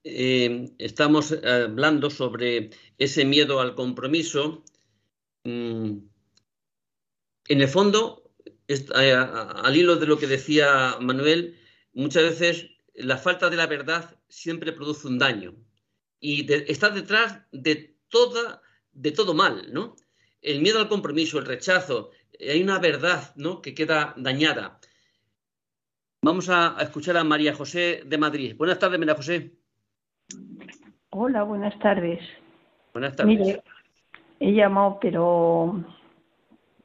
Eh, 0.04 0.70
estamos 0.78 1.32
hablando 1.42 2.10
sobre 2.10 2.70
ese 2.98 3.24
miedo 3.24 3.60
al 3.60 3.74
compromiso. 3.74 4.62
Mm, 5.44 5.98
en 7.48 7.60
el 7.60 7.68
fondo, 7.68 8.30
al 8.94 9.76
hilo 9.76 9.96
de 9.96 10.06
lo 10.06 10.18
que 10.18 10.26
decía 10.26 10.96
Manuel, 11.00 11.56
muchas 11.92 12.22
veces 12.22 12.70
la 12.94 13.16
falta 13.16 13.50
de 13.50 13.56
la 13.56 13.66
verdad 13.66 14.16
siempre 14.28 14.72
produce 14.72 15.08
un 15.08 15.18
daño 15.18 15.54
y 16.24 16.50
está 16.50 16.88
detrás 16.88 17.46
de, 17.52 17.96
toda, 18.08 18.62
de 18.92 19.12
todo 19.12 19.34
mal, 19.34 19.66
¿no? 19.74 19.94
El 20.40 20.62
miedo 20.62 20.78
al 20.78 20.88
compromiso, 20.88 21.38
el 21.38 21.44
rechazo, 21.44 22.12
hay 22.40 22.62
una 22.62 22.78
verdad, 22.78 23.34
¿no? 23.36 23.60
Que 23.60 23.74
queda 23.74 24.14
dañada. 24.16 24.80
Vamos 26.22 26.48
a, 26.48 26.76
escuchar 26.80 27.18
a 27.18 27.24
María 27.24 27.52
José 27.52 28.04
de 28.06 28.16
Madrid. 28.16 28.56
Buenas 28.56 28.78
tardes, 28.78 28.98
María 28.98 29.14
José. 29.14 29.52
Hola, 31.10 31.42
buenas 31.42 31.78
tardes. 31.78 32.20
Buenas 32.94 33.14
tardes. 33.14 33.38
Mire, 33.38 33.62
he 34.40 34.52
llamado, 34.54 34.98
pero 35.02 35.84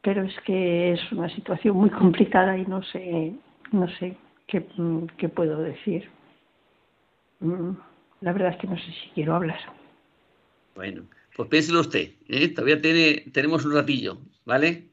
pero 0.02 0.24
es 0.24 0.36
que 0.46 0.92
es 0.92 1.12
una 1.14 1.34
situación 1.34 1.78
muy 1.78 1.90
complicada 1.92 2.58
y 2.58 2.66
no 2.66 2.84
sé, 2.84 3.34
no 3.72 3.88
sé 4.00 4.18
qué, 4.48 5.30
puedo 5.30 5.60
decir. 5.60 6.10
Mm, 7.40 7.72
la 8.22 8.34
verdad 8.34 8.52
es 8.54 8.58
que 8.58 8.68
no 8.68 8.78
sé 8.78 8.86
si 8.86 9.10
quiero 9.14 9.36
hablar. 9.36 9.60
Bueno, 10.76 11.04
pues 11.36 11.50
piénselo 11.50 11.82
usted. 11.82 12.12
¿eh? 12.28 12.50
Todavía 12.50 12.82
tiene, 12.82 13.26
tenemos 13.32 13.66
un 13.66 13.74
ratillo, 13.74 14.20
¿vale? 14.46 14.90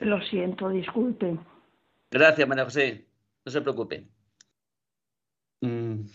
Lo 0.00 0.20
siento, 0.22 0.68
disculpe. 0.68 1.38
Gracias, 2.10 2.48
María 2.48 2.64
José. 2.64 3.06
No 3.44 3.52
se 3.52 3.60
preocupe. 3.60 4.04
Mm, 5.60 6.06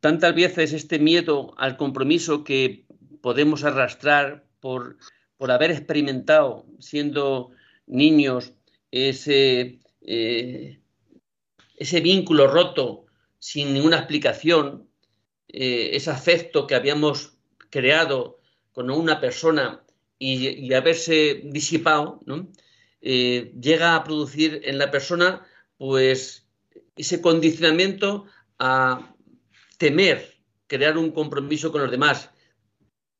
tantas 0.00 0.34
veces 0.34 0.72
este 0.72 0.98
miedo 0.98 1.54
al 1.58 1.76
compromiso 1.76 2.44
que 2.44 2.84
podemos 3.20 3.64
arrastrar 3.64 4.44
por 4.60 4.96
por 5.38 5.52
haber 5.52 5.70
experimentado 5.70 6.66
siendo 6.80 7.52
niños 7.86 8.52
ese, 8.90 9.78
eh, 10.02 10.80
ese 11.76 12.00
vínculo 12.00 12.48
roto 12.48 13.06
sin 13.38 13.72
ninguna 13.72 13.98
explicación, 13.98 14.87
eh, 15.48 15.90
ese 15.92 16.10
afecto 16.10 16.66
que 16.66 16.74
habíamos 16.74 17.38
creado 17.70 18.40
con 18.72 18.90
una 18.90 19.20
persona 19.20 19.84
y, 20.18 20.72
haberse 20.72 21.42
disipado, 21.44 22.20
eh, 23.00 23.52
llega 23.60 23.94
a 23.94 24.04
producir 24.04 24.60
en 24.64 24.78
la 24.78 24.90
persona 24.90 25.46
pues 25.76 26.48
ese 26.96 27.20
condicionamiento 27.20 28.26
a 28.58 29.14
temer 29.78 30.38
crear 30.66 30.98
un 30.98 31.12
compromiso 31.12 31.70
con 31.70 31.82
los 31.82 31.90
demás, 31.90 32.30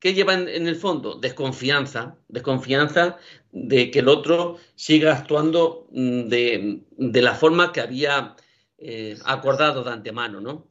¿Qué 0.00 0.14
llevan 0.14 0.48
en 0.48 0.68
el 0.68 0.76
fondo? 0.76 1.16
Desconfianza, 1.16 2.16
desconfianza 2.28 3.18
de 3.50 3.90
que 3.90 3.98
el 3.98 4.08
otro 4.08 4.58
siga 4.76 5.16
actuando 5.16 5.88
mm, 5.90 6.28
de, 6.28 6.82
la 7.20 7.34
forma 7.34 7.72
que 7.72 7.80
había 7.80 8.36
eh, 8.78 9.18
acordado 9.24 9.82
de 9.82 9.90
antemano, 9.90 10.40
¿no? 10.40 10.68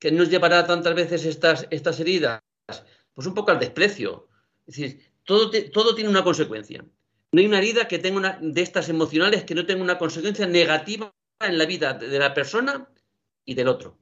¿Qué 0.00 0.10
nos 0.10 0.30
llevará 0.30 0.66
tantas 0.66 0.94
veces 0.94 1.24
estas, 1.24 1.68
estas 1.70 2.00
heridas? 2.00 2.42
Pues 3.14 3.26
un 3.26 3.34
poco 3.34 3.52
al 3.52 3.60
desprecio. 3.60 4.28
Es 4.66 4.76
decir, 4.76 5.12
todo, 5.24 5.50
todo 5.72 5.94
tiene 5.94 6.10
una 6.10 6.24
consecuencia. 6.24 6.84
No 7.32 7.40
hay 7.40 7.46
una 7.46 7.58
herida 7.58 7.86
que 7.86 8.00
tenga 8.00 8.18
una 8.18 8.38
de 8.42 8.62
estas 8.62 8.88
emocionales 8.88 9.44
que 9.44 9.54
no 9.54 9.66
tenga 9.66 9.82
una 9.82 9.98
consecuencia 9.98 10.46
negativa 10.46 11.14
en 11.38 11.58
la 11.58 11.66
vida 11.66 11.94
de 11.94 12.18
la 12.18 12.34
persona 12.34 12.88
y 13.44 13.54
del 13.54 13.68
otro. 13.68 13.98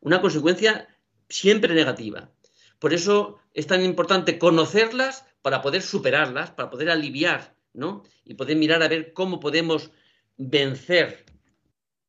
Una 0.00 0.20
consecuencia 0.20 0.88
siempre 1.28 1.74
negativa. 1.74 2.32
Por 2.78 2.92
eso 2.92 3.38
es 3.54 3.66
tan 3.66 3.82
importante 3.84 4.38
conocerlas 4.38 5.24
para 5.42 5.62
poder 5.62 5.82
superarlas, 5.82 6.50
para 6.50 6.70
poder 6.70 6.90
aliviar, 6.90 7.54
¿no? 7.74 8.02
Y 8.24 8.34
poder 8.34 8.56
mirar 8.56 8.82
a 8.82 8.88
ver 8.88 9.12
cómo 9.12 9.38
podemos 9.38 9.90
vencer 10.36 11.24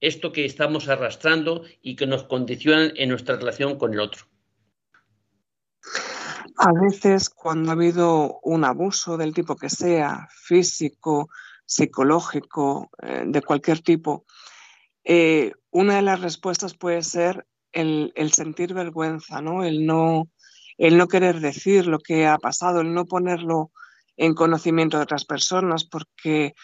esto 0.04 0.34
que 0.34 0.44
estamos 0.44 0.90
arrastrando 0.90 1.64
y 1.82 1.96
que 1.96 2.06
nos 2.06 2.26
condiciona 2.26 2.92
en 2.96 3.10
nuestra 3.10 3.38
relación 3.38 3.78
con 3.78 3.94
el 3.94 4.02
otro. 4.02 4.26
A 6.58 6.72
veces 6.74 7.30
cuando 7.30 7.70
ha 7.70 7.74
habido 7.74 8.40
un 8.44 8.66
abuso 8.66 9.18
del 9.18 9.34
tipo 9.34 9.56
que 9.56 9.70
sea, 9.70 10.28
físico, 10.30 11.30
psicológico, 11.66 12.90
eh, 13.02 13.24
de 13.26 13.42
cualquier 13.42 13.80
tipo, 13.80 14.26
eh, 15.06 15.54
una 15.72 15.96
de 15.96 16.02
las 16.02 16.20
respuestas 16.20 16.76
puede 16.76 17.02
ser 17.02 17.48
el, 17.72 18.12
sentir 18.34 18.74
vergüenza, 18.74 19.42
¿no? 19.42 19.64
El, 19.64 19.86
¿no? 19.86 20.30
el 20.78 20.98
no 20.98 21.08
querer 21.08 21.40
decir 21.40 21.88
lo 21.88 22.00
que 22.00 22.28
ha 22.28 22.38
pasado, 22.38 22.82
el 22.82 22.94
no 22.94 23.06
ponerlo 23.06 23.72
en 24.18 24.34
conocimiento 24.34 24.98
de 24.98 25.04
otras 25.04 25.24
personas, 25.24 25.86
porque 25.86 26.56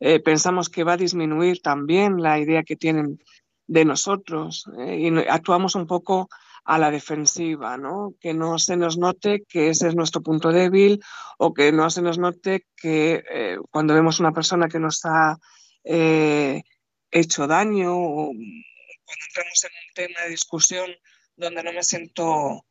eh, 0.00 0.20
pensamos 0.20 0.68
que 0.68 0.84
va 0.84 0.94
a 0.94 0.98
disminuir 0.98 1.60
también 1.62 2.22
la 2.22 2.38
idea 2.38 2.62
que 2.62 2.76
tienen 2.76 3.18
de 3.66 3.84
nosotros 3.84 4.64
y 4.78 5.08
actuamos 5.28 5.74
un 5.74 5.86
poco 5.86 6.28
a 6.66 6.78
la 6.78 6.90
defensiva, 6.90 7.76
¿no? 7.76 8.14
Que 8.20 8.34
no 8.34 8.58
se 8.58 8.76
nos 8.76 8.98
note 8.98 9.44
que 9.48 9.70
ese 9.70 9.88
es 9.88 9.94
nuestro 9.94 10.20
punto 10.20 10.50
débil 10.50 11.00
o 11.38 11.54
que 11.54 11.70
no 11.70 11.88
se 11.90 12.02
nos 12.02 12.18
note 12.18 12.66
que 12.76 13.22
eh, 13.30 13.56
cuando 13.70 13.94
vemos 13.94 14.18
una 14.18 14.32
persona 14.32 14.68
que 14.68 14.80
nos 14.80 15.04
ha 15.04 15.38
eh, 15.84 16.62
hecho 17.10 17.46
daño 17.46 17.96
o 17.96 18.32
cuando 18.32 19.24
entramos 19.28 19.64
en 19.64 19.70
un 19.70 19.94
tema 19.94 20.22
de 20.24 20.30
discusión 20.30 20.90
donde 21.36 21.62
no 21.62 21.72
me 21.72 21.84
siento 21.84 22.66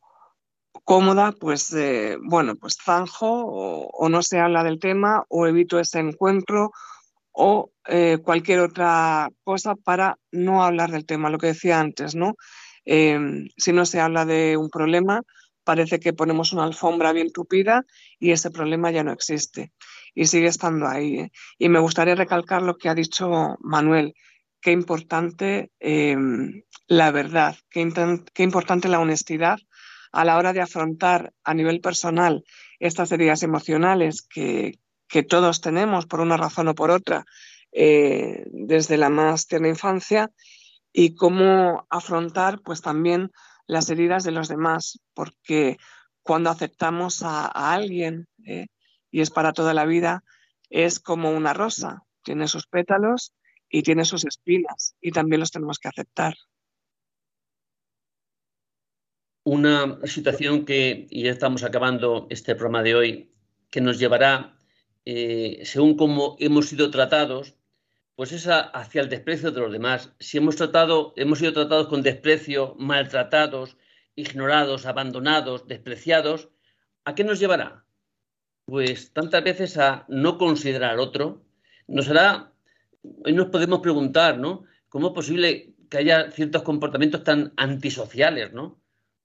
cómoda, 0.84 1.32
pues 1.32 1.72
eh, 1.72 2.18
bueno, 2.22 2.54
pues 2.56 2.76
zanjo 2.84 3.46
o, 3.46 4.08
no 4.10 4.22
se 4.22 4.38
habla 4.40 4.62
del 4.62 4.78
tema 4.78 5.24
o 5.30 5.46
evito 5.46 5.80
ese 5.80 6.00
encuentro 6.00 6.70
o 7.38 7.70
cualquier 8.24 8.60
otra 8.60 9.28
cosa 9.44 9.74
para 9.74 10.18
no 10.32 10.64
hablar 10.64 10.90
del 10.90 11.04
tema, 11.04 11.28
lo 11.28 11.38
que 11.38 11.48
decía 11.48 11.78
antes, 11.78 12.14
¿no? 12.14 12.34
Em, 12.86 13.48
si 13.56 13.72
no 13.72 13.84
se 13.84 14.00
habla 14.00 14.24
de 14.24 14.56
un 14.56 14.70
problema, 14.70 15.22
parece 15.64 15.98
que 15.98 16.12
ponemos 16.12 16.52
una 16.52 16.64
alfombra 16.64 17.12
bien 17.12 17.32
tupida 17.32 17.84
y 18.20 18.30
ese 18.30 18.50
problema 18.50 18.92
ya 18.92 19.02
no 19.02 19.12
existe 19.12 19.72
y 20.14 20.26
sigue 20.26 20.46
estando 20.46 20.86
ahí. 20.86 21.18
¿eh? 21.18 21.32
Y 21.58 21.68
me 21.68 21.80
gustaría 21.80 22.14
recalcar 22.14 22.62
lo 22.62 22.76
que 22.76 22.88
ha 22.88 22.94
dicho 22.94 23.56
Manuel, 23.60 24.14
qué 24.60 24.70
importante 24.70 25.72
em, 25.80 26.62
la 26.86 27.10
verdad, 27.10 27.56
qué, 27.68 27.92
qué, 28.32 28.42
importante 28.44 28.88
la 28.88 29.00
honestidad 29.00 29.58
a 30.12 30.24
la 30.24 30.38
hora 30.38 30.52
de 30.52 30.60
afrontar 30.60 31.32
a 31.42 31.54
nivel 31.54 31.80
personal 31.80 32.44
estas 32.78 33.10
heridas 33.10 33.42
emocionales 33.42 34.22
que, 34.22 34.78
que 35.08 35.22
todos 35.22 35.60
tenemos 35.60 36.06
por 36.06 36.20
una 36.20 36.36
razón 36.36 36.68
o 36.68 36.74
por 36.74 36.90
otra 36.90 37.24
eh, 37.72 38.44
desde 38.50 38.96
la 38.96 39.10
más 39.10 39.46
tierna 39.46 39.68
infancia 39.68 40.30
y 40.92 41.14
cómo 41.14 41.86
afrontar 41.90 42.60
pues 42.62 42.80
también 42.80 43.30
las 43.66 43.90
heridas 43.90 44.24
de 44.24 44.30
los 44.30 44.48
demás, 44.48 45.00
porque 45.12 45.76
cuando 46.22 46.50
aceptamos 46.50 47.22
a, 47.22 47.46
alguien 47.46 48.28
¿eh? 48.44 48.66
y 49.10 49.20
es 49.20 49.30
para 49.30 49.52
toda 49.52 49.74
la 49.74 49.84
vida, 49.84 50.24
es 50.70 50.98
como 51.00 51.30
una 51.30 51.52
rosa, 51.52 52.02
tiene 52.22 52.48
sus 52.48 52.66
pétalos 52.66 53.32
y 53.68 53.82
tiene 53.82 54.04
sus 54.04 54.24
espinas 54.24 54.96
y 55.00 55.10
también 55.12 55.40
los 55.40 55.50
tenemos 55.50 55.78
que 55.78 55.88
aceptar. 55.88 56.34
Una 59.44 60.00
situación 60.04 60.64
que, 60.64 61.06
y 61.10 61.24
ya 61.24 61.30
estamos 61.30 61.62
acabando 61.62 62.26
este 62.30 62.54
programa 62.54 62.82
de 62.82 62.94
hoy, 62.94 63.32
que 63.70 63.80
nos 63.80 63.98
llevará, 63.98 64.55
eh, 65.06 65.62
según 65.64 65.96
cómo 65.96 66.36
hemos 66.40 66.68
sido 66.68 66.90
tratados, 66.90 67.54
pues 68.16 68.32
es 68.32 68.48
hacia 68.48 69.02
el 69.02 69.08
desprecio 69.08 69.52
de 69.52 69.60
los 69.60 69.72
demás. 69.72 70.12
Si 70.18 70.38
hemos 70.38 70.56
tratado, 70.56 71.12
hemos 71.16 71.38
sido 71.38 71.52
tratados 71.52 71.86
con 71.88 72.02
desprecio, 72.02 72.74
maltratados, 72.78 73.76
ignorados, 74.16 74.84
abandonados, 74.84 75.68
despreciados, 75.68 76.48
¿a 77.04 77.14
qué 77.14 77.22
nos 77.22 77.38
llevará? 77.38 77.84
Pues 78.64 79.12
tantas 79.12 79.44
veces 79.44 79.78
a 79.78 80.06
no 80.08 80.38
considerar 80.38 80.98
otro. 80.98 81.44
Nos 81.86 82.08
hará, 82.08 82.52
hoy 83.24 83.32
nos 83.32 83.48
podemos 83.48 83.80
preguntar, 83.80 84.38
¿no? 84.38 84.64
¿Cómo 84.88 85.08
es 85.08 85.14
posible 85.14 85.74
que 85.88 85.98
haya 85.98 86.32
ciertos 86.32 86.62
comportamientos 86.62 87.22
tan 87.22 87.52
antisociales, 87.56 88.52
¿no? 88.52 88.80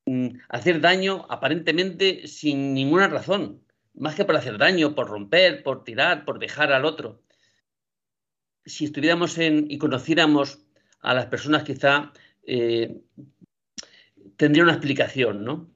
Mm, 0.06 0.28
hacer 0.50 0.80
daño 0.82 1.26
aparentemente 1.30 2.28
sin 2.28 2.74
ninguna 2.74 3.08
razón, 3.08 3.64
más 3.94 4.16
que 4.16 4.26
por 4.26 4.36
hacer 4.36 4.58
daño, 4.58 4.96
por 4.96 5.08
romper, 5.08 5.64
por 5.64 5.84
tirar, 5.84 6.26
por 6.26 6.40
dejar 6.40 6.72
al 6.72 6.86
otro 6.86 7.22
si 8.66 8.86
estuviéramos 8.86 9.38
en 9.38 9.70
y 9.70 9.78
conociéramos 9.78 10.60
a 11.02 11.14
las 11.14 11.26
personas, 11.28 11.64
quizá 11.64 12.12
eh, 12.44 13.02
tendría 14.38 14.64
una 14.64 14.74
explicación, 14.74 15.44
¿no? 15.44 15.74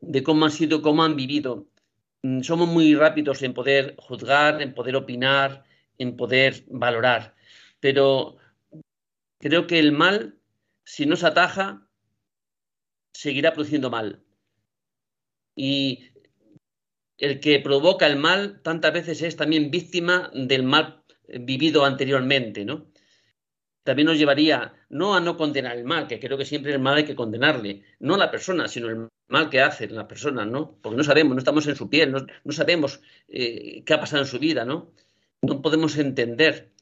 De 0.00 0.22
cómo 0.22 0.44
han 0.44 0.50
sido, 0.50 0.82
cómo 0.82 1.02
han 1.02 1.16
vivido. 1.16 1.66
Mm, 2.22 2.42
somos 2.42 2.68
muy 2.68 2.94
rápidos 2.94 3.42
en 3.42 3.54
poder 3.54 3.94
juzgar, 3.98 4.60
en 4.60 4.74
poder 4.74 4.96
opinar, 4.96 5.64
en 5.98 6.16
poder 6.16 6.64
valorar. 6.68 7.34
Pero 7.80 8.36
creo 9.38 9.66
que 9.66 9.78
el 9.78 9.92
mal, 9.92 10.38
si 10.84 11.06
no 11.06 11.16
se 11.16 11.26
ataja, 11.26 11.88
seguirá 13.12 13.52
produciendo 13.52 13.90
mal. 13.90 14.22
Y 15.56 16.10
el 17.24 17.40
que 17.40 17.60
provoca 17.60 18.06
el 18.06 18.16
mal 18.16 18.60
tantas 18.62 18.92
veces 18.92 19.22
es 19.22 19.36
también 19.36 19.70
víctima 19.70 20.30
del 20.34 20.62
mal 20.62 21.02
vivido 21.26 21.84
anteriormente, 21.84 22.64
¿no? 22.64 22.86
También 23.82 24.06
nos 24.06 24.18
llevaría 24.18 24.74
no 24.88 25.14
a 25.14 25.20
no 25.20 25.36
condenar 25.36 25.76
el 25.76 25.84
mal, 25.84 26.06
que 26.06 26.20
creo 26.20 26.38
que 26.38 26.44
siempre 26.44 26.72
el 26.72 26.80
mal 26.80 26.96
hay 26.96 27.04
que 27.04 27.14
condenarle, 27.14 27.82
no 27.98 28.14
a 28.14 28.18
la 28.18 28.30
persona, 28.30 28.68
sino 28.68 28.88
el 28.88 29.08
mal 29.28 29.50
que 29.50 29.60
hace 29.60 29.88
la 29.88 30.08
persona, 30.08 30.44
¿no? 30.44 30.78
Porque 30.82 30.96
no 30.96 31.04
sabemos, 31.04 31.34
no 31.34 31.38
estamos 31.38 31.66
en 31.66 31.76
su 31.76 31.88
piel, 31.88 32.12
no, 32.12 32.52
sabemos 32.52 33.00
eh, 33.28 33.82
qué 33.84 33.94
ha 33.94 34.00
pasado 34.00 34.22
en 34.22 34.28
su 34.28 34.38
vida, 34.38 34.64
¿no? 34.64 34.92
No 35.42 35.62
podemos 35.62 35.96
entender, 35.98 36.72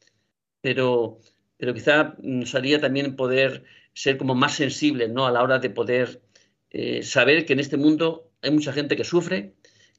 pero, 0.60 1.20
pero 1.56 1.74
quizá 1.74 2.16
nos 2.20 2.54
haría 2.54 2.80
también 2.80 3.16
poder 3.16 3.64
ser 3.94 4.16
como 4.16 4.34
más 4.34 4.54
sensibles, 4.54 5.10
¿no? 5.10 5.26
A 5.26 5.32
la 5.32 5.42
hora 5.42 5.58
de 5.58 5.70
poder 5.70 6.22
eh, 6.70 7.02
saber 7.02 7.46
que 7.46 7.52
en 7.52 7.60
este 7.60 7.76
mundo 7.76 8.30
hay 8.42 8.50
mucha 8.50 8.72
gente 8.72 8.96
que 8.96 9.04
sufre, 9.04 9.54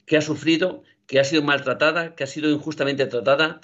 que 0.06 0.18
ha 0.18 0.22
sufrido, 0.22 0.84
que 1.08 1.20
ha 1.20 1.24
sido 1.24 1.44
maltratada, 1.44 2.16
que 2.16 2.24
ha 2.24 2.28
sido 2.28 2.50
injustamente 2.50 3.06
tratada 3.06 3.62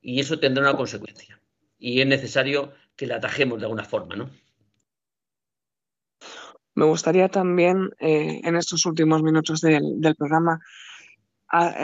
y 0.00 0.20
eso 0.20 0.38
tendrá 0.38 0.62
una 0.62 0.76
consecuencia. 0.76 1.40
Y 1.78 2.00
es 2.00 2.06
necesario 2.06 2.72
que 2.96 3.06
la 3.06 3.16
atajemos 3.16 3.58
de 3.58 3.64
alguna 3.64 3.84
forma, 3.84 4.16
¿no? 4.16 4.30
Me 6.74 6.84
gustaría 6.86 7.28
también, 7.28 7.90
eh, 7.98 8.40
en 8.44 8.56
estos 8.56 8.86
últimos 8.86 9.22
minutos 9.22 9.60
del, 9.60 10.14
programa, 10.16 10.60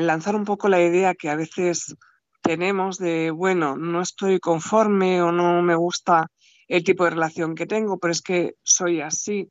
lanzar 0.00 0.34
un 0.34 0.44
poco 0.44 0.68
la 0.68 0.80
idea 0.80 1.14
que 1.14 1.28
a 1.28 1.36
veces 1.36 1.94
tenemos 2.40 2.96
de, 2.96 3.30
bueno, 3.30 3.76
no 3.76 4.00
estoy 4.00 4.40
conforme 4.40 5.20
o 5.20 5.30
no 5.30 5.62
me 5.62 5.74
gusta 5.74 6.30
el 6.68 6.84
tipo 6.84 7.04
de 7.04 7.10
relación 7.10 7.54
que 7.54 7.66
tengo, 7.66 7.98
pero 7.98 8.12
es 8.12 8.22
que 8.22 8.54
soy 8.62 9.02
así, 9.02 9.50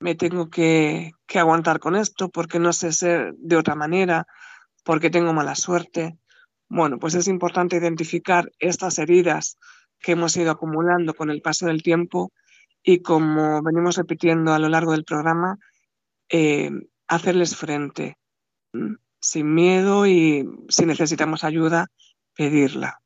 me 0.00 0.14
tengo 0.14 0.50
que, 0.50 1.12
aguantar 1.34 1.78
con 1.78 1.96
esto 1.96 2.28
porque 2.28 2.58
no 2.58 2.72
sé 2.72 2.92
ser 2.92 3.34
de 3.36 3.56
otra 3.56 3.74
manera, 3.74 4.26
porque 4.84 5.10
tengo 5.10 5.32
mala 5.32 5.54
suerte. 5.54 6.18
Bueno, 6.68 6.98
pues 6.98 7.14
es 7.14 7.28
importante 7.28 7.76
identificar 7.76 8.50
estas 8.58 8.98
heridas 8.98 9.58
que 10.00 10.12
hemos 10.12 10.36
ido 10.36 10.50
acumulando 10.50 11.14
con 11.14 11.30
el 11.30 11.42
paso 11.42 11.66
del 11.66 11.82
tiempo 11.82 12.32
y 12.82 13.02
como 13.02 13.62
venimos 13.62 13.96
repitiendo 13.96 14.52
a 14.52 14.58
lo 14.58 14.68
largo 14.68 14.92
del 14.92 15.04
programa, 15.04 15.58
eh, 16.28 16.70
hacerles 17.08 17.56
frente 17.56 18.16
sin 19.20 19.54
miedo 19.54 20.06
y 20.06 20.48
si 20.68 20.86
necesitamos 20.86 21.44
ayuda, 21.44 21.88
pedirla. 22.36 23.00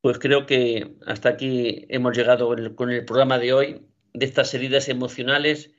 Pues 0.00 0.18
creo 0.18 0.46
que 0.46 0.96
hasta 1.06 1.30
aquí 1.30 1.86
hemos 1.88 2.16
llegado 2.16 2.48
con 2.76 2.90
el 2.90 3.04
programa 3.04 3.38
de 3.38 3.52
hoy, 3.52 3.86
de 4.16 4.24
estas 4.24 4.54
heridas 4.54 4.88
emocionales, 4.88 5.72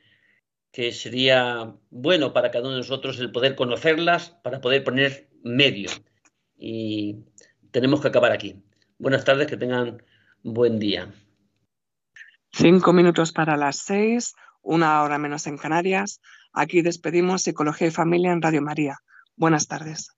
que 0.70 0.92
sería 0.92 1.74
bueno 1.90 2.32
para 2.32 2.50
cada 2.50 2.64
uno 2.64 2.74
de 2.74 2.82
nosotros 2.82 3.18
el 3.18 3.32
poder 3.32 3.56
conocerlas 3.56 4.30
para 4.44 4.60
poder 4.60 4.84
poner 4.84 5.28
medio. 5.42 5.90
Y 6.56 7.24
tenemos 7.72 8.00
que 8.00 8.08
acabar 8.08 8.30
aquí. 8.30 8.62
Buenas 8.98 9.24
tardes, 9.24 9.48
que 9.48 9.56
tengan 9.56 10.02
buen 10.42 10.78
día. 10.78 11.12
Cinco 12.52 12.92
minutos 12.92 13.32
para 13.32 13.56
las 13.56 13.78
seis, 13.78 14.34
una 14.62 15.02
hora 15.02 15.18
menos 15.18 15.46
en 15.48 15.58
Canarias. 15.58 16.20
Aquí 16.52 16.82
despedimos 16.82 17.42
Psicología 17.42 17.88
y 17.88 17.90
Familia 17.90 18.30
en 18.32 18.42
Radio 18.42 18.62
María. 18.62 18.98
Buenas 19.36 19.66
tardes. 19.66 20.17